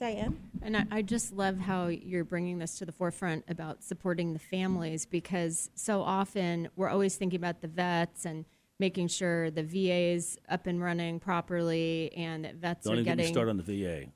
Diane? 0.00 0.38
And 0.62 0.76
I, 0.76 0.86
I 0.90 1.02
just 1.02 1.32
love 1.32 1.58
how 1.58 1.88
you're 1.88 2.24
bringing 2.24 2.58
this 2.58 2.78
to 2.78 2.86
the 2.86 2.92
forefront 2.92 3.44
about 3.48 3.84
supporting 3.84 4.32
the 4.32 4.38
families 4.38 5.04
because 5.04 5.70
so 5.74 6.00
often 6.00 6.68
we're 6.74 6.88
always 6.88 7.16
thinking 7.16 7.38
about 7.38 7.60
the 7.60 7.68
vets 7.68 8.24
and 8.24 8.46
making 8.78 9.08
sure 9.08 9.50
the 9.50 9.62
VA 9.62 10.14
is 10.14 10.38
up 10.48 10.66
and 10.66 10.82
running 10.82 11.20
properly 11.20 12.10
and 12.16 12.46
that 12.46 12.56
vets 12.56 12.86
don't 12.86 12.94
are 12.94 12.96
even 12.96 13.04
get 13.04 13.16
me 13.18 13.22
getting. 13.24 13.34
started 13.34 13.50
on 13.50 13.56
the 13.58 13.62
VA. 13.62 14.06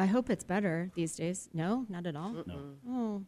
I 0.00 0.06
hope 0.06 0.30
it's 0.30 0.44
better 0.44 0.90
these 0.94 1.14
days. 1.14 1.48
No, 1.52 1.84
not 1.88 2.06
at 2.06 2.16
all. 2.16 2.32
No. 2.46 2.60
Oh, 2.88 3.22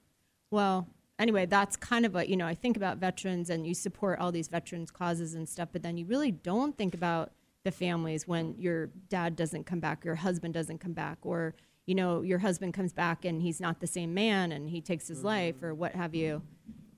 well. 0.51 0.89
Anyway, 1.19 1.45
that's 1.45 1.77
kind 1.77 2.07
of 2.07 2.15
what 2.15 2.31
you 2.31 2.37
know. 2.37 2.47
I 2.47 2.55
think 2.55 2.77
about 2.77 2.97
veterans, 2.97 3.51
and 3.51 3.67
you 3.67 3.75
support 3.75 4.19
all 4.19 4.33
these 4.33 4.49
veterans 4.49 4.91
causes 4.91 5.35
and 5.35 5.49
stuff, 5.49 5.69
but 5.73 5.83
then 5.83 5.99
you 5.99 6.07
really 6.07 6.31
don't 6.31 6.79
think 6.79 6.95
about 6.95 7.33
the 7.63 7.71
families 7.71 8.27
when 8.27 8.55
your 8.59 8.87
dad 9.09 9.37
doesn't 9.37 9.65
come 9.65 9.81
back, 9.81 10.05
your 10.05 10.15
husband 10.15 10.55
doesn't 10.55 10.79
come 10.79 10.95
back, 10.95 11.19
or 11.23 11.55
you 11.87 11.95
know 11.95 12.23
your 12.23 12.39
husband 12.39 12.73
comes 12.73 12.93
back 12.93 13.25
and 13.25 13.43
he's 13.43 13.61
not 13.61 13.81
the 13.81 13.87
same 13.87 14.15
man 14.15 14.53
and 14.53 14.71
he 14.71 14.81
takes 14.81 15.09
his 15.09 15.25
life 15.25 15.63
or 15.63 15.75
what 15.75 15.95
have 15.95 16.15
you. 16.15 16.43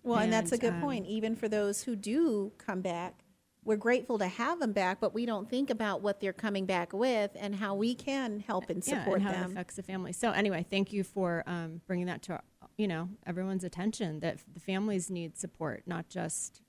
Well, 0.05 0.19
and, 0.19 0.33
that's 0.33 0.53
a 0.53 0.59
good 0.59 0.75
um, 0.75 0.81
point. 0.81 1.07
Even 1.07 1.37
for 1.37 1.49
those 1.49 1.83
who 1.83 1.97
do 1.97 2.53
come 2.59 2.81
back, 2.81 3.25
we're 3.65 3.77
grateful 3.77 4.19
to 4.19 4.27
have 4.27 4.59
them 4.59 4.73
back, 4.73 5.01
but 5.01 5.15
we 5.15 5.25
don't 5.25 5.49
think 5.49 5.71
about 5.71 6.03
what 6.03 6.21
they're 6.21 6.33
coming 6.33 6.67
back 6.67 6.93
with 6.93 7.31
and 7.37 7.55
how 7.55 7.75
we 7.75 7.95
can 7.95 8.41
help 8.41 8.69
and 8.69 8.87
yeah, 8.87 8.99
support 8.99 9.21
and 9.21 9.29
how 9.29 9.35
it 9.35 9.41
them. 9.41 9.53
affects 9.53 9.77
the 9.77 9.83
family. 9.83 10.13
So 10.13 10.33
anyway, 10.33 10.67
thank 10.69 10.93
you 10.93 11.05
for 11.05 11.45
um, 11.47 11.81
bringing 11.87 12.07
that 12.07 12.23
to 12.23 12.41
you 12.77 12.89
know 12.89 13.09
everyone's 13.27 13.65
attention 13.65 14.21
that 14.21 14.39
the 14.53 14.61
families 14.61 15.11
need 15.11 15.39
support, 15.39 15.83
not 15.87 16.09
just 16.09 16.61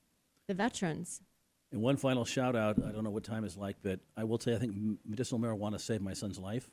the 0.48 0.54
veterans. 0.54 1.22
And 1.72 1.82
one 1.82 1.98
final 1.98 2.24
shout 2.24 2.56
out. 2.56 2.78
I 2.84 2.92
don't 2.92 3.04
know 3.04 3.10
what 3.10 3.24
time 3.24 3.44
is 3.44 3.58
like, 3.58 3.78
but 3.82 4.00
I 4.16 4.24
will 4.24 4.40
say 4.40 4.54
I 4.54 4.60
think 4.60 4.76
medicinal 5.06 5.42
marijuana 5.42 5.80
saved 5.80 6.04
my 6.04 6.14
son's 6.14 6.38
life. 6.38 6.70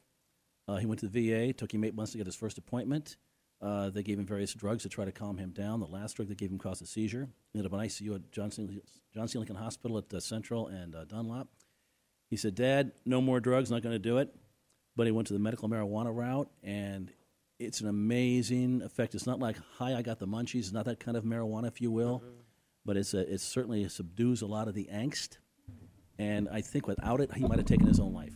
Uh, 0.68 0.76
he 0.76 0.86
went 0.86 1.00
to 1.00 1.08
the 1.08 1.30
VA. 1.30 1.52
Took 1.52 1.72
him 1.72 1.84
eight 1.84 1.94
months 1.94 2.12
to 2.12 2.18
get 2.18 2.26
his 2.26 2.36
first 2.36 2.58
appointment. 2.58 3.16
Uh, 3.62 3.90
they 3.90 4.02
gave 4.02 4.18
him 4.18 4.26
various 4.26 4.54
drugs 4.54 4.82
to 4.82 4.88
try 4.88 5.04
to 5.04 5.12
calm 5.12 5.36
him 5.36 5.50
down. 5.50 5.80
The 5.80 5.86
last 5.86 6.16
drug 6.16 6.28
they 6.28 6.34
gave 6.34 6.50
him 6.50 6.58
caused 6.58 6.82
a 6.82 6.86
seizure. 6.86 7.28
He 7.52 7.58
ended 7.58 7.72
up 7.72 7.78
in 7.78 7.86
ICU 7.86 8.14
at 8.14 8.32
Johnson, 8.32 8.80
John 9.14 9.28
C. 9.28 9.38
Lincoln 9.38 9.56
Hospital 9.56 9.98
at 9.98 10.12
uh, 10.12 10.20
Central 10.20 10.68
and 10.68 10.94
uh, 10.94 11.04
Dunlap. 11.04 11.48
He 12.30 12.36
said, 12.36 12.54
"Dad, 12.54 12.92
no 13.04 13.20
more 13.20 13.40
drugs. 13.40 13.70
Not 13.70 13.82
going 13.82 13.94
to 13.94 13.98
do 13.98 14.18
it." 14.18 14.34
But 14.96 15.06
he 15.06 15.12
went 15.12 15.28
to 15.28 15.34
the 15.34 15.38
medical 15.38 15.68
marijuana 15.68 16.14
route, 16.14 16.50
and 16.62 17.12
it's 17.60 17.80
an 17.80 17.88
amazing 17.88 18.82
effect. 18.82 19.14
It's 19.14 19.26
not 19.26 19.38
like, 19.38 19.56
"Hi, 19.78 19.94
I 19.94 20.02
got 20.02 20.18
the 20.18 20.26
munchies." 20.26 20.60
It's 20.60 20.72
not 20.72 20.86
that 20.86 20.98
kind 20.98 21.16
of 21.16 21.24
marijuana, 21.24 21.68
if 21.68 21.80
you 21.80 21.90
will, 21.90 22.22
but 22.84 22.96
it's 22.96 23.14
a, 23.14 23.32
it 23.32 23.40
certainly 23.40 23.88
subdues 23.88 24.42
a 24.42 24.46
lot 24.46 24.66
of 24.68 24.74
the 24.74 24.88
angst. 24.92 25.38
And 26.18 26.48
I 26.50 26.60
think 26.60 26.86
without 26.86 27.20
it, 27.20 27.32
he 27.34 27.42
might 27.44 27.58
have 27.58 27.66
taken 27.66 27.86
his 27.86 28.00
own 28.00 28.12
life. 28.12 28.34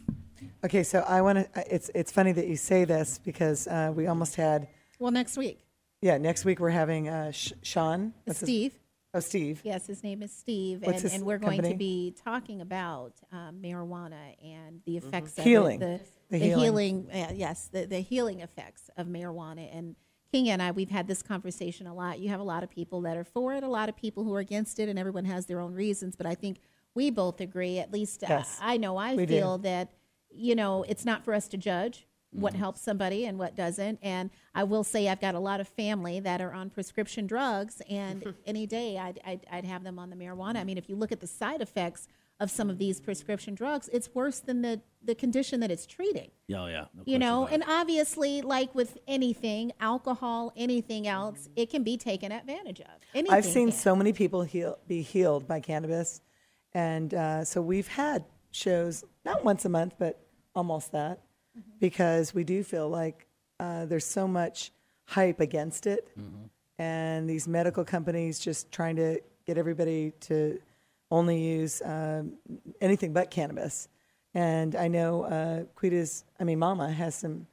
Okay, 0.64 0.82
so 0.82 1.00
I 1.00 1.20
want 1.22 1.38
to. 1.54 1.74
It's 1.74 1.90
it's 1.94 2.12
funny 2.12 2.32
that 2.32 2.46
you 2.46 2.56
say 2.56 2.84
this 2.84 3.18
because 3.18 3.66
uh, 3.66 3.92
we 3.94 4.06
almost 4.06 4.36
had. 4.36 4.68
Well, 4.98 5.10
next 5.10 5.36
week, 5.36 5.58
Yeah, 6.00 6.18
next 6.18 6.44
week 6.44 6.60
we're 6.60 6.70
having 6.70 7.08
uh, 7.08 7.32
Sh- 7.32 7.52
Sean. 7.62 8.14
What's 8.24 8.40
his- 8.40 8.46
Steve. 8.48 8.78
Oh, 9.14 9.20
Steve. 9.20 9.60
Yes, 9.64 9.86
his 9.86 10.02
name 10.02 10.22
is 10.22 10.32
Steve, 10.32 10.80
What's 10.82 10.96
and, 10.96 11.02
his 11.02 11.14
and 11.14 11.24
we're 11.24 11.38
going 11.38 11.58
company? 11.58 11.72
to 11.74 11.78
be 11.78 12.14
talking 12.24 12.60
about 12.60 13.12
um, 13.32 13.56
marijuana 13.62 14.34
and 14.44 14.80
the 14.84 14.96
effects 14.96 15.38
Healing. 15.38 15.82
of 15.82 15.88
it, 15.88 16.06
The 16.30 16.38
the, 16.38 16.38
the 16.38 16.44
healing. 16.56 17.06
healing, 17.08 17.10
uh, 17.12 17.32
yes, 17.34 17.68
the, 17.72 17.86
the 17.86 18.00
healing 18.00 18.40
effects 18.40 18.90
of 18.96 19.06
marijuana. 19.06 19.68
And 19.76 19.96
King 20.32 20.50
and 20.50 20.60
I, 20.60 20.72
we've 20.72 20.90
had 20.90 21.06
this 21.06 21.22
conversation 21.22 21.86
a 21.86 21.94
lot. 21.94 22.18
You 22.18 22.28
have 22.30 22.40
a 22.40 22.44
lot 22.44 22.62
of 22.64 22.70
people 22.70 23.00
that 23.02 23.16
are 23.16 23.24
for 23.24 23.54
it, 23.54 23.62
a 23.62 23.68
lot 23.68 23.88
of 23.88 23.96
people 23.96 24.24
who 24.24 24.34
are 24.34 24.40
against 24.40 24.78
it, 24.80 24.88
and 24.88 24.98
everyone 24.98 25.24
has 25.26 25.46
their 25.46 25.60
own 25.60 25.74
reasons. 25.74 26.16
But 26.16 26.26
I 26.26 26.34
think 26.34 26.58
we 26.94 27.10
both 27.10 27.40
agree, 27.40 27.78
at 27.78 27.92
least 27.92 28.24
uh, 28.24 28.42
I 28.60 28.76
know 28.76 28.96
I 28.96 29.14
we 29.14 29.26
do. 29.26 29.34
feel 29.34 29.58
that 29.58 29.92
you 30.30 30.54
know 30.56 30.84
it's 30.88 31.04
not 31.04 31.24
for 31.24 31.32
us 31.34 31.46
to 31.48 31.56
judge 31.56 32.06
what 32.34 32.54
helps 32.54 32.80
somebody 32.80 33.26
and 33.26 33.38
what 33.38 33.56
doesn't. 33.56 33.98
And 34.02 34.30
I 34.54 34.64
will 34.64 34.84
say 34.84 35.08
I've 35.08 35.20
got 35.20 35.34
a 35.34 35.40
lot 35.40 35.60
of 35.60 35.68
family 35.68 36.20
that 36.20 36.40
are 36.40 36.52
on 36.52 36.68
prescription 36.70 37.26
drugs, 37.26 37.80
and 37.88 38.34
any 38.46 38.66
day 38.66 38.98
I'd, 38.98 39.20
I'd, 39.24 39.46
I'd 39.50 39.64
have 39.64 39.84
them 39.84 39.98
on 39.98 40.10
the 40.10 40.16
marijuana. 40.16 40.56
I 40.56 40.64
mean, 40.64 40.78
if 40.78 40.88
you 40.88 40.96
look 40.96 41.12
at 41.12 41.20
the 41.20 41.26
side 41.26 41.60
effects 41.60 42.08
of 42.40 42.50
some 42.50 42.68
of 42.68 42.78
these 42.78 43.00
prescription 43.00 43.54
drugs, 43.54 43.88
it's 43.92 44.10
worse 44.12 44.40
than 44.40 44.62
the, 44.62 44.80
the 45.04 45.14
condition 45.14 45.60
that 45.60 45.70
it's 45.70 45.86
treating. 45.86 46.30
Yeah, 46.48 46.62
oh, 46.62 46.66
yeah. 46.66 46.84
No 46.94 47.02
You 47.06 47.18
know, 47.18 47.46
and 47.46 47.62
obviously, 47.68 48.42
like 48.42 48.74
with 48.74 48.98
anything, 49.06 49.72
alcohol, 49.80 50.52
anything 50.56 51.06
else, 51.06 51.48
it 51.54 51.70
can 51.70 51.84
be 51.84 51.96
taken 51.96 52.32
advantage 52.32 52.80
of. 52.80 52.86
Anything 53.14 53.34
I've 53.36 53.44
seen 53.44 53.68
can. 53.68 53.78
so 53.78 53.94
many 53.94 54.12
people 54.12 54.42
heal, 54.42 54.78
be 54.88 55.02
healed 55.02 55.46
by 55.46 55.60
cannabis, 55.60 56.20
and 56.72 57.14
uh, 57.14 57.44
so 57.44 57.62
we've 57.62 57.86
had 57.86 58.24
shows 58.50 59.04
not 59.24 59.44
once 59.44 59.64
a 59.64 59.68
month, 59.68 59.94
but 59.98 60.20
almost 60.56 60.90
that, 60.92 61.20
because 61.80 62.34
we 62.34 62.44
do 62.44 62.62
feel 62.62 62.88
like 62.88 63.26
uh, 63.60 63.86
there's 63.86 64.06
so 64.06 64.26
much 64.26 64.72
hype 65.06 65.40
against 65.40 65.86
it, 65.86 66.08
and 66.78 67.28
these 67.28 67.46
medical 67.46 67.84
companies 67.84 68.38
just 68.38 68.70
trying 68.72 68.96
to 68.96 69.20
get 69.46 69.58
everybody 69.58 70.12
to 70.20 70.58
only 71.10 71.38
use 71.40 71.82
um, 71.84 72.32
anything 72.80 73.12
but 73.12 73.30
cannabis. 73.30 73.88
And 74.34 74.74
I 74.74 74.88
know 74.88 75.22
uh, 75.24 75.64
Quita's, 75.76 76.24
I 76.40 76.44
mean, 76.44 76.58
Mama 76.58 76.90
has 76.90 77.14
some 77.14 77.46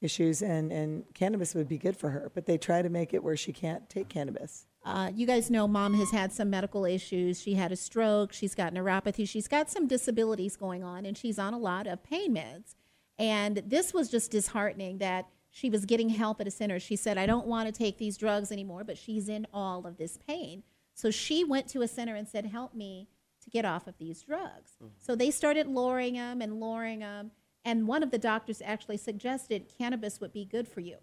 issues, 0.00 0.42
and, 0.42 0.70
and 0.70 1.02
cannabis 1.14 1.54
would 1.54 1.68
be 1.68 1.78
good 1.78 1.96
for 1.96 2.10
her, 2.10 2.30
but 2.34 2.46
they 2.46 2.56
try 2.56 2.82
to 2.82 2.88
make 2.88 3.12
it 3.12 3.24
where 3.24 3.36
she 3.36 3.52
can't 3.52 3.88
take 3.88 4.08
cannabis. 4.08 4.66
Uh, 4.84 5.10
you 5.12 5.26
guys 5.26 5.50
know 5.50 5.66
mom 5.66 5.94
has 5.94 6.10
had 6.12 6.32
some 6.32 6.48
medical 6.48 6.84
issues. 6.84 7.40
She 7.40 7.54
had 7.54 7.72
a 7.72 7.76
stroke. 7.76 8.32
She's 8.32 8.54
got 8.54 8.72
neuropathy. 8.72 9.28
She's 9.28 9.48
got 9.48 9.68
some 9.68 9.88
disabilities 9.88 10.56
going 10.56 10.84
on, 10.84 11.04
and 11.04 11.18
she's 11.18 11.38
on 11.38 11.52
a 11.52 11.58
lot 11.58 11.86
of 11.86 12.02
pain 12.04 12.34
meds. 12.36 12.74
And 13.18 13.62
this 13.66 13.92
was 13.92 14.08
just 14.08 14.30
disheartening 14.30 14.98
that 14.98 15.28
she 15.50 15.70
was 15.70 15.84
getting 15.84 16.10
help 16.10 16.40
at 16.40 16.46
a 16.46 16.50
center. 16.50 16.78
She 16.78 16.96
said, 16.96 17.18
I 17.18 17.26
don't 17.26 17.46
want 17.46 17.66
to 17.66 17.72
take 17.72 17.98
these 17.98 18.16
drugs 18.16 18.52
anymore, 18.52 18.84
but 18.84 18.98
she's 18.98 19.28
in 19.28 19.46
all 19.52 19.86
of 19.86 19.96
this 19.96 20.18
pain. 20.26 20.62
So 20.94 21.10
she 21.10 21.42
went 21.44 21.68
to 21.68 21.82
a 21.82 21.88
center 21.88 22.14
and 22.14 22.28
said, 22.28 22.46
Help 22.46 22.74
me 22.74 23.08
to 23.42 23.50
get 23.50 23.64
off 23.64 23.86
of 23.86 23.98
these 23.98 24.22
drugs. 24.22 24.72
Hmm. 24.80 24.88
So 24.98 25.14
they 25.14 25.30
started 25.30 25.66
lowering 25.66 26.14
them 26.14 26.42
and 26.42 26.60
lowering 26.60 27.00
them. 27.00 27.30
And 27.64 27.86
one 27.86 28.02
of 28.02 28.10
the 28.10 28.18
doctors 28.18 28.62
actually 28.64 28.96
suggested 28.98 29.70
cannabis 29.78 30.20
would 30.20 30.32
be 30.32 30.44
good 30.44 30.68
for 30.68 30.80
you. 30.80 30.96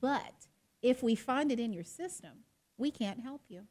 But 0.00 0.46
if 0.82 1.02
we 1.02 1.14
find 1.14 1.52
it 1.52 1.60
in 1.60 1.72
your 1.72 1.84
system, 1.84 2.44
we 2.76 2.90
can't 2.90 3.20
help 3.20 3.42
you. 3.48 3.62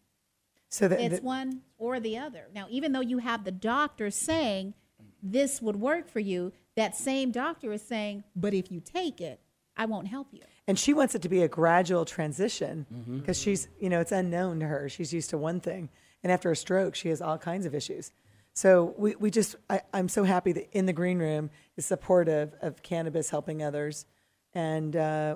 So 0.69 0.87
that, 0.87 0.99
It's 1.01 1.15
that- 1.15 1.23
one 1.23 1.61
or 1.77 1.99
the 1.99 2.17
other. 2.17 2.47
Now, 2.53 2.67
even 2.69 2.93
though 2.93 3.01
you 3.01 3.17
have 3.17 3.43
the 3.43 3.51
doctor 3.51 4.09
saying 4.09 4.73
this 5.21 5.61
would 5.61 5.75
work 5.75 6.07
for 6.07 6.19
you, 6.19 6.53
that 6.75 6.95
same 6.95 7.31
doctor 7.31 7.71
is 7.73 7.81
saying, 7.81 8.23
but 8.35 8.53
if 8.53 8.71
you 8.71 8.79
take 8.79 9.21
it, 9.21 9.39
I 9.77 9.85
won't 9.85 10.07
help 10.07 10.27
you. 10.31 10.41
and 10.67 10.77
she 10.77 10.93
wants 10.93 11.15
it 11.15 11.21
to 11.23 11.29
be 11.29 11.41
a 11.43 11.47
gradual 11.47 12.05
transition 12.05 12.85
Mm-hmm. 12.93 13.19
because 13.19 13.37
she's, 13.39 13.67
you 13.79 13.89
know, 13.89 13.99
it's 13.99 14.11
unknown 14.11 14.59
to 14.59 14.67
her. 14.67 14.89
She's 14.89 15.11
used 15.13 15.29
to 15.31 15.37
one 15.37 15.59
thing, 15.59 15.89
and 16.23 16.31
after 16.31 16.51
a 16.51 16.55
stroke, 16.55 16.95
she 16.95 17.09
has 17.09 17.21
all 17.21 17.37
kinds 17.37 17.65
of 17.65 17.73
issues. 17.75 18.11
So 18.53 18.93
we, 18.97 19.15
we 19.15 19.31
just, 19.31 19.55
I, 19.69 19.81
I'm 19.93 20.09
so 20.09 20.23
happy 20.25 20.51
that 20.51 20.69
in 20.77 20.85
the 20.85 20.93
green 20.93 21.19
room 21.19 21.49
is 21.77 21.85
supportive 21.85 22.53
of 22.61 22.83
cannabis 22.83 23.29
helping 23.29 23.63
others, 23.63 24.05
and 24.53 24.95
uh, 24.95 25.35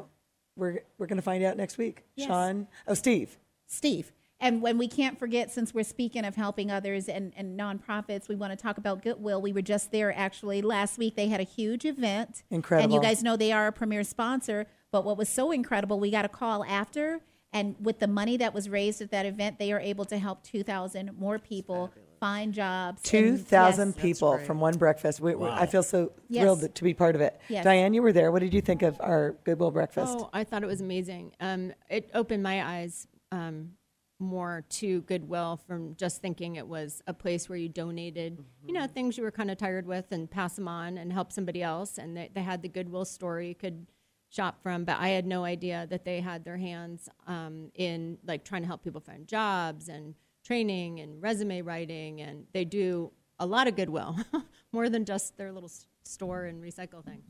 we're 0.58 0.84
we're 0.98 1.08
going 1.08 1.18
to 1.18 1.24
find 1.24 1.44
out 1.44 1.56
next 1.58 1.78
week. 1.78 2.04
Yes. 2.16 2.28
Sean, 2.28 2.68
oh 2.88 2.94
Steve, 2.94 3.38
Steve. 3.68 4.12
And 4.46 4.62
when 4.62 4.78
we 4.78 4.88
can't 4.88 5.18
forget, 5.18 5.52
since 5.52 5.74
we're 5.74 5.84
speaking 5.84 6.24
of 6.24 6.36
helping 6.36 6.70
others 6.70 7.10
and, 7.10 7.34
and 7.36 7.60
nonprofits, 7.60 8.30
we 8.30 8.36
want 8.36 8.52
to 8.52 8.56
talk 8.56 8.78
about 8.78 9.02
Goodwill. 9.02 9.42
We 9.42 9.52
were 9.52 9.64
just 9.64 9.92
there 9.92 10.16
actually 10.16 10.62
last 10.62 11.00
week. 11.00 11.16
They 11.16 11.30
had 11.30 11.40
a 11.40 11.46
huge 11.46 11.84
event. 11.84 12.44
Incredible. 12.52 12.84
And 12.84 12.94
you 12.94 13.02
guys 13.02 13.24
know 13.24 13.36
they 13.36 13.52
are 13.52 13.66
a 13.66 13.72
premier 13.72 14.04
sponsor. 14.04 14.68
But 14.92 15.04
what 15.04 15.18
was 15.18 15.30
so 15.30 15.52
incredible, 15.52 16.00
we 16.00 16.12
got 16.12 16.26
a 16.26 16.30
call 16.30 16.64
after, 16.64 17.22
and 17.54 17.76
with 17.80 17.98
the 17.98 18.08
money 18.08 18.38
that 18.38 18.54
was 18.54 18.70
raised 18.70 19.02
at 19.02 19.10
that 19.10 19.26
event, 19.26 19.58
they 19.58 19.72
are 19.72 19.80
able 19.80 20.06
to 20.06 20.20
help 20.20 20.44
2,000 20.44 21.18
more 21.18 21.40
people 21.40 21.92
find 22.20 22.54
jobs. 22.54 23.02
Two 23.02 23.38
thousand 23.38 23.94
yes. 23.96 24.02
people 24.02 24.38
from 24.40 24.60
one 24.60 24.78
breakfast. 24.78 25.20
We, 25.20 25.34
we- 25.34 25.50
I 25.50 25.66
feel 25.66 25.84
so 25.84 26.12
Yes. 26.30 26.44
thrilled 26.44 26.76
to 26.76 26.84
be 26.84 26.94
part 26.94 27.16
of 27.16 27.22
it. 27.22 27.42
Yes. 27.50 27.64
Diane, 27.64 27.96
you 27.96 28.04
were 28.04 28.14
there. 28.14 28.32
What 28.32 28.40
did 28.40 28.54
you 28.54 28.62
think 28.62 28.84
of 28.84 28.96
our 29.00 29.32
Goodwill 29.44 29.72
breakfast? 29.72 30.18
Oh, 30.20 30.30
I 30.32 30.44
thought 30.44 30.62
it 30.62 30.68
was 30.68 30.82
amazing. 30.82 31.34
Um, 31.40 31.74
it 31.90 32.12
opened 32.14 32.44
my 32.44 32.64
eyes 32.64 33.08
um, 33.32 33.72
more 34.20 34.64
to 34.70 35.02
Goodwill 35.02 35.60
from 35.68 35.96
just 35.96 36.22
thinking 36.22 36.56
it 36.56 36.68
was 36.68 37.02
a 37.08 37.14
place 37.14 37.50
where 37.50 37.58
you 37.58 37.68
donated, 37.68 38.40
you 38.66 38.74
know, 38.74 38.88
things 38.88 39.18
you 39.18 39.24
were 39.24 39.32
kind 39.32 39.52
of 39.52 39.58
tired 39.58 39.86
with 39.86 40.06
and 40.12 40.30
pass 40.30 40.56
them 40.56 40.68
on 40.68 40.98
and 40.98 41.12
help 41.12 41.32
somebody 41.32 41.62
else. 41.62 41.98
And 41.98 42.16
they, 42.16 42.30
they 42.34 42.42
had 42.42 42.62
the 42.62 42.70
Goodwill 42.70 43.06
store 43.06 43.42
you 43.42 43.56
could 43.56 43.88
shop 44.30 44.62
from, 44.64 44.86
but 44.86 44.98
I 45.00 45.10
had 45.10 45.26
no 45.26 45.44
idea 45.44 45.86
that 45.90 46.06
they 46.06 46.22
had 46.22 46.46
their 46.46 46.58
hands 46.58 47.10
um, 47.28 47.72
in 47.76 48.18
like 48.26 48.44
trying 48.44 48.62
to 48.62 48.68
help 48.68 48.84
people 48.84 49.02
find 49.02 49.28
jobs 49.28 49.90
and 49.90 50.16
training 50.46 51.00
and 51.00 51.22
resume 51.22 51.62
writing. 51.62 52.22
And 52.22 52.46
they 52.54 52.66
do 52.66 53.12
a 53.40 53.46
lot 53.46 53.68
of 53.68 53.76
Goodwill, 53.76 54.18
more 54.72 54.90
than 54.90 55.06
just 55.06 55.38
their 55.38 55.52
little 55.52 55.72
store 56.04 56.46
and 56.46 56.62
recycle 56.64 57.04
thing. 57.04 57.22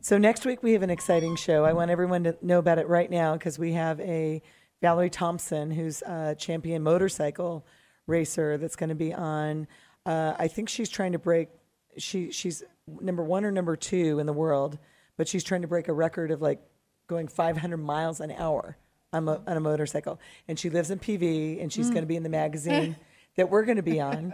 So 0.00 0.18
next 0.18 0.44
week 0.44 0.62
we 0.62 0.72
have 0.72 0.82
an 0.82 0.90
exciting 0.90 1.36
show. 1.36 1.64
I 1.64 1.72
want 1.72 1.90
everyone 1.90 2.24
to 2.24 2.36
know 2.42 2.58
about 2.58 2.78
it 2.78 2.88
right 2.88 3.10
now 3.10 3.34
because 3.34 3.58
we 3.58 3.72
have 3.72 4.00
a 4.00 4.42
Valerie 4.80 5.10
Thompson, 5.10 5.70
who's 5.70 6.02
a 6.02 6.34
champion 6.38 6.82
motorcycle 6.82 7.66
racer, 8.06 8.56
that's 8.58 8.76
going 8.76 8.88
to 8.88 8.94
be 8.94 9.12
on. 9.12 9.66
Uh, 10.06 10.34
I 10.38 10.48
think 10.48 10.68
she's 10.68 10.88
trying 10.88 11.12
to 11.12 11.18
break. 11.18 11.48
She 11.98 12.30
she's 12.32 12.62
number 13.00 13.22
one 13.22 13.44
or 13.44 13.50
number 13.50 13.76
two 13.76 14.18
in 14.18 14.26
the 14.26 14.32
world, 14.32 14.78
but 15.16 15.28
she's 15.28 15.44
trying 15.44 15.62
to 15.62 15.68
break 15.68 15.88
a 15.88 15.92
record 15.92 16.30
of 16.30 16.40
like 16.40 16.60
going 17.06 17.28
500 17.28 17.76
miles 17.76 18.20
an 18.20 18.30
hour 18.30 18.76
on, 19.12 19.24
mo- 19.24 19.42
on 19.46 19.56
a 19.56 19.60
motorcycle. 19.60 20.20
And 20.48 20.58
she 20.58 20.70
lives 20.70 20.90
in 20.90 20.98
PV, 20.98 21.60
and 21.60 21.72
she's 21.72 21.90
going 21.90 22.02
to 22.02 22.06
be 22.06 22.16
in 22.16 22.22
the 22.22 22.28
magazine 22.28 22.96
that 23.36 23.50
we're 23.50 23.64
going 23.64 23.76
to 23.76 23.82
be 23.82 24.00
on. 24.00 24.32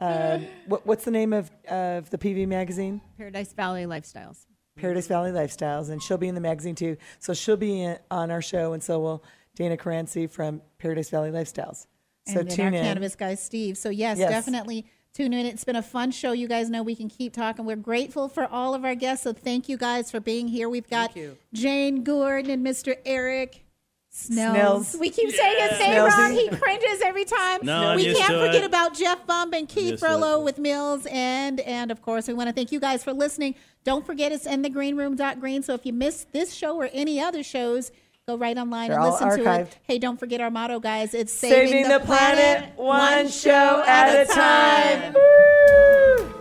Um, 0.00 0.46
what, 0.66 0.86
what's 0.86 1.04
the 1.04 1.10
name 1.10 1.32
of 1.32 1.50
of 1.68 2.10
the 2.10 2.18
PV 2.18 2.46
magazine? 2.46 3.00
Paradise 3.16 3.52
Valley 3.52 3.84
Lifestyles. 3.84 4.44
Paradise 4.76 5.08
Valley 5.08 5.30
Lifestyles, 5.30 5.90
and 5.90 6.02
she'll 6.02 6.18
be 6.18 6.28
in 6.28 6.34
the 6.34 6.40
magazine 6.40 6.74
too. 6.74 6.96
So 7.18 7.34
she'll 7.34 7.56
be 7.56 7.82
in, 7.82 7.98
on 8.10 8.30
our 8.30 8.42
show, 8.42 8.74
and 8.74 8.82
so 8.82 9.00
will 9.00 9.24
Dana 9.58 9.76
Caranci 9.76 10.30
from 10.30 10.62
Paradise 10.78 11.10
Valley 11.10 11.30
Lifestyles. 11.30 11.86
So 12.28 12.38
and 12.40 12.48
then 12.48 12.56
tune 12.56 12.66
our 12.66 12.72
in. 12.74 12.82
cannabis 12.84 13.16
guy 13.16 13.34
Steve. 13.34 13.76
So 13.76 13.88
yes, 13.90 14.18
Yes. 14.18 14.30
definitely 14.30 14.86
tune 15.12 15.32
in. 15.32 15.46
It's 15.46 15.64
been 15.64 15.74
a 15.76 15.82
fun 15.82 16.12
show. 16.12 16.30
You 16.30 16.46
guys 16.46 16.70
know 16.70 16.84
we 16.84 16.94
can 16.94 17.08
keep 17.08 17.32
talking. 17.32 17.64
We're 17.64 17.74
grateful 17.74 18.28
for 18.28 18.46
all 18.46 18.72
of 18.74 18.84
our 18.84 18.94
guests. 18.94 19.24
So 19.24 19.32
thank 19.32 19.68
you 19.68 19.76
guys 19.76 20.12
for 20.12 20.20
being 20.20 20.46
here. 20.46 20.68
We've 20.68 20.88
got 20.88 21.16
you. 21.16 21.36
Jane 21.52 22.04
Gordon 22.04 22.50
and 22.52 22.64
Mr. 22.64 22.96
Eric. 23.04 23.64
Snells. 24.10 24.88
Snells. 24.88 24.96
We 25.00 25.10
keep 25.10 25.30
saying 25.30 25.68
his 25.70 25.78
name 25.80 25.90
Snellsy. 25.90 26.18
wrong. 26.18 26.32
He 26.32 26.48
cringes 26.48 27.00
every 27.04 27.24
time. 27.24 27.60
No, 27.62 27.88
I'm 27.88 27.96
we 27.96 28.14
can't 28.14 28.26
forget 28.32 28.62
it. 28.62 28.64
about 28.64 28.94
Jeff 28.94 29.26
Bump 29.26 29.52
and 29.54 29.68
Keith 29.68 29.90
used 29.92 30.02
to 30.02 30.06
it. 30.06 30.08
Furlow 30.10 30.42
with 30.44 30.58
Mills. 30.58 31.06
And 31.10 31.60
and 31.60 31.90
of 31.90 32.00
course, 32.00 32.26
we 32.28 32.34
want 32.34 32.48
to 32.48 32.52
thank 32.54 32.70
you 32.72 32.80
guys 32.80 33.02
for 33.04 33.12
listening. 33.12 33.54
Don't 33.84 34.06
forget 34.06 34.32
it's 34.32 34.46
in 34.46 34.62
the 34.62 34.70
green 34.70 34.96
room 34.96 35.16
green. 35.40 35.62
So 35.62 35.74
if 35.74 35.84
you 35.84 35.92
missed 35.92 36.32
this 36.32 36.52
show 36.54 36.76
or 36.76 36.88
any 36.92 37.20
other 37.20 37.42
shows, 37.42 37.90
go 38.28 38.36
right 38.36 38.56
online 38.58 38.90
They're 38.90 39.00
and 39.00 39.10
listen 39.10 39.30
to 39.42 39.60
it. 39.62 39.78
Hey, 39.84 39.98
don't 39.98 40.20
forget 40.20 40.42
our 40.42 40.50
motto, 40.50 40.80
guys. 40.80 41.14
It's 41.14 41.32
Saving, 41.32 41.88
the, 41.88 42.00
planet, 42.00 42.76
one 42.76 43.28
show 43.28 43.82
at 43.86 44.14
a 44.14 44.26
time. 44.26 45.14
Woo! 45.14 46.34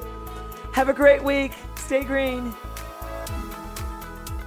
Have 0.73 0.89
a 0.89 0.93
great 0.93 1.23
week. 1.23 1.53
Stay 1.77 2.03
green. 2.03 2.53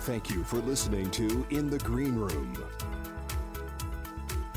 Thank 0.00 0.28
you 0.30 0.44
for 0.44 0.58
listening 0.58 1.10
to 1.12 1.46
In 1.50 1.70
the 1.70 1.78
Green 1.78 2.16
Room. 2.16 2.52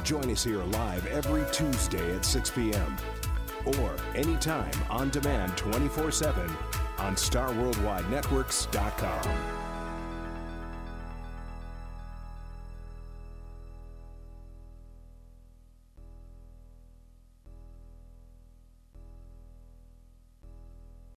Join 0.03 0.29
us 0.29 0.43
here 0.43 0.61
live 0.61 1.07
every 1.07 1.45
Tuesday 1.53 2.13
at 2.15 2.25
6 2.25 2.49
p.m. 2.51 2.97
or 3.79 3.95
anytime 4.13 4.73
on 4.89 5.09
demand 5.09 5.55
24 5.55 6.11
7 6.11 6.51
on 6.97 7.15
StarWorldWideNetworks.com. 7.15 9.62